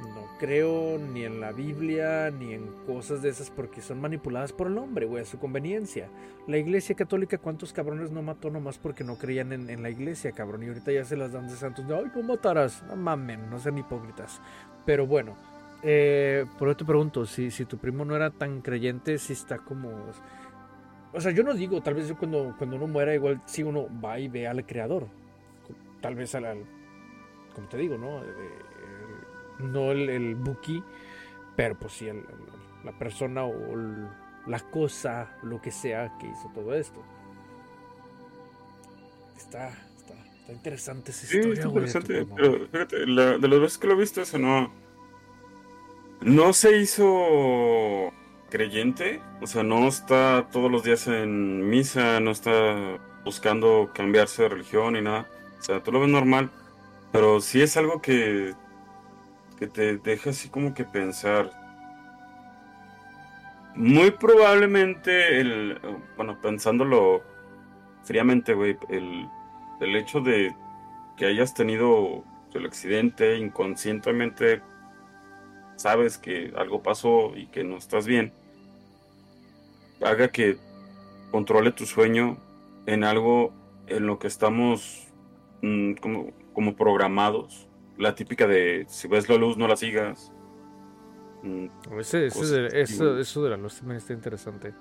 No 0.00 0.26
creo 0.38 0.98
ni 0.98 1.24
en 1.24 1.42
la 1.42 1.52
Biblia 1.52 2.30
ni 2.30 2.54
en 2.54 2.66
cosas 2.86 3.20
de 3.20 3.28
esas 3.28 3.50
porque 3.50 3.82
son 3.82 4.00
manipuladas 4.00 4.50
por 4.50 4.68
el 4.68 4.78
hombre, 4.78 5.04
güey, 5.04 5.22
a 5.22 5.26
su 5.26 5.38
conveniencia. 5.38 6.08
La 6.46 6.56
iglesia 6.56 6.94
católica, 6.94 7.36
¿cuántos 7.36 7.74
cabrones 7.74 8.10
no 8.10 8.22
mató 8.22 8.48
nomás 8.48 8.78
porque 8.78 9.04
no 9.04 9.16
creían 9.16 9.52
en, 9.52 9.68
en 9.68 9.82
la 9.82 9.90
iglesia, 9.90 10.32
cabrón? 10.32 10.62
Y 10.62 10.68
ahorita 10.68 10.90
ya 10.90 11.04
se 11.04 11.18
las 11.18 11.32
dan 11.32 11.48
de 11.48 11.54
santos. 11.54 11.86
de, 11.86 11.94
Ay, 11.94 12.10
no 12.14 12.22
matarás. 12.22 12.82
No 12.84 12.96
mamen, 12.96 13.50
no 13.50 13.58
sean 13.58 13.76
hipócritas. 13.76 14.40
Pero 14.86 15.06
bueno, 15.06 15.36
eh, 15.82 16.46
por 16.58 16.68
eso 16.68 16.78
te 16.78 16.84
pregunto, 16.84 17.24
si, 17.26 17.50
si 17.50 17.64
tu 17.64 17.78
primo 17.78 18.04
no 18.04 18.14
era 18.14 18.30
tan 18.30 18.60
creyente, 18.60 19.18
si 19.18 19.32
está 19.32 19.58
como... 19.58 19.90
O 21.12 21.20
sea, 21.20 21.32
yo 21.32 21.42
no 21.42 21.54
digo, 21.54 21.82
tal 21.82 21.94
vez 21.94 22.08
yo 22.08 22.16
cuando, 22.16 22.54
cuando 22.56 22.76
uno 22.76 22.86
muera, 22.86 23.14
igual 23.14 23.40
si 23.46 23.62
uno 23.62 23.86
va 24.02 24.18
y 24.18 24.28
ve 24.28 24.46
al 24.46 24.64
creador. 24.66 25.06
Tal 26.00 26.14
vez 26.14 26.34
al... 26.34 26.44
al- 26.44 26.64
como 27.54 27.68
te 27.68 27.76
digo, 27.78 27.98
¿no? 27.98 28.22
Eh, 28.22 28.28
el- 29.58 29.72
no 29.72 29.90
el, 29.90 30.08
el 30.08 30.34
Buki, 30.36 30.82
pero 31.56 31.76
pues 31.78 31.92
sí 31.94 32.08
la 32.84 32.92
persona 32.98 33.44
o 33.44 33.76
la 34.46 34.60
cosa, 34.70 35.36
lo 35.42 35.60
que 35.60 35.70
sea 35.70 36.16
que 36.18 36.28
hizo 36.28 36.48
todo 36.54 36.72
esto. 36.74 37.02
Está, 39.36 39.68
está, 39.68 40.14
está 40.40 40.52
interesante 40.52 41.10
esa 41.10 41.26
Sí, 41.26 41.36
historia, 41.38 41.54
está 41.54 41.68
interesante. 41.68 42.26
Pero 42.36 42.66
fíjate, 42.68 43.06
la- 43.06 43.38
de 43.38 43.48
las 43.48 43.60
veces 43.60 43.78
que 43.78 43.86
lo 43.88 43.94
he 43.94 43.96
visto, 43.96 44.22
eso 44.22 44.38
no. 44.38 44.72
No 46.22 46.52
se 46.52 46.76
hizo 46.78 48.12
creyente. 48.50 49.22
O 49.40 49.46
sea, 49.46 49.62
no 49.62 49.88
está 49.88 50.48
todos 50.52 50.70
los 50.70 50.82
días 50.82 51.06
en 51.06 51.68
misa, 51.68 52.20
no 52.20 52.30
está 52.30 52.98
buscando 53.24 53.90
cambiarse 53.94 54.42
de 54.42 54.48
religión 54.50 54.94
ni 54.94 55.02
nada. 55.02 55.26
O 55.58 55.62
sea, 55.62 55.82
tú 55.82 55.92
lo 55.92 56.00
ves 56.00 56.08
normal. 56.08 56.50
Pero 57.12 57.40
sí 57.40 57.62
es 57.62 57.76
algo 57.76 58.00
que, 58.02 58.54
que 59.58 59.66
te 59.66 59.96
deja 59.96 60.30
así 60.30 60.48
como 60.48 60.74
que 60.74 60.84
pensar. 60.84 61.50
Muy 63.74 64.10
probablemente 64.10 65.40
el. 65.40 65.80
Bueno, 66.16 66.40
pensándolo 66.40 67.22
fríamente, 68.04 68.54
güey, 68.54 68.76
el, 68.88 69.28
el 69.80 69.96
hecho 69.96 70.20
de 70.20 70.54
que 71.16 71.26
hayas 71.26 71.54
tenido 71.54 72.24
el 72.54 72.66
accidente 72.66 73.38
inconscientemente, 73.38 74.62
sabes 75.76 76.18
que 76.18 76.52
algo 76.56 76.82
pasó 76.82 77.36
y 77.36 77.46
que 77.46 77.64
no 77.64 77.76
estás 77.76 78.06
bien, 78.06 78.32
haga 80.02 80.28
que 80.28 80.56
controle 81.30 81.72
tu 81.72 81.86
sueño 81.86 82.38
en 82.86 83.04
algo 83.04 83.52
en 83.86 84.06
lo 84.06 84.18
que 84.18 84.26
estamos 84.26 85.08
mm, 85.62 85.94
como, 85.94 86.30
como 86.52 86.76
programados. 86.76 87.68
La 87.98 88.14
típica 88.14 88.46
de 88.46 88.86
si 88.88 89.08
ves 89.08 89.28
la 89.28 89.36
luz 89.36 89.56
no 89.56 89.68
la 89.68 89.76
sigas. 89.76 90.32
Mm, 91.42 91.66
Ese- 91.98 92.26
ese 92.26 92.46
de- 92.46 92.80
eso, 92.82 93.18
eso 93.18 93.42
de 93.44 93.50
la 93.50 93.56
luz 93.56 93.76
también 93.78 93.98
está 93.98 94.12
interesante. 94.12 94.72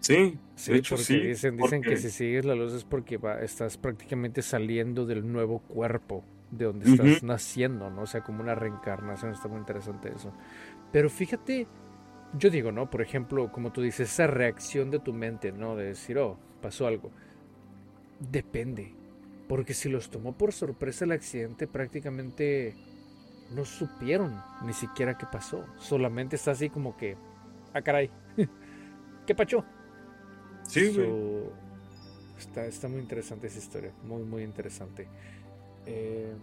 Sí, 0.00 0.38
Sí, 0.54 0.72
de 0.72 0.78
hecho 0.78 0.96
sí. 0.96 1.18
dicen, 1.20 1.56
dicen 1.56 1.82
que 1.82 1.96
si 1.96 2.10
sigues 2.10 2.44
la 2.44 2.54
luz 2.54 2.72
es 2.72 2.84
porque 2.84 3.18
va, 3.18 3.40
estás 3.40 3.76
prácticamente 3.76 4.40
saliendo 4.40 5.04
del 5.04 5.30
nuevo 5.30 5.58
cuerpo 5.58 6.24
de 6.50 6.64
donde 6.64 6.86
estás 6.88 7.22
naciendo, 7.22 7.90
¿no? 7.90 8.02
O 8.02 8.06
sea, 8.06 8.22
como 8.22 8.40
una 8.42 8.54
reencarnación, 8.54 9.32
está 9.32 9.48
muy 9.48 9.58
interesante 9.58 10.12
eso. 10.14 10.32
Pero 10.92 11.10
fíjate, 11.10 11.66
yo 12.38 12.50
digo, 12.50 12.72
¿no? 12.72 12.90
Por 12.90 13.02
ejemplo, 13.02 13.50
como 13.52 13.72
tú 13.72 13.82
dices, 13.82 14.10
esa 14.10 14.26
reacción 14.26 14.90
de 14.90 14.98
tu 14.98 15.12
mente, 15.12 15.52
¿no? 15.52 15.76
De 15.76 15.86
decir, 15.86 16.18
oh, 16.18 16.38
pasó 16.60 16.86
algo. 16.86 17.10
Depende. 18.18 18.94
Porque 19.48 19.74
si 19.74 19.88
los 19.88 20.10
tomó 20.10 20.32
por 20.32 20.52
sorpresa 20.52 21.04
el 21.04 21.12
accidente, 21.12 21.66
prácticamente 21.66 22.74
no 23.54 23.64
supieron 23.64 24.42
ni 24.64 24.72
siquiera 24.72 25.16
qué 25.16 25.26
pasó. 25.30 25.64
Solamente 25.78 26.36
está 26.36 26.50
así 26.50 26.68
como 26.68 26.96
que, 26.96 27.16
ah, 27.72 27.82
caray, 27.82 28.10
¿qué 29.26 29.34
pacho? 29.34 29.64
Sí, 30.64 30.92
güey. 30.92 31.06
So, 31.06 31.52
está, 32.38 32.66
está 32.66 32.88
muy 32.88 33.00
interesante 33.00 33.46
esa 33.46 33.58
historia, 33.58 33.92
muy, 34.02 34.24
muy 34.24 34.42
interesante. 34.42 35.06
Eh, 35.86 36.34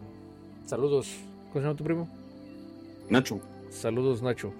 saludos. 0.65 1.13
¿Cómo 1.49 1.61
se 1.61 1.67
llama 1.67 1.77
tu 1.77 1.83
primo? 1.83 2.09
Nacho, 3.09 3.41
Saludos, 3.69 4.21
Nacho. 4.21 4.53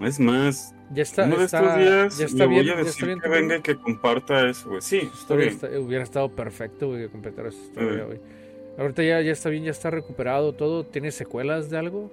Es 0.00 0.20
más, 0.20 0.74
Ya 0.92 1.02
está, 1.02 1.24
uno 1.24 1.36
de 1.38 1.44
está, 1.44 1.60
estos 1.60 1.78
días 1.78 2.18
ya 2.18 2.24
le 2.24 2.30
está 2.30 2.46
voy 2.46 2.54
bien, 2.64 2.70
a 2.78 2.82
decir 2.82 3.06
bien 3.06 3.20
que 3.20 3.28
venga 3.28 3.56
y 3.56 3.62
que 3.62 3.76
comparta 3.76 4.48
eso, 4.48 4.68
güey. 4.70 4.82
Sí, 4.82 5.08
está 5.12 5.34
bien. 5.34 5.58
hubiera 5.78 6.04
estado 6.04 6.28
perfecto 6.30 6.88
güey, 6.88 7.02
que 7.02 7.08
completara 7.10 7.48
esa 7.48 7.62
historia, 7.62 8.02
Eh. 8.02 8.06
güey. 8.06 8.20
Ahorita 8.76 9.02
ya, 9.04 9.20
ya 9.20 9.32
está 9.32 9.50
bien, 9.50 9.64
ya 9.64 9.70
está 9.70 9.90
recuperado 9.90 10.52
todo. 10.52 10.84
¿Tiene 10.84 11.12
secuelas 11.12 11.70
de 11.70 11.78
algo? 11.78 12.10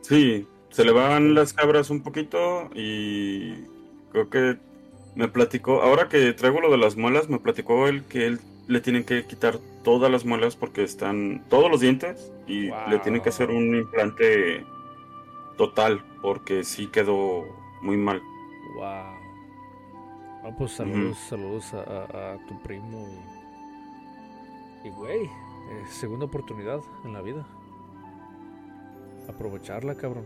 Sí, 0.00 0.46
se 0.70 0.84
le 0.84 0.90
van 0.92 1.34
las 1.34 1.52
cabras 1.52 1.88
un 1.90 2.02
poquito 2.02 2.68
y 2.74 3.54
creo 4.10 4.28
que 4.28 4.56
me 5.14 5.28
platicó, 5.28 5.82
ahora 5.82 6.08
que 6.08 6.32
traigo 6.32 6.60
lo 6.60 6.70
de 6.72 6.78
las 6.78 6.96
muelas, 6.96 7.28
me 7.28 7.38
platicó 7.38 7.86
él 7.86 8.02
que 8.08 8.26
él 8.26 8.40
le 8.66 8.80
tienen 8.80 9.04
que 9.04 9.24
quitar 9.26 9.58
todas 9.84 10.10
las 10.10 10.24
muelas 10.24 10.56
porque 10.56 10.82
están 10.82 11.44
todos 11.48 11.70
los 11.70 11.80
dientes 11.80 12.32
y 12.48 12.70
le 12.90 12.98
tienen 13.02 13.20
que 13.22 13.28
hacer 13.28 13.50
un 13.50 13.76
implante 13.76 14.64
total 15.56 16.02
porque 16.24 16.64
sí 16.64 16.86
quedó 16.86 17.44
muy 17.82 17.98
mal. 17.98 18.22
Wow. 18.76 18.84
Ah, 20.42 20.50
pues 20.56 20.72
saludos, 20.72 21.18
saludos 21.18 21.74
a, 21.74 21.82
a, 22.32 22.46
tu 22.46 22.58
primo. 22.62 23.06
Y, 24.82 24.88
güey, 24.88 25.24
eh, 25.24 25.84
segunda 25.86 26.24
oportunidad 26.24 26.80
en 27.04 27.12
la 27.12 27.20
vida. 27.20 27.46
Aprovecharla, 29.28 29.96
cabrón. 29.96 30.24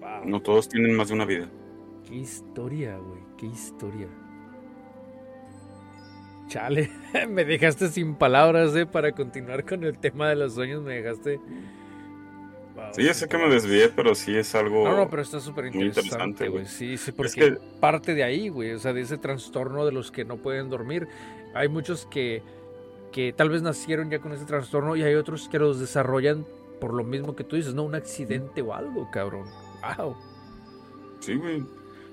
Wow. 0.00 0.24
No 0.26 0.40
todos 0.40 0.68
tienen 0.68 0.94
más 0.94 1.08
de 1.08 1.14
una 1.14 1.24
vida. 1.24 1.48
Qué 2.06 2.14
historia, 2.14 2.98
güey, 2.98 3.20
qué 3.36 3.46
historia. 3.46 4.06
Chale, 6.46 6.88
me 7.28 7.44
dejaste 7.44 7.88
sin 7.88 8.14
palabras, 8.14 8.76
eh, 8.76 8.86
para 8.86 9.10
continuar 9.10 9.64
con 9.64 9.82
el 9.82 9.98
tema 9.98 10.28
de 10.28 10.36
los 10.36 10.54
sueños, 10.54 10.84
me 10.84 10.94
dejaste 10.94 11.40
sí, 12.92 13.04
ya 13.04 13.14
sé 13.14 13.28
que 13.28 13.38
me 13.38 13.48
desvié, 13.48 13.88
pero 13.88 14.14
sí 14.14 14.36
es 14.36 14.54
algo. 14.54 14.84
No, 14.84 14.96
no, 14.96 15.08
pero 15.08 15.22
está 15.22 15.40
súper 15.40 15.66
interesante, 15.66 16.48
güey. 16.48 16.66
Sí, 16.66 16.96
sí, 16.96 17.12
porque 17.12 17.58
parte 17.80 18.14
de 18.14 18.24
ahí, 18.24 18.48
güey. 18.48 18.72
O 18.72 18.78
sea, 18.78 18.92
de 18.92 19.00
ese 19.02 19.18
trastorno 19.18 19.84
de 19.84 19.92
los 19.92 20.10
que 20.10 20.24
no 20.24 20.36
pueden 20.36 20.70
dormir. 20.70 21.08
Hay 21.54 21.68
muchos 21.68 22.06
que, 22.06 22.42
que 23.12 23.32
tal 23.32 23.50
vez 23.50 23.62
nacieron 23.62 24.10
ya 24.10 24.18
con 24.18 24.32
ese 24.32 24.44
trastorno 24.44 24.96
y 24.96 25.02
hay 25.02 25.14
otros 25.14 25.48
que 25.48 25.58
los 25.58 25.80
desarrollan 25.80 26.46
por 26.80 26.94
lo 26.94 27.04
mismo 27.04 27.34
que 27.34 27.44
tú 27.44 27.56
dices, 27.56 27.74
¿no? 27.74 27.82
Un 27.84 27.94
accidente 27.94 28.62
o 28.62 28.74
algo, 28.74 29.10
cabrón. 29.10 29.46
Wow. 29.96 30.16
Sí, 31.20 31.34
güey. 31.34 31.64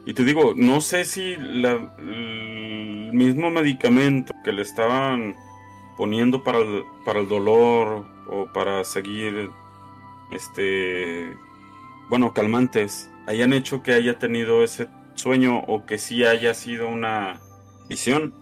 Y 0.06 0.14
te 0.14 0.24
digo, 0.24 0.54
no 0.56 0.82
sé 0.82 1.04
si 1.06 1.36
la, 1.36 1.96
el 1.98 3.12
mismo 3.14 3.50
medicamento 3.50 4.34
que 4.44 4.52
le 4.52 4.62
estaban 4.62 5.36
poniendo 5.98 6.44
para 6.44 6.60
el, 6.60 6.84
para 7.06 7.22
el 7.22 7.28
dolor 7.28 8.06
o 8.28 8.48
para 8.54 8.84
seguir 8.84 9.50
este, 10.32 11.36
bueno, 12.10 12.34
calmantes 12.34 13.10
hayan 13.28 13.54
hecho 13.54 13.84
que 13.84 13.94
haya 13.94 14.20
tenido 14.20 14.64
ese 14.64 14.88
sueño 15.16 15.60
o 15.68 15.86
que 15.86 15.98
sí 15.98 16.24
haya 16.24 16.54
sido 16.54 16.88
una 16.88 17.40
visión. 17.88 18.34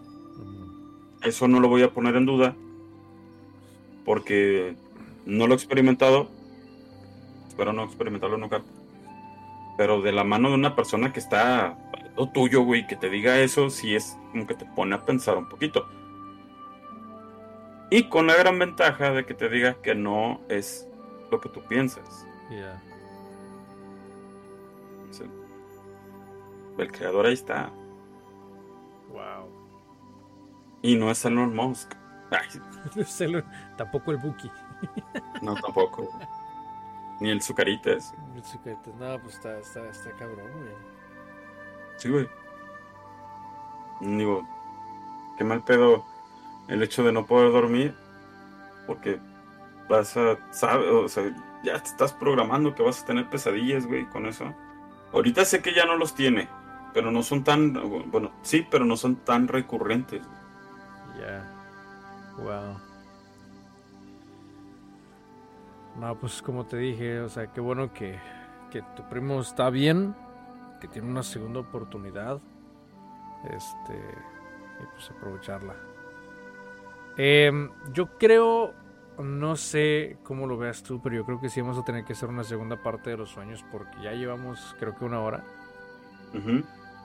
Eso 1.22 1.48
no 1.48 1.60
lo 1.60 1.70
voy 1.70 1.84
a 1.84 1.92
poner 1.92 2.16
en 2.16 2.26
duda 2.26 2.56
porque 4.06 4.76
no 5.26 5.48
lo 5.48 5.54
he 5.54 5.58
experimentado. 5.58 6.30
Espero 7.48 7.74
no 7.74 7.84
experimentarlo 7.84 8.38
nunca. 8.38 8.62
Pero 9.78 10.02
de 10.02 10.12
la 10.12 10.24
mano 10.24 10.50
de 10.50 10.56
una 10.56 10.76
persona 10.76 11.14
que 11.14 11.20
está 11.20 11.78
lo 12.16 12.30
tuyo, 12.30 12.62
güey, 12.62 12.86
que 12.86 12.96
te 12.96 13.10
diga 13.10 13.40
eso, 13.40 13.70
sí 13.70 13.96
es 13.96 14.18
como 14.32 14.46
que 14.46 14.54
te 14.54 14.66
pone 14.66 14.96
a 14.96 15.06
pensar 15.06 15.38
un 15.38 15.50
poquito. 15.50 15.88
Y 17.90 18.10
con 18.10 18.28
la 18.28 18.36
gran 18.36 18.60
ventaja 18.60 19.12
de 19.12 19.26
que 19.26 19.34
te 19.34 19.50
diga 19.50 19.76
que 19.82 19.96
no 19.96 20.42
es 20.50 20.88
lo 21.34 21.42
que 21.42 21.50
tú 21.50 21.62
piensas. 21.68 22.28
El 26.78 26.92
creador 26.92 27.26
ahí 27.26 27.34
está. 27.34 27.72
Wow. 29.10 29.50
Y 30.82 30.96
no 30.96 31.12
es 31.12 31.24
Elon 31.26 31.56
Musk. 31.56 31.94
tampoco 33.78 34.12
el 34.12 34.18
Buki. 34.18 34.52
no, 35.42 35.56
tampoco. 35.56 36.10
Ni 37.20 37.30
el 37.30 37.42
Zucaritas. 37.42 38.14
El 38.36 38.44
Zucaritas, 38.44 38.94
no, 38.96 39.20
pues 39.22 39.36
está, 39.36 39.60
está, 39.60 39.88
está 39.88 40.12
cabrón, 40.14 40.52
güey. 40.52 40.74
Sí, 41.98 42.10
güey. 42.10 42.28
Digo, 44.02 44.48
qué 45.38 45.44
mal 45.44 45.64
pedo 45.64 46.04
el 46.68 46.82
hecho 46.82 47.04
de 47.04 47.12
no 47.12 47.26
poder 47.26 47.52
dormir. 47.52 47.96
Porque 48.88 49.20
vas 49.90 50.16
a, 50.18 50.38
sabe, 50.52 50.90
o 50.90 51.08
sea, 51.08 51.24
ya 51.64 51.80
te 51.80 51.90
estás 51.90 52.14
programando 52.14 52.76
que 52.76 52.84
vas 52.84 53.02
a 53.02 53.06
tener 53.06 53.30
pesadillas, 53.30 53.86
güey, 53.86 54.06
con 54.10 54.26
eso. 54.26 54.54
Ahorita 55.12 55.46
sé 55.46 55.62
que 55.62 55.74
ya 55.74 55.86
no 55.86 55.96
los 55.98 56.16
tiene, 56.16 56.50
pero 56.94 57.12
no 57.12 57.24
son 57.24 57.44
tan, 57.44 57.74
bueno, 58.12 58.32
sí, 58.42 58.68
pero 58.70 58.86
no 58.86 58.98
son 58.98 59.18
tan 59.18 59.48
recurrentes. 59.48 60.22
Ya. 61.20 61.50
Wow. 62.38 62.80
No, 66.00 66.20
pues 66.20 66.42
como 66.42 66.66
te 66.66 66.78
dije, 66.78 67.20
o 67.22 67.30
sea, 67.30 67.48
qué 67.54 67.62
bueno 67.62 67.94
que, 67.94 68.20
que 68.72 68.82
tu 68.96 69.08
primo 69.10 69.40
está 69.40 69.70
bien, 69.70 70.16
que 70.82 70.88
tiene 70.88 71.08
una 71.08 71.24
segunda 71.24 71.60
oportunidad. 71.60 72.42
Este, 73.44 73.94
y 74.82 74.86
pues 74.86 75.12
aprovecharla. 75.12 75.76
Eh, 77.18 77.70
yo 77.92 78.18
creo 78.18 78.74
no 79.20 79.56
sé 79.56 80.18
cómo 80.24 80.48
lo 80.48 80.58
veas 80.58 80.84
tú, 80.84 81.02
pero 81.02 81.16
yo 81.16 81.26
creo 81.26 81.40
que 81.40 81.50
sí 81.50 81.62
vamos 81.62 81.78
a 81.78 81.84
tener 81.84 82.04
que 82.06 82.14
hacer 82.14 82.30
una 82.30 82.44
segunda 82.44 82.82
parte 82.82 83.12
de 83.12 83.18
los 83.18 83.30
sueños 83.30 83.64
porque 83.72 84.02
ya 84.02 84.14
llevamos 84.14 84.76
creo 84.80 84.96
que 84.96 85.06
una 85.06 85.22
hora. 85.22 85.44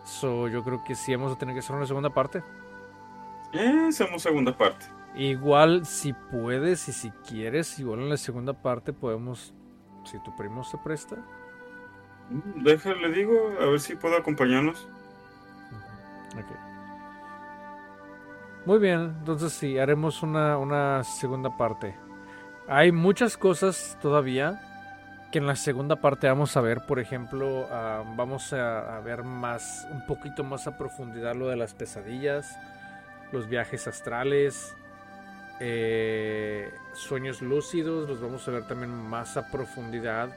So, 0.05 0.49
yo 0.49 0.65
creo 0.65 0.83
que 0.85 0.95
sí 0.95 1.15
vamos 1.15 1.33
a 1.33 1.39
tener 1.39 1.55
que 1.55 1.59
hacer 1.59 1.77
una 1.77 1.87
segunda 1.87 2.11
parte. 2.11 2.43
Eh, 3.53 3.87
hacemos 3.89 4.23
segunda 4.23 4.57
parte. 4.57 4.87
Igual 5.15 5.85
si 5.85 6.13
puedes 6.13 6.89
y 6.89 6.93
si 6.93 7.11
quieres, 7.29 7.79
igual 7.79 8.01
en 8.01 8.09
la 8.09 8.17
segunda 8.17 8.55
parte 8.55 8.93
podemos, 8.93 9.53
si 10.05 10.19
tu 10.23 10.35
primo 10.37 10.65
se 10.65 10.79
presta. 10.79 11.17
Mm, 12.31 12.63
déjale, 12.63 13.11
digo, 13.11 13.53
a 13.61 13.67
ver 13.67 13.81
si 13.81 13.97
puedo 13.97 14.17
acompañarnos. 14.17 14.89
Ok. 16.35 16.68
Muy 18.69 18.81
bien, 18.81 19.15
entonces 19.21 19.55
sí, 19.55 19.79
haremos 19.79 20.23
una, 20.23 21.03
segunda 21.03 21.57
parte. 21.57 21.97
Hay 22.69 22.93
muchas 22.93 23.39
cosas 23.39 23.97
todavía 24.03 24.61
que 25.33 25.39
en 25.39 25.47
la 25.47 25.57
segunda 25.57 25.97
parte 25.97 26.29
vamos 26.29 26.55
a 26.55 26.61
ver, 26.61 26.85
por 26.87 26.99
ejemplo, 26.99 27.67
ah, 27.71 28.05
vamos 28.15 28.53
a, 28.53 29.01
ver 29.01 29.23
más, 29.25 29.89
un 29.91 30.05
poquito 30.05 30.45
más 30.45 30.67
a 30.67 30.77
profundidad 30.77 31.35
lo 31.35 31.49
de 31.49 31.57
las 31.57 31.73
pesadillas, 31.73 32.59
los 33.33 33.49
viajes 33.49 33.89
astrales, 33.89 34.77
eh, 35.61 36.71
sueños 36.93 37.41
lúcidos, 37.41 38.07
los 38.07 38.21
vamos 38.21 38.47
a 38.49 38.51
ver 38.51 38.67
también 38.67 38.91
más 38.91 39.39
a 39.39 39.51
profundidad. 39.51 40.29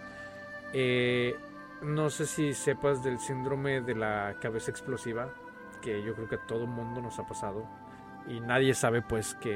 Eh, 0.72 1.36
no 1.82 2.10
sé 2.10 2.26
si 2.26 2.54
sepas 2.54 3.04
del 3.04 3.20
síndrome 3.20 3.82
de 3.82 3.96
la 3.96 4.36
cabeza 4.40 4.72
explosiva, 4.72 5.28
que 5.82 6.02
yo 6.02 6.16
creo 6.16 6.30
que 6.30 6.36
a 6.36 6.48
todo 6.48 6.66
mundo 6.66 7.02
nos 7.02 7.20
ha 7.20 7.28
pasado 7.28 7.81
y 8.28 8.40
nadie 8.40 8.74
sabe 8.74 9.02
pues 9.02 9.36
que 9.36 9.50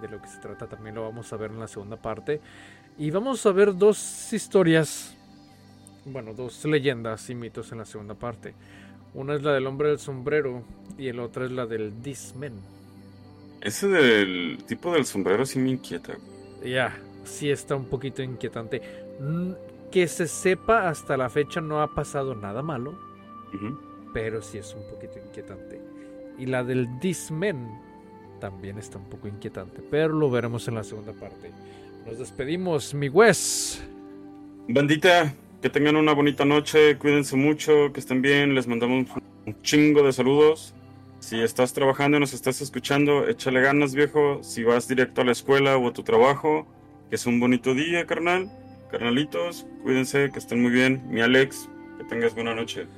de, 0.00 0.08
lo 0.08 0.20
que 0.20 0.28
se 0.28 0.38
trata 0.38 0.66
también 0.66 0.94
lo 0.94 1.02
vamos 1.02 1.32
a 1.32 1.36
ver 1.36 1.50
en 1.50 1.60
la 1.60 1.68
segunda 1.68 1.96
parte. 1.96 2.40
Y 2.98 3.10
vamos 3.10 3.44
a 3.46 3.52
ver 3.52 3.76
dos 3.76 4.32
historias 4.32 5.16
bueno 6.04 6.34
dos 6.34 6.64
leyendas 6.64 7.30
y 7.30 7.34
mitos 7.34 7.72
en 7.72 7.78
la 7.78 7.84
segunda 7.84 8.14
parte. 8.14 8.54
Una 9.14 9.34
es 9.34 9.42
la 9.42 9.52
del 9.52 9.66
hombre 9.66 9.88
del 9.88 9.98
sombrero 9.98 10.64
y 10.98 11.08
el 11.08 11.20
otra 11.20 11.44
es 11.44 11.52
la 11.52 11.66
del 11.66 12.02
Dismen. 12.02 12.54
Ese 13.60 13.86
del 13.88 14.64
tipo 14.66 14.92
del 14.92 15.04
sombrero 15.04 15.46
sí 15.46 15.58
me 15.58 15.70
inquieta. 15.70 16.14
Ya 16.64 16.96
sí 17.24 17.50
está 17.50 17.76
un 17.76 17.86
poquito 17.86 18.22
inquietante. 18.22 18.82
Que 19.90 20.08
se 20.08 20.26
sepa 20.26 20.88
hasta 20.88 21.16
la 21.16 21.28
fecha 21.28 21.60
no 21.60 21.82
ha 21.82 21.94
pasado 21.94 22.34
nada 22.34 22.62
malo 22.62 23.12
pero 24.12 24.42
sí 24.42 24.58
es 24.58 24.74
un 24.74 24.82
poquito 24.88 25.18
inquietante. 25.18 25.80
Y 26.38 26.46
la 26.46 26.64
del 26.64 26.98
Dismen 27.00 27.68
también 28.42 28.76
está 28.76 28.98
un 28.98 29.04
poco 29.04 29.28
inquietante, 29.28 29.80
pero 29.88 30.14
lo 30.14 30.28
veremos 30.28 30.66
en 30.66 30.74
la 30.74 30.82
segunda 30.82 31.12
parte. 31.12 31.52
Nos 32.04 32.18
despedimos, 32.18 32.92
mi 32.92 33.08
Wes. 33.08 33.80
Bandita, 34.66 35.32
que 35.60 35.70
tengan 35.70 35.94
una 35.94 36.12
bonita 36.12 36.44
noche, 36.44 36.98
cuídense 36.98 37.36
mucho, 37.36 37.92
que 37.92 38.00
estén 38.00 38.20
bien, 38.20 38.56
les 38.56 38.66
mandamos 38.66 39.06
un 39.46 39.62
chingo 39.62 40.02
de 40.02 40.12
saludos. 40.12 40.74
Si 41.20 41.40
estás 41.40 41.72
trabajando 41.72 42.16
y 42.16 42.20
nos 42.20 42.34
estás 42.34 42.60
escuchando, 42.60 43.28
échale 43.28 43.60
ganas, 43.60 43.94
viejo. 43.94 44.42
Si 44.42 44.64
vas 44.64 44.88
directo 44.88 45.20
a 45.20 45.24
la 45.24 45.30
escuela 45.30 45.76
o 45.76 45.86
a 45.86 45.92
tu 45.92 46.02
trabajo, 46.02 46.66
que 47.10 47.14
es 47.14 47.26
un 47.26 47.38
bonito 47.38 47.74
día, 47.74 48.06
carnal. 48.06 48.50
Carnalitos, 48.90 49.66
cuídense, 49.84 50.30
que 50.32 50.40
estén 50.40 50.60
muy 50.60 50.72
bien. 50.72 51.00
Mi 51.08 51.20
Alex, 51.20 51.68
que 51.96 52.04
tengas 52.06 52.34
buena 52.34 52.56
noche. 52.56 52.88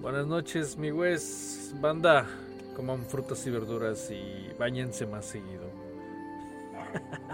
Buenas 0.00 0.26
noches, 0.26 0.76
mi 0.76 0.90
Wes. 0.90 1.76
Banda, 1.80 2.26
coman 2.74 3.04
frutas 3.04 3.46
y 3.46 3.50
verduras 3.50 4.10
y 4.10 4.52
bañense 4.58 5.06
más 5.06 5.26
seguido. 5.26 5.70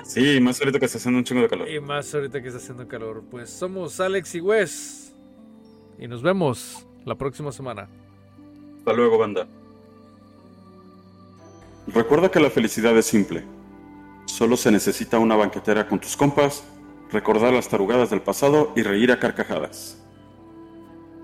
Sí, 0.04 0.40
más 0.40 0.60
ahorita 0.60 0.78
que 0.78 0.86
está 0.86 0.98
haciendo 0.98 1.18
un 1.18 1.24
chingo 1.24 1.42
de 1.42 1.48
calor. 1.48 1.68
Y 1.68 1.80
más 1.80 2.14
ahorita 2.14 2.40
que 2.40 2.48
está 2.48 2.58
haciendo 2.58 2.86
calor. 2.86 3.24
Pues 3.30 3.50
somos 3.50 3.98
Alex 4.00 4.34
y 4.34 4.40
Wes. 4.40 5.14
Y 5.98 6.06
nos 6.06 6.22
vemos 6.22 6.86
la 7.04 7.14
próxima 7.14 7.50
semana. 7.52 7.88
Hasta 8.78 8.92
luego, 8.92 9.18
banda. 9.18 9.46
Recuerda 11.88 12.30
que 12.30 12.40
la 12.40 12.50
felicidad 12.50 12.96
es 12.96 13.06
simple. 13.06 13.44
Solo 14.26 14.56
se 14.56 14.70
necesita 14.70 15.18
una 15.18 15.36
banquetera 15.36 15.88
con 15.88 16.00
tus 16.00 16.16
compas, 16.16 16.64
recordar 17.10 17.52
las 17.52 17.68
tarugadas 17.68 18.10
del 18.10 18.20
pasado 18.20 18.72
y 18.76 18.82
reír 18.82 19.12
a 19.12 19.18
carcajadas. 19.18 20.02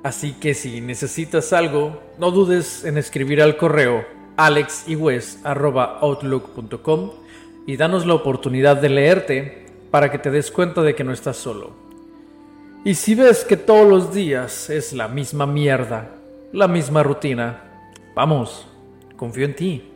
Así 0.02 0.32
que 0.32 0.54
si 0.54 0.80
necesitas 0.80 1.52
algo, 1.52 2.02
no 2.18 2.32
dudes 2.32 2.84
en 2.84 2.98
escribir 2.98 3.40
al 3.40 3.56
correo 3.56 4.04
alexyes.outlook.com 4.36 7.10
y 7.66 7.76
danos 7.76 8.06
la 8.06 8.14
oportunidad 8.14 8.78
de 8.78 8.88
leerte 8.88 9.66
para 9.90 10.10
que 10.10 10.18
te 10.18 10.30
des 10.30 10.50
cuenta 10.50 10.80
de 10.82 10.94
que 10.94 11.04
no 11.04 11.12
estás 11.12 11.36
solo. 11.36 11.82
Y 12.84 12.94
si 12.94 13.14
ves 13.14 13.44
que 13.44 13.56
todos 13.56 13.88
los 13.88 14.12
días 14.12 14.68
es 14.70 14.92
la 14.92 15.06
misma 15.06 15.46
mierda, 15.46 16.16
la 16.52 16.66
misma 16.66 17.04
rutina, 17.04 17.62
vamos, 18.16 18.66
confío 19.16 19.44
en 19.44 19.54
ti 19.54 19.88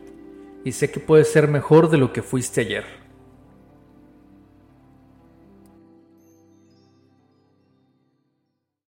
y 0.63 0.71
sé 0.71 0.89
que 0.89 1.01
puedes 1.01 1.29
ser 1.29 1.49
mejor 1.49 1.89
de 1.89 1.97
lo 1.97 2.13
que 2.13 2.21
fuiste 2.21 2.61
ayer. 2.61 2.85